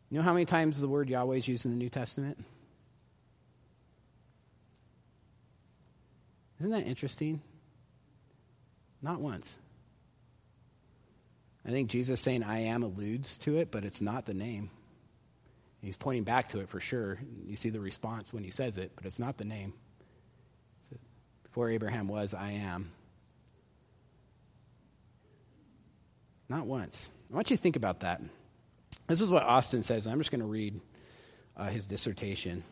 You 0.10 0.18
know 0.18 0.24
how 0.24 0.34
many 0.34 0.46
times 0.46 0.82
the 0.82 0.88
word 0.88 1.10
Yahweh 1.10 1.38
is 1.38 1.48
used 1.48 1.66
in 1.66 1.72
the 1.72 1.78
New 1.78 1.90
Testament? 1.90 2.44
Isn't 6.60 6.72
that 6.72 6.88
interesting? 6.88 7.42
Not 9.02 9.22
once. 9.22 9.58
I 11.66 11.70
think 11.70 11.90
Jesus 11.90 12.20
saying 12.20 12.44
I 12.44 12.64
am 12.64 12.84
alludes 12.84 13.38
to 13.40 13.58
it, 13.58 13.72
but 13.72 13.86
it's 13.86 14.02
not 14.02 14.26
the 14.26 14.34
name. 14.34 14.72
He's 15.82 15.96
pointing 15.96 16.24
back 16.24 16.50
to 16.50 16.60
it 16.60 16.70
for 16.70 16.80
sure. 16.80 17.20
You 17.46 17.56
see 17.56 17.70
the 17.70 17.80
response 17.80 18.34
when 18.34 18.44
he 18.44 18.52
says 18.52 18.78
it, 18.78 18.92
but 18.96 19.06
it's 19.06 19.20
not 19.20 19.38
the 19.38 19.46
name. 19.46 19.74
Before 21.60 21.72
Abraham 21.72 22.08
was, 22.08 22.34
I 22.34 22.52
am. 22.52 22.90
Not 26.48 26.66
once. 26.66 27.12
I 27.30 27.36
want 27.36 27.50
you 27.50 27.58
to 27.58 27.62
think 27.62 27.76
about 27.76 28.00
that. 28.00 28.22
This 29.08 29.20
is 29.20 29.30
what 29.30 29.44
Austin 29.44 29.84
says. 29.84 30.08
I'm 30.08 30.20
just 30.20 30.32
going 30.32 30.40
to 30.40 30.48
read 30.48 30.80
uh, 31.58 31.68
his 31.68 31.86
dissertation. 31.86 32.64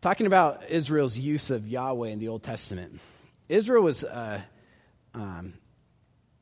Talking 0.00 0.26
about 0.26 0.70
Israel's 0.70 1.18
use 1.18 1.50
of 1.50 1.68
Yahweh 1.68 2.08
in 2.08 2.18
the 2.18 2.28
Old 2.28 2.44
Testament. 2.44 2.98
Israel 3.46 3.82
was 3.82 4.04
uh, 4.04 4.40
um, 5.12 5.52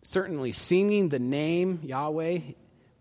certainly 0.04 0.52
singing 0.52 1.08
the 1.08 1.18
name 1.18 1.80
Yahweh, 1.82 2.38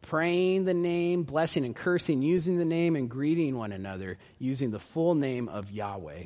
praying 0.01 0.65
the 0.65 0.73
name, 0.73 1.21
blessing 1.21 1.63
and 1.63 1.75
cursing, 1.75 2.23
using 2.23 2.57
the 2.57 2.65
name, 2.65 2.95
and 2.95 3.11
greeting 3.11 3.55
one 3.55 3.71
another 3.71 4.17
using 4.39 4.71
the 4.71 4.79
full 4.79 5.13
name 5.13 5.47
of 5.47 5.69
Yahweh. 5.69 6.23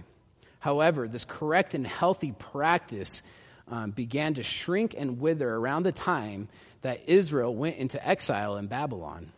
However, 0.59 1.07
this 1.07 1.25
correct 1.25 1.73
and 1.73 1.87
healthy 1.87 2.33
practice 2.33 3.21
um, 3.67 3.91
began 3.91 4.33
to 4.35 4.43
shrink 4.43 4.93
and 4.97 5.19
wither 5.19 5.49
around 5.49 5.83
the 5.83 5.91
time 5.91 6.49
that 6.81 7.01
Israel 7.07 7.55
went 7.55 7.77
into 7.77 8.05
exile 8.05 8.57
in 8.57 8.67
Babylon. 8.67 9.31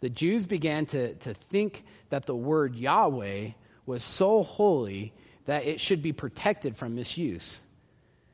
The 0.00 0.10
Jews 0.10 0.46
began 0.46 0.86
to, 0.86 1.14
to 1.14 1.34
think 1.34 1.84
that 2.08 2.26
the 2.26 2.34
word 2.34 2.74
Yahweh 2.74 3.50
was 3.86 4.02
so 4.02 4.42
holy 4.42 5.12
that 5.46 5.64
it 5.64 5.80
should 5.80 6.02
be 6.02 6.12
protected 6.12 6.76
from 6.76 6.94
misuse. 6.94 7.60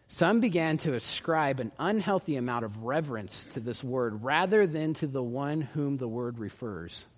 Some 0.09 0.41
began 0.41 0.77
to 0.79 0.95
ascribe 0.95 1.59
an 1.59 1.73
unhealthy 1.79 2.37
amount 2.37 2.65
of 2.65 2.85
reverence 2.85 3.45
to 3.55 3.61
this 3.61 3.83
word 3.83 4.23
rather 4.23 4.67
than 4.67 4.95
to 4.95 5.07
the 5.07 5.23
one 5.23 5.63
whom 5.63 5.97
the 5.97 6.07
word 6.07 6.39
refers. 6.39 7.09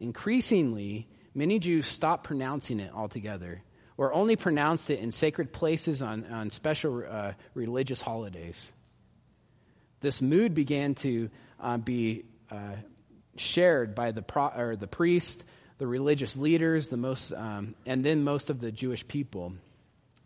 Increasingly, 0.00 1.06
many 1.34 1.60
Jews 1.60 1.86
stopped 1.86 2.24
pronouncing 2.24 2.80
it 2.80 2.92
altogether 2.92 3.62
or 4.02 4.12
only 4.12 4.34
pronounced 4.34 4.90
it 4.90 4.98
in 4.98 5.12
sacred 5.12 5.52
places 5.52 6.02
on, 6.02 6.24
on 6.24 6.50
special 6.50 7.04
uh, 7.08 7.34
religious 7.54 8.00
holidays. 8.00 8.72
This 10.00 10.20
mood 10.20 10.56
began 10.56 10.96
to 10.96 11.30
uh, 11.60 11.76
be 11.76 12.24
uh, 12.50 12.74
shared 13.36 13.94
by 13.94 14.10
the, 14.10 14.20
pro- 14.20 14.48
or 14.48 14.74
the 14.74 14.88
priest, 14.88 15.44
the 15.78 15.86
religious 15.86 16.36
leaders, 16.36 16.88
the 16.88 16.96
most, 16.96 17.32
um, 17.32 17.76
and 17.86 18.04
then 18.04 18.24
most 18.24 18.50
of 18.50 18.60
the 18.60 18.72
Jewish 18.72 19.06
people. 19.06 19.52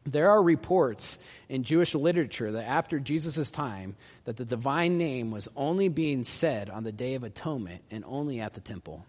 There 0.07 0.31
are 0.31 0.43
reports 0.43 1.19
in 1.51 1.63
Jewish 1.63 1.95
literature 1.95 2.53
that 2.53 2.67
after 2.67 2.99
Jesus' 2.99 3.51
time, 3.51 3.97
that 4.25 4.39
the 4.39 4.47
divine 4.47 4.97
name 4.97 5.31
was 5.31 5.51
only 5.55 5.91
being 5.91 6.25
said 6.25 6.71
on 6.71 6.83
the 6.83 6.93
Day 6.93 7.13
of 7.13 7.25
Atonement 7.25 7.83
and 7.91 8.05
only 8.07 8.41
at 8.41 8.55
the 8.55 8.61
temple. 8.63 9.05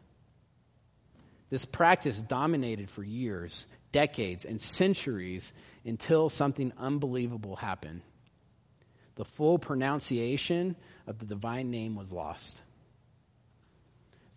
This 1.50 1.66
practice 1.66 2.22
dominated 2.22 2.89
for 2.89 3.04
years, 3.04 3.68
decades, 3.91 4.45
and 4.45 4.60
centuries 4.60 5.54
until 5.86 6.30
something 6.30 6.74
unbelievable 6.78 7.56
happened. 7.56 8.02
The 9.16 9.26
full 9.26 9.58
pronunciation 9.58 10.76
of 11.08 11.20
the 11.20 11.26
divine 11.26 11.72
name 11.72 11.95
was 11.95 12.12
lost 12.12 12.62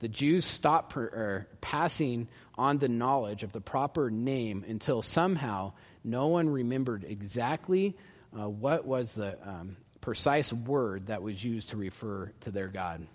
the 0.00 0.08
Jews 0.08 0.44
stopped 0.44 0.94
per, 0.94 1.02
er, 1.02 1.48
passing 1.61 2.28
on 2.56 2.78
the 2.78 2.88
knowledge 2.88 3.42
of 3.42 3.52
the 3.52 3.61
proper 3.61 4.11
name 4.11 4.64
until 4.66 5.02
somehow 5.02 5.74
no 6.02 6.28
one 6.28 6.48
remembered 6.48 7.04
exactly 7.04 7.96
uh, 8.38 8.48
what 8.48 8.86
was 8.86 9.14
the 9.14 9.36
um, 9.46 9.76
precise 10.00 10.52
word 10.52 11.06
that 11.06 11.22
was 11.22 11.42
used 11.44 11.70
to 11.70 11.76
refer 11.76 12.32
to 12.40 12.50
their 12.50 12.68
God. 12.68 13.06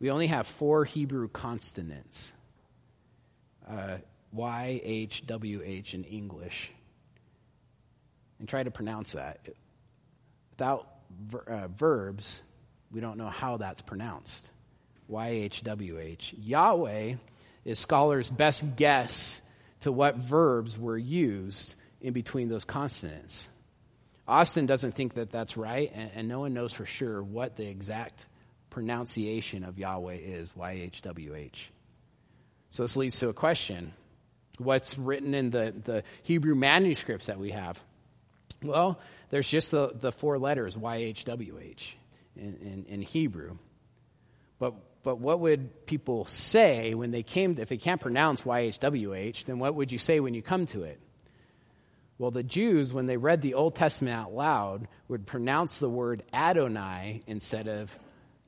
We 0.00 0.10
only 0.10 0.28
have 0.28 0.46
four 0.46 0.84
Hebrew 0.84 1.28
consonants 1.28 2.32
uh, 3.68 3.98
Y, 4.32 4.80
H, 4.82 5.26
W, 5.26 5.62
H 5.64 5.94
in 5.94 6.04
English. 6.04 6.70
And 8.38 8.48
try 8.48 8.62
to 8.62 8.70
pronounce 8.70 9.12
that. 9.12 9.40
Without 10.50 10.88
ver- 11.10 11.44
uh, 11.46 11.68
verbs, 11.68 12.42
we 12.92 13.00
don't 13.00 13.18
know 13.18 13.28
how 13.28 13.56
that's 13.56 13.82
pronounced. 13.82 14.50
YHWH. 15.10 16.34
Yahweh 16.38 17.14
is 17.64 17.78
scholars' 17.78 18.30
best 18.30 18.76
guess 18.76 19.40
to 19.80 19.90
what 19.92 20.16
verbs 20.16 20.78
were 20.78 20.98
used 20.98 21.74
in 22.00 22.12
between 22.12 22.48
those 22.48 22.64
consonants. 22.64 23.48
Austin 24.26 24.66
doesn't 24.66 24.92
think 24.92 25.14
that 25.14 25.30
that's 25.30 25.56
right, 25.56 25.90
and, 25.94 26.10
and 26.14 26.28
no 26.28 26.40
one 26.40 26.52
knows 26.52 26.72
for 26.72 26.86
sure 26.86 27.22
what 27.22 27.56
the 27.56 27.66
exact 27.66 28.26
pronunciation 28.78 29.64
of 29.64 29.76
Yahweh 29.76 30.18
is, 30.22 30.52
YHWH. 30.52 31.66
So 32.68 32.84
this 32.84 32.96
leads 32.96 33.18
to 33.18 33.28
a 33.28 33.32
question. 33.32 33.92
What's 34.58 34.96
written 34.96 35.34
in 35.34 35.50
the, 35.50 35.74
the 35.82 36.04
Hebrew 36.22 36.54
manuscripts 36.54 37.26
that 37.26 37.40
we 37.40 37.50
have? 37.50 37.82
Well, 38.62 39.00
there's 39.30 39.48
just 39.48 39.72
the, 39.72 39.90
the 39.98 40.12
four 40.12 40.38
letters, 40.38 40.76
YHWH 40.76 41.92
in, 42.36 42.44
in, 42.62 42.84
in 42.88 43.02
Hebrew. 43.02 43.58
But, 44.60 44.74
but 45.02 45.18
what 45.18 45.40
would 45.40 45.84
people 45.86 46.26
say 46.26 46.94
when 46.94 47.10
they 47.10 47.24
came, 47.24 47.56
if 47.58 47.68
they 47.68 47.78
can't 47.78 48.00
pronounce 48.00 48.42
YHWH, 48.42 49.46
then 49.46 49.58
what 49.58 49.74
would 49.74 49.90
you 49.90 49.98
say 49.98 50.20
when 50.20 50.34
you 50.34 50.42
come 50.42 50.66
to 50.66 50.84
it? 50.84 51.00
Well, 52.16 52.30
the 52.30 52.44
Jews, 52.44 52.92
when 52.92 53.06
they 53.06 53.16
read 53.16 53.42
the 53.42 53.54
Old 53.54 53.74
Testament 53.74 54.16
out 54.16 54.32
loud, 54.32 54.86
would 55.08 55.26
pronounce 55.26 55.80
the 55.80 55.90
word 55.90 56.22
Adonai 56.32 57.22
instead 57.26 57.66
of 57.66 57.98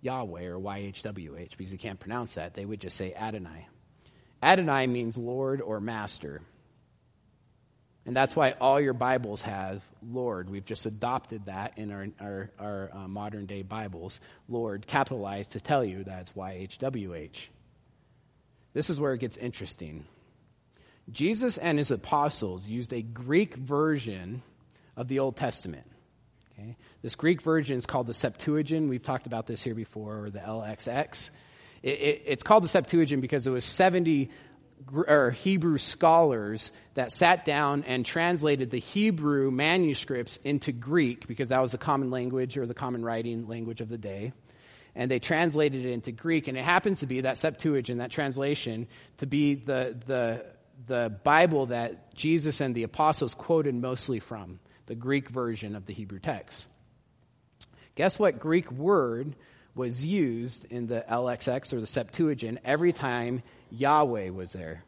Yahweh 0.03 0.47
or 0.47 0.59
YHWH 0.59 1.57
because 1.57 1.71
they 1.71 1.77
can't 1.77 2.01
pronounce 2.01 2.35
that. 2.35 2.55
They 2.55 2.65
would 2.65 2.81
just 2.81 2.97
say 2.97 3.15
Adonai. 3.15 3.69
Adonai 4.43 4.87
means 4.87 5.17
Lord 5.17 5.61
or 5.61 5.81
Master. 5.81 6.41
And 8.07 8.17
that's 8.17 8.35
why 8.35 8.53
all 8.53 8.81
your 8.81 8.95
Bibles 8.95 9.43
have 9.43 9.85
Lord. 10.03 10.49
We've 10.49 10.65
just 10.65 10.87
adopted 10.87 11.47
that 11.47 11.77
in 11.77 11.93
our, 11.93 12.07
our, 12.19 12.51
our 12.59 12.91
uh, 12.93 13.09
modern 13.09 13.47
day 13.47 13.63
Bibles. 13.63 14.21
Lord, 14.49 14.87
capitalized 14.87 15.53
to 15.53 15.61
tell 15.61 15.85
you 15.85 16.05
that's 16.05 16.33
YHWH. 16.33 17.47
This 18.73 18.89
is 18.89 18.99
where 18.99 19.13
it 19.13 19.19
gets 19.19 19.37
interesting. 19.37 20.07
Jesus 21.11 21.59
and 21.59 21.77
his 21.77 21.91
apostles 21.91 22.67
used 22.67 22.93
a 22.93 23.03
Greek 23.03 23.55
version 23.57 24.43
of 24.97 25.09
the 25.09 25.19
Old 25.19 25.37
Testament. 25.37 25.87
Okay? 26.61 26.77
This 27.03 27.15
Greek 27.15 27.43
version 27.43 27.77
is 27.77 27.87
called 27.87 28.07
the 28.07 28.15
Septuagint. 28.15 28.89
We've 28.89 29.03
talked 29.03 29.27
about 29.27 29.47
this 29.47 29.63
here 29.63 29.75
before, 29.75 30.25
or 30.25 30.31
the 30.31 30.41
LXX. 30.41 31.31
It, 31.83 31.89
it, 31.89 32.23
it's 32.27 32.43
called 32.43 32.65
the 32.65 32.69
Septuagint 32.69 33.23
because 33.23 33.47
it 33.47 33.51
was 33.51 33.65
70 33.65 34.31
or 34.95 35.31
Hebrew 35.31 35.79
scholars 35.79 36.73
that 36.95 37.13
sat 37.13 37.45
down 37.45 37.85
and 37.85 38.05
translated 38.05 38.71
the 38.71 38.79
Hebrew 38.79 39.51
manuscripts 39.51 40.39
into 40.39 40.73
Greek 40.73 41.27
because 41.27 41.51
that 41.51 41.61
was 41.61 41.73
the 41.73 41.79
common 41.79 42.11
language 42.11 42.57
or 42.57 42.67
the 42.67 42.75
common 42.75 43.05
writing 43.05 43.47
language 43.47 43.81
of 43.81 43.89
the 43.89 43.99
day. 43.99 44.33
And 44.95 45.11
they 45.11 45.21
translated 45.21 45.85
it 45.85 45.93
into 45.93 46.11
Greek, 46.13 46.49
and 46.49 46.59
it 46.59 46.65
happens 46.65 47.01
to 47.01 47.07
be 47.07 47.21
that 47.21 47.37
Septuagint, 47.37 47.99
that 47.99 48.11
translation, 48.11 48.89
to 49.19 49.27
be 49.27 49.55
the, 49.55 49.97
the, 50.05 50.45
the 50.87 51.17
Bible 51.23 51.67
that 51.67 52.13
Jesus 52.15 52.61
and 52.61 52.75
the 52.75 52.83
apostles 52.83 53.35
quoted 53.35 53.75
mostly 53.75 54.19
from, 54.19 54.59
the 54.91 54.97
Greek 54.97 55.29
version 55.29 55.77
of 55.77 55.87
the 55.87 55.93
Hebrew 55.93 56.19
text. 56.19 56.67
Guess 57.95 58.19
what 58.19 58.41
Greek 58.41 58.73
word 58.73 59.37
was 59.77 60.05
used 60.05 60.65
in 60.65 60.89
the 60.89 61.05
LXX 61.09 61.73
or 61.73 61.79
the 61.79 61.87
Septuagint 61.87 62.59
every 62.65 62.93
time 62.93 63.45
Yahweh 63.71 64.31
was 64.31 64.53
there. 64.53 64.83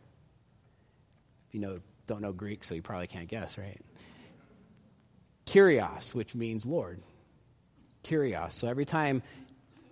If 1.46 1.55
you 1.55 1.61
know, 1.61 1.78
don't 2.09 2.20
know 2.20 2.32
Greek, 2.32 2.64
so 2.64 2.74
you 2.74 2.82
probably 2.82 3.07
can't 3.07 3.28
guess, 3.28 3.57
right? 3.57 3.80
Kyrios, 5.46 6.12
which 6.12 6.34
means 6.34 6.66
Lord. 6.66 7.00
Kyrios. 8.03 8.55
So 8.55 8.66
every 8.66 8.86
time 8.86 9.22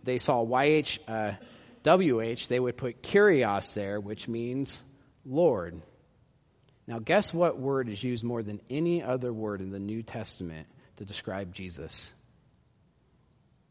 they 0.03 0.19
saw 0.19 0.45
YH, 0.45 0.99
uh, 1.07 2.47
they 2.49 2.59
would 2.59 2.77
put 2.77 3.01
Kyrios 3.05 3.75
there, 3.75 4.01
which 4.01 4.27
means 4.27 4.83
Lord. 5.25 5.81
Now, 6.91 6.99
guess 6.99 7.33
what 7.33 7.57
word 7.57 7.89
is 7.89 8.03
used 8.03 8.25
more 8.25 8.43
than 8.43 8.61
any 8.69 9.01
other 9.01 9.33
word 9.33 9.61
in 9.61 9.71
the 9.71 9.79
New 9.79 10.03
Testament 10.03 10.67
to 10.97 11.05
describe 11.05 11.55
Jesus? 11.55 12.13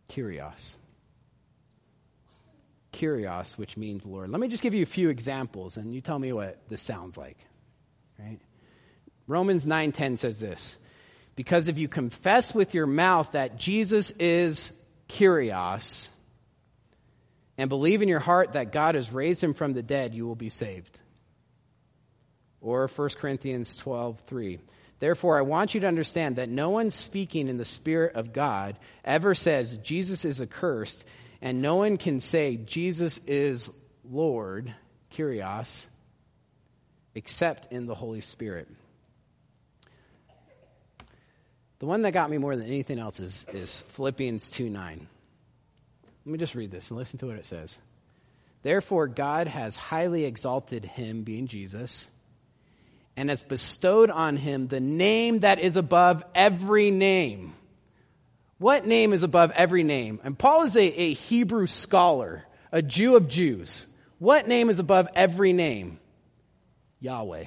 Kyrios. 0.07 0.77
Kyrios, 2.93 3.57
which 3.57 3.75
means 3.75 4.05
Lord. 4.05 4.29
Let 4.29 4.39
me 4.39 4.47
just 4.47 4.63
give 4.63 4.73
you 4.73 4.83
a 4.83 4.85
few 4.85 5.09
examples, 5.09 5.75
and 5.75 5.93
you 5.93 5.99
tell 5.99 6.17
me 6.17 6.31
what 6.31 6.61
this 6.69 6.81
sounds 6.81 7.17
like. 7.17 7.35
Right? 8.17 8.39
Romans 9.27 9.65
9:10 9.65 10.17
says 10.17 10.39
this: 10.39 10.77
Because 11.35 11.67
if 11.67 11.77
you 11.77 11.89
confess 11.89 12.55
with 12.55 12.73
your 12.73 12.87
mouth 12.87 13.33
that 13.33 13.57
Jesus 13.57 14.11
is 14.11 14.71
Kyrios, 15.09 16.07
and 17.57 17.67
believe 17.67 18.01
in 18.01 18.07
your 18.07 18.21
heart 18.21 18.53
that 18.53 18.71
God 18.71 18.95
has 18.95 19.11
raised 19.11 19.43
him 19.43 19.53
from 19.53 19.73
the 19.73 19.83
dead, 19.83 20.13
you 20.13 20.25
will 20.25 20.35
be 20.35 20.47
saved. 20.47 21.01
Or 22.61 22.87
1 22.87 23.17
Corinthians 23.17 23.77
12:3. 23.77 24.59
Therefore, 24.99 25.37
I 25.37 25.43
want 25.43 25.73
you 25.73 25.79
to 25.81 25.87
understand 25.87 26.35
that 26.35 26.49
no 26.49 26.71
one 26.71 26.89
speaking 26.89 27.47
in 27.47 27.57
the 27.57 27.65
Spirit 27.65 28.15
of 28.15 28.33
God 28.33 28.77
ever 29.05 29.33
says 29.33 29.77
Jesus 29.77 30.25
is 30.25 30.41
accursed 30.41 31.05
and 31.41 31.61
no 31.61 31.77
one 31.77 31.97
can 31.97 32.19
say 32.19 32.57
Jesus 32.57 33.19
is 33.19 33.69
Lord, 34.03 34.73
Kyrios, 35.13 35.87
except 37.15 37.71
in 37.71 37.85
the 37.85 37.95
Holy 37.95 38.21
Spirit. 38.21 38.67
The 41.79 41.85
one 41.85 42.01
that 42.01 42.11
got 42.11 42.29
me 42.29 42.37
more 42.37 42.57
than 42.57 42.67
anything 42.67 42.99
else 42.99 43.21
is, 43.21 43.45
is 43.53 43.83
Philippians 43.89 44.49
2 44.49 44.69
9. 44.69 45.07
Let 46.25 46.31
me 46.31 46.37
just 46.37 46.55
read 46.55 46.71
this 46.71 46.91
and 46.91 46.97
listen 46.97 47.17
to 47.19 47.27
what 47.27 47.37
it 47.37 47.45
says. 47.45 47.79
Therefore, 48.61 49.07
God 49.07 49.47
has 49.47 49.77
highly 49.77 50.25
exalted 50.25 50.83
him, 50.83 51.23
being 51.23 51.47
Jesus, 51.47 52.11
and 53.19 53.29
has 53.29 53.43
bestowed 53.43 54.09
on 54.09 54.37
him 54.37 54.67
the 54.67 54.79
name 54.79 55.41
that 55.41 55.59
is 55.59 55.75
above 55.75 56.23
every 56.33 56.89
name 56.89 57.53
what 58.59 58.85
name 58.85 59.13
is 59.13 59.23
above 59.23 59.51
every 59.55 59.83
name? 59.83 60.19
And 60.23 60.37
Paul 60.37 60.63
is 60.63 60.75
a, 60.75 60.83
a 60.83 61.13
Hebrew 61.13 61.65
scholar, 61.65 62.43
a 62.73 62.81
Jew 62.81 63.15
of 63.15 63.29
Jews. 63.29 63.87
What 64.19 64.49
name 64.49 64.69
is 64.69 64.79
above 64.79 65.07
every 65.15 65.53
name? 65.53 65.97
Yahweh. 66.99 67.45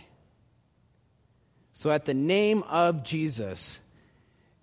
So 1.74 1.90
at 1.90 2.06
the 2.06 2.14
name 2.14 2.62
of 2.62 3.04
Jesus, 3.04 3.78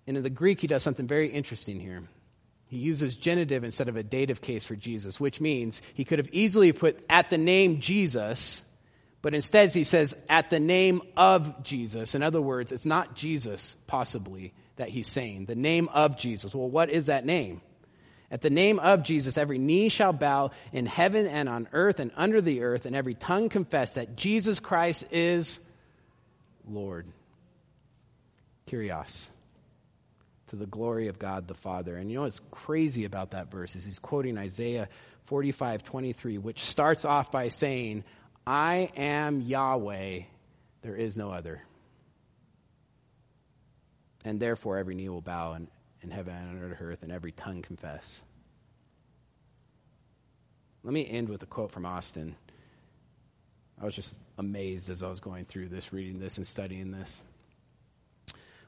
and 0.08 0.16
in 0.16 0.24
the 0.24 0.30
Greek, 0.30 0.60
he 0.60 0.66
does 0.66 0.82
something 0.82 1.06
very 1.06 1.28
interesting 1.28 1.78
here. 1.78 2.02
He 2.66 2.78
uses 2.78 3.14
genitive 3.14 3.62
instead 3.62 3.88
of 3.88 3.96
a 3.96 4.02
dative 4.02 4.40
case 4.40 4.64
for 4.64 4.74
Jesus, 4.74 5.20
which 5.20 5.40
means 5.40 5.82
he 5.94 6.04
could 6.04 6.18
have 6.18 6.28
easily 6.32 6.72
put 6.72 7.04
at 7.08 7.30
the 7.30 7.38
name 7.38 7.80
Jesus, 7.80 8.64
but 9.22 9.34
instead 9.34 9.72
he 9.72 9.84
says 9.84 10.16
at 10.28 10.50
the 10.50 10.60
name 10.60 11.02
of 11.16 11.62
Jesus. 11.62 12.14
In 12.14 12.22
other 12.22 12.40
words, 12.40 12.72
it's 12.72 12.86
not 12.86 13.14
Jesus, 13.14 13.76
possibly, 13.86 14.54
that 14.76 14.88
he's 14.88 15.08
saying. 15.08 15.44
The 15.44 15.54
name 15.54 15.88
of 15.88 16.16
Jesus. 16.16 16.54
Well, 16.54 16.70
what 16.70 16.90
is 16.90 17.06
that 17.06 17.26
name? 17.26 17.60
At 18.30 18.40
the 18.42 18.50
name 18.50 18.78
of 18.78 19.02
Jesus, 19.02 19.36
every 19.36 19.58
knee 19.58 19.88
shall 19.88 20.12
bow 20.12 20.52
in 20.72 20.86
heaven 20.86 21.26
and 21.26 21.48
on 21.48 21.68
earth 21.72 21.98
and 21.98 22.12
under 22.16 22.40
the 22.40 22.62
earth, 22.62 22.86
and 22.86 22.94
every 22.94 23.14
tongue 23.14 23.48
confess 23.48 23.94
that 23.94 24.16
Jesus 24.16 24.60
Christ 24.60 25.04
is 25.10 25.60
Lord. 26.68 27.06
Kyrios. 28.68 29.28
To 30.48 30.56
the 30.56 30.66
glory 30.66 31.08
of 31.08 31.18
God 31.18 31.48
the 31.48 31.54
Father. 31.54 31.96
And 31.96 32.10
you 32.10 32.16
know 32.16 32.22
what's 32.22 32.40
crazy 32.50 33.04
about 33.04 33.32
that 33.32 33.50
verse 33.50 33.76
is 33.76 33.84
he's 33.84 33.98
quoting 33.98 34.38
Isaiah 34.38 34.88
45 35.24 35.82
23, 35.84 36.38
which 36.38 36.64
starts 36.64 37.04
off 37.04 37.30
by 37.30 37.48
saying, 37.48 38.04
I 38.50 38.90
am 38.96 39.42
Yahweh, 39.42 40.22
there 40.82 40.96
is 40.96 41.16
no 41.16 41.30
other 41.30 41.62
and 44.24 44.40
therefore 44.40 44.78
every 44.78 44.94
knee 44.94 45.08
will 45.08 45.20
bow 45.20 45.54
in, 45.54 45.68
in 46.02 46.10
heaven 46.10 46.34
and 46.34 46.62
under 46.62 46.76
earth, 46.80 47.02
and 47.02 47.12
every 47.12 47.32
tongue 47.32 47.62
confess. 47.62 48.22
Let 50.82 50.92
me 50.92 51.08
end 51.08 51.28
with 51.28 51.42
a 51.42 51.46
quote 51.46 51.70
from 51.70 51.86
Austin. 51.86 52.36
I 53.80 53.84
was 53.84 53.94
just 53.94 54.18
amazed 54.38 54.90
as 54.90 55.02
I 55.02 55.08
was 55.08 55.20
going 55.20 55.44
through 55.46 55.68
this, 55.68 55.92
reading 55.92 56.18
this, 56.18 56.36
and 56.36 56.46
studying 56.46 56.90
this. 56.90 57.22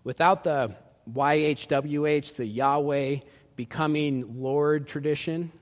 Without 0.05 0.45
the 0.45 0.75
YHWH, 1.11 2.37
the 2.37 2.47
Yahweh 2.47 3.17
becoming 3.57 4.41
Lord 4.41 4.89
tradition, 4.89 5.53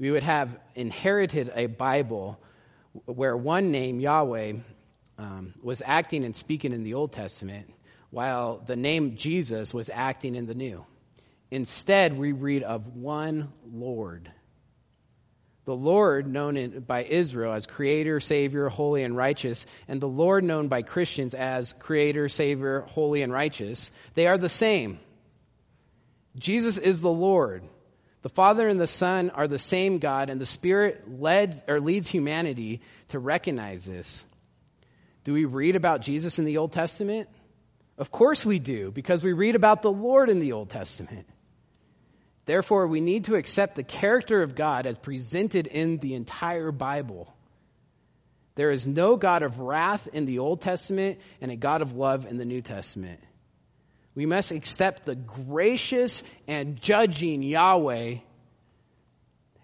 we 0.00 0.10
would 0.10 0.22
have 0.22 0.58
inherited 0.74 1.52
a 1.54 1.66
Bible 1.66 2.40
where 3.04 3.36
one 3.36 3.70
name, 3.70 4.00
Yahweh, 4.00 4.54
um, 5.18 5.54
was 5.62 5.82
acting 5.84 6.24
and 6.24 6.34
speaking 6.34 6.72
in 6.72 6.82
the 6.82 6.94
Old 6.94 7.12
Testament, 7.12 7.70
while 8.08 8.62
the 8.66 8.76
name 8.76 9.14
Jesus 9.16 9.74
was 9.74 9.90
acting 9.92 10.34
in 10.34 10.46
the 10.46 10.54
new. 10.54 10.86
Instead, 11.50 12.16
we 12.16 12.32
read 12.32 12.62
of 12.62 12.96
one 12.96 13.52
Lord. 13.70 14.32
The 15.66 15.76
Lord, 15.76 16.26
known 16.26 16.56
in, 16.56 16.80
by 16.80 17.04
Israel 17.04 17.52
as 17.52 17.66
Creator, 17.66 18.20
Savior, 18.20 18.70
Holy, 18.70 19.04
and 19.04 19.14
Righteous, 19.14 19.66
and 19.86 20.00
the 20.00 20.08
Lord, 20.08 20.42
known 20.42 20.68
by 20.68 20.80
Christians 20.80 21.34
as 21.34 21.74
Creator, 21.74 22.30
Savior, 22.30 22.80
Holy, 22.88 23.20
and 23.20 23.30
Righteous, 23.30 23.90
they 24.14 24.26
are 24.26 24.38
the 24.38 24.48
same. 24.48 24.98
Jesus 26.38 26.78
is 26.78 27.02
the 27.02 27.12
Lord. 27.12 27.64
The 28.22 28.28
Father 28.28 28.68
and 28.68 28.80
the 28.80 28.86
Son 28.86 29.30
are 29.30 29.48
the 29.48 29.58
same 29.58 29.98
God, 29.98 30.28
and 30.28 30.40
the 30.40 30.46
Spirit 30.46 31.20
led 31.20 31.62
or 31.66 31.80
leads 31.80 32.08
humanity 32.08 32.82
to 33.08 33.18
recognize 33.18 33.84
this. 33.84 34.24
Do 35.24 35.32
we 35.32 35.44
read 35.44 35.76
about 35.76 36.02
Jesus 36.02 36.38
in 36.38 36.44
the 36.44 36.58
Old 36.58 36.72
Testament? 36.72 37.28
Of 37.96 38.10
course 38.10 38.44
we 38.44 38.58
do, 38.58 38.90
because 38.90 39.22
we 39.22 39.32
read 39.32 39.54
about 39.54 39.82
the 39.82 39.92
Lord 39.92 40.28
in 40.28 40.40
the 40.40 40.52
Old 40.52 40.70
Testament. 40.70 41.26
Therefore, 42.46 42.86
we 42.86 43.00
need 43.00 43.24
to 43.24 43.36
accept 43.36 43.76
the 43.76 43.82
character 43.82 44.42
of 44.42 44.54
God 44.54 44.86
as 44.86 44.98
presented 44.98 45.66
in 45.66 45.98
the 45.98 46.14
entire 46.14 46.72
Bible. 46.72 47.32
There 48.54 48.70
is 48.70 48.86
no 48.86 49.16
God 49.16 49.42
of 49.42 49.60
wrath 49.60 50.08
in 50.12 50.24
the 50.24 50.40
Old 50.40 50.60
Testament 50.60 51.20
and 51.40 51.50
a 51.50 51.56
God 51.56 51.80
of 51.80 51.94
love 51.94 52.26
in 52.26 52.38
the 52.38 52.44
New 52.44 52.60
Testament. 52.60 53.20
We 54.20 54.26
must 54.26 54.52
accept 54.52 55.06
the 55.06 55.14
gracious 55.14 56.22
and 56.46 56.78
judging 56.78 57.42
Yahweh 57.42 58.16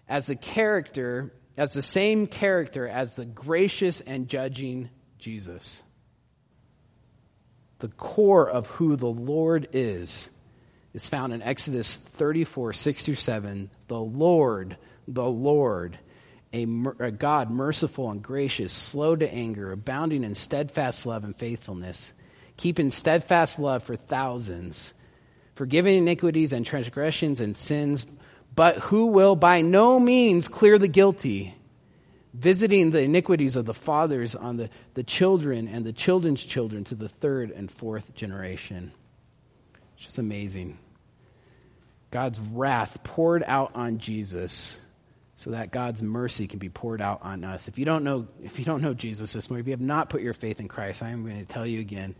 as 0.09 0.25
the 0.25 0.35
character, 0.35 1.31
as 1.55 1.73
the 1.73 1.83
same 1.83 2.25
character 2.25 2.87
as 2.87 3.13
the 3.13 3.25
gracious 3.25 4.01
and 4.01 4.27
judging 4.27 4.89
Jesus 5.19 5.83
the 7.77 7.87
core 7.89 8.49
of 8.49 8.65
who 8.65 8.95
the 8.95 9.05
Lord 9.05 9.67
is, 9.73 10.31
is 10.95 11.07
found 11.07 11.33
in 11.33 11.43
Exodus 11.43 11.95
34, 11.95 12.73
6 12.73 13.05
through 13.05 13.13
7. 13.13 13.69
The 13.87 13.99
Lord, 13.99 14.77
the 15.07 15.29
Lord, 15.29 15.99
a, 16.51 16.63
a, 16.99 17.11
God 17.11 17.51
merciful 17.51 18.09
and 18.09 18.23
gracious, 18.23 18.73
slow 18.73 19.15
to 19.15 19.31
anger, 19.31 19.71
abounding 19.71 20.23
in 20.23 20.33
steadfast 20.33 21.05
love 21.05 21.23
and 21.23 21.35
faithfulness, 21.35 22.13
keeping 22.57 22.89
steadfast 22.89 23.59
love 23.59 23.83
for 23.83 23.95
thousands, 23.95 24.93
forgiving 25.55 25.97
iniquities 25.97 26.51
and 26.51 26.65
transgressions 26.65 27.39
and 27.39 27.55
sins, 27.55 28.05
but 28.55 28.77
who 28.77 29.07
will 29.07 29.35
by 29.35 29.61
no 29.61 29.99
means 29.99 30.47
clear 30.47 30.77
the 30.77 30.87
guilty, 30.87 31.55
visiting 32.33 32.91
the 32.91 33.01
iniquities 33.01 33.55
of 33.55 33.65
the 33.65 33.73
fathers 33.73 34.35
on 34.35 34.57
the, 34.57 34.69
the 34.95 35.03
children 35.03 35.67
and 35.67 35.85
the 35.85 35.93
children's 35.93 36.43
children 36.43 36.83
to 36.83 36.95
the 36.95 37.09
third 37.09 37.51
and 37.51 37.71
fourth 37.71 38.13
generation. 38.15 38.91
It's 39.95 40.05
just 40.05 40.17
amazing. 40.17 40.77
God's 42.11 42.39
wrath 42.39 43.03
poured 43.03 43.43
out 43.45 43.71
on 43.75 43.99
Jesus 43.99 44.79
so 45.35 45.51
that 45.51 45.71
God's 45.71 46.01
mercy 46.01 46.47
can 46.47 46.57
be 46.57 46.69
poured 46.69 47.01
out 47.01 47.19
on 47.21 47.43
us. 47.43 47.67
If 47.67 47.77
you 47.77 47.85
don't 47.85 48.03
know, 48.03 48.27
if 48.43 48.57
you 48.57 48.65
don't 48.65 48.81
know 48.81 48.95
Jesus 48.95 49.33
this 49.33 49.49
morning, 49.49 49.61
if 49.61 49.67
you 49.67 49.73
have 49.73 49.81
not 49.81 50.09
put 50.09 50.21
your 50.21 50.33
faith 50.33 50.59
in 50.59 50.67
Christ, 50.67 51.03
I 51.03 51.09
am 51.09 51.23
going 51.23 51.37
to 51.37 51.45
tell 51.45 51.65
you 51.65 51.79
again, 51.79 52.15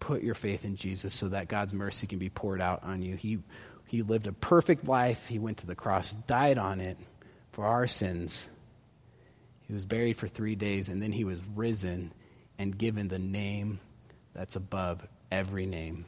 put 0.00 0.22
your 0.22 0.34
faith 0.34 0.64
in 0.64 0.76
Jesus 0.76 1.14
so 1.14 1.28
that 1.28 1.48
God's 1.48 1.72
mercy 1.72 2.06
can 2.06 2.18
be 2.18 2.30
poured 2.30 2.60
out 2.60 2.82
on 2.82 3.02
you. 3.02 3.14
He, 3.14 3.38
he 3.86 4.02
lived 4.02 4.26
a 4.26 4.32
perfect 4.32 4.88
life. 4.88 5.26
He 5.26 5.38
went 5.38 5.58
to 5.58 5.66
the 5.66 5.74
cross, 5.74 6.12
died 6.12 6.58
on 6.58 6.80
it 6.80 6.98
for 7.52 7.64
our 7.64 7.86
sins. 7.86 8.48
He 9.68 9.72
was 9.72 9.84
buried 9.84 10.16
for 10.16 10.26
three 10.26 10.56
days, 10.56 10.88
and 10.88 11.00
then 11.00 11.12
he 11.12 11.24
was 11.24 11.40
risen 11.54 12.12
and 12.58 12.76
given 12.76 13.08
the 13.08 13.18
name 13.18 13.78
that's 14.34 14.56
above 14.56 15.06
every 15.30 15.66
name. 15.66 16.06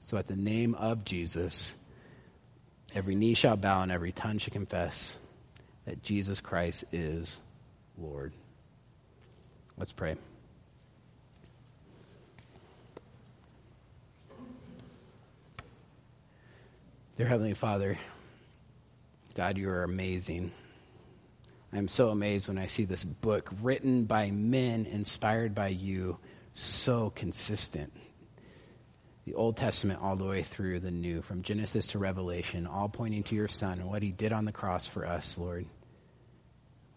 So 0.00 0.16
at 0.16 0.26
the 0.26 0.36
name 0.36 0.74
of 0.74 1.04
Jesus, 1.04 1.74
every 2.94 3.14
knee 3.14 3.34
shall 3.34 3.56
bow 3.56 3.82
and 3.82 3.92
every 3.92 4.12
tongue 4.12 4.38
shall 4.38 4.52
confess 4.52 5.18
that 5.84 6.02
Jesus 6.02 6.40
Christ 6.40 6.84
is 6.92 7.40
Lord. 7.96 8.32
Let's 9.76 9.92
pray. 9.92 10.16
Dear 17.22 17.28
Heavenly 17.28 17.54
Father, 17.54 18.00
God, 19.36 19.56
you 19.56 19.70
are 19.70 19.84
amazing. 19.84 20.50
I'm 21.72 21.86
so 21.86 22.08
amazed 22.08 22.48
when 22.48 22.58
I 22.58 22.66
see 22.66 22.84
this 22.84 23.04
book 23.04 23.48
written 23.62 24.06
by 24.06 24.32
men, 24.32 24.86
inspired 24.86 25.54
by 25.54 25.68
you, 25.68 26.18
so 26.52 27.10
consistent. 27.10 27.92
The 29.24 29.34
Old 29.34 29.56
Testament 29.56 30.00
all 30.02 30.16
the 30.16 30.24
way 30.24 30.42
through 30.42 30.80
the 30.80 30.90
New, 30.90 31.22
from 31.22 31.42
Genesis 31.42 31.86
to 31.92 32.00
Revelation, 32.00 32.66
all 32.66 32.88
pointing 32.88 33.22
to 33.22 33.36
your 33.36 33.46
Son 33.46 33.78
and 33.78 33.88
what 33.88 34.02
he 34.02 34.10
did 34.10 34.32
on 34.32 34.44
the 34.44 34.50
cross 34.50 34.88
for 34.88 35.06
us, 35.06 35.38
Lord. 35.38 35.66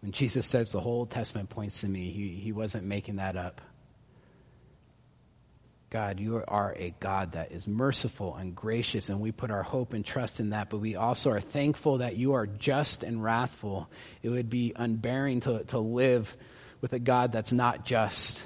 When 0.01 0.11
Jesus 0.11 0.47
says 0.47 0.71
the 0.71 0.79
whole 0.79 1.05
Testament 1.05 1.51
points 1.51 1.81
to 1.81 1.87
me, 1.87 2.09
he, 2.09 2.29
he 2.29 2.51
wasn't 2.51 2.85
making 2.85 3.17
that 3.17 3.37
up. 3.37 3.61
God, 5.95 6.19
you 6.19 6.43
are 6.45 6.75
a 6.77 6.93
God 6.99 7.31
that 7.31 7.53
is 7.53 7.69
merciful 7.69 8.35
and 8.35 8.53
gracious, 8.53 9.07
and 9.07 9.21
we 9.21 9.31
put 9.31 9.49
our 9.49 9.63
hope 9.63 9.93
and 9.93 10.03
trust 10.03 10.41
in 10.41 10.49
that, 10.49 10.69
but 10.69 10.79
we 10.79 10.97
also 10.97 11.31
are 11.31 11.39
thankful 11.39 11.99
that 11.99 12.17
you 12.17 12.33
are 12.33 12.45
just 12.45 13.01
and 13.01 13.23
wrathful. 13.23 13.89
It 14.21 14.27
would 14.27 14.49
be 14.49 14.73
unbearing 14.75 15.39
to, 15.43 15.63
to 15.67 15.79
live 15.79 16.35
with 16.81 16.91
a 16.91 16.99
God 16.99 17.31
that's 17.31 17.53
not 17.53 17.85
just. 17.85 18.45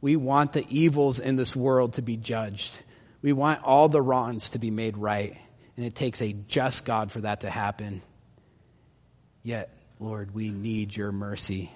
We 0.00 0.16
want 0.16 0.54
the 0.54 0.64
evils 0.70 1.20
in 1.20 1.36
this 1.36 1.54
world 1.54 1.92
to 1.94 2.02
be 2.02 2.16
judged. 2.16 2.72
We 3.20 3.34
want 3.34 3.62
all 3.64 3.90
the 3.90 4.00
wrongs 4.00 4.48
to 4.50 4.58
be 4.58 4.70
made 4.70 4.96
right, 4.96 5.36
and 5.76 5.84
it 5.84 5.94
takes 5.94 6.22
a 6.22 6.32
just 6.32 6.86
God 6.86 7.12
for 7.12 7.20
that 7.20 7.42
to 7.42 7.50
happen. 7.50 8.00
Yet, 9.42 9.76
Lord, 10.00 10.34
we 10.34 10.48
need 10.48 10.96
your 10.96 11.12
mercy. 11.12 11.70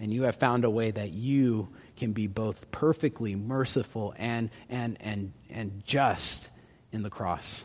And 0.00 0.12
you 0.12 0.24
have 0.24 0.34
found 0.34 0.64
a 0.64 0.70
way 0.70 0.90
that 0.90 1.12
you 1.12 1.68
can 1.96 2.12
be 2.12 2.26
both 2.26 2.70
perfectly 2.70 3.34
merciful 3.34 4.14
and, 4.16 4.50
and, 4.68 4.96
and, 5.00 5.32
and 5.50 5.82
just 5.84 6.50
in 6.92 7.02
the 7.02 7.10
cross. 7.10 7.64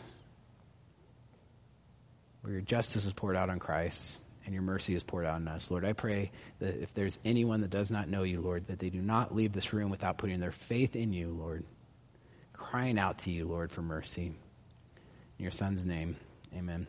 Where 2.42 2.54
your 2.54 2.62
justice 2.62 3.06
is 3.06 3.14
poured 3.14 3.36
out 3.36 3.50
on 3.50 3.60
Christ 3.60 4.20
and 4.46 4.54
your 4.54 4.64
mercy 4.64 4.96
is 4.96 5.04
poured 5.04 5.26
out 5.26 5.36
on 5.36 5.48
us. 5.48 5.70
Lord, 5.70 5.86
I 5.86 5.94
pray 5.94 6.32
that 6.60 6.82
if 6.82 6.94
there's 6.94 7.20
anyone 7.24 7.62
that 7.62 7.70
does 7.70 7.92
not 7.92 8.10
know 8.10 8.24
you, 8.24 8.42
Lord, 8.42 8.68
that 8.68 8.80
they 8.80 8.90
do 8.90 9.02
not 9.02 9.36
leave 9.36 9.54
this 9.54 9.74
room 9.74 9.92
without 9.92 10.18
putting 10.18 10.40
their 10.40 10.52
faith 10.52 10.96
in 10.96 11.14
you, 11.14 11.30
Lord, 11.30 11.64
crying 12.54 12.98
out 12.98 13.20
to 13.20 13.32
you, 13.32 13.48
Lord, 13.48 13.72
for 13.72 13.82
mercy. 13.82 14.28
In 14.28 15.44
your 15.44 15.52
son's 15.52 15.86
name, 15.86 16.16
amen. 16.56 16.88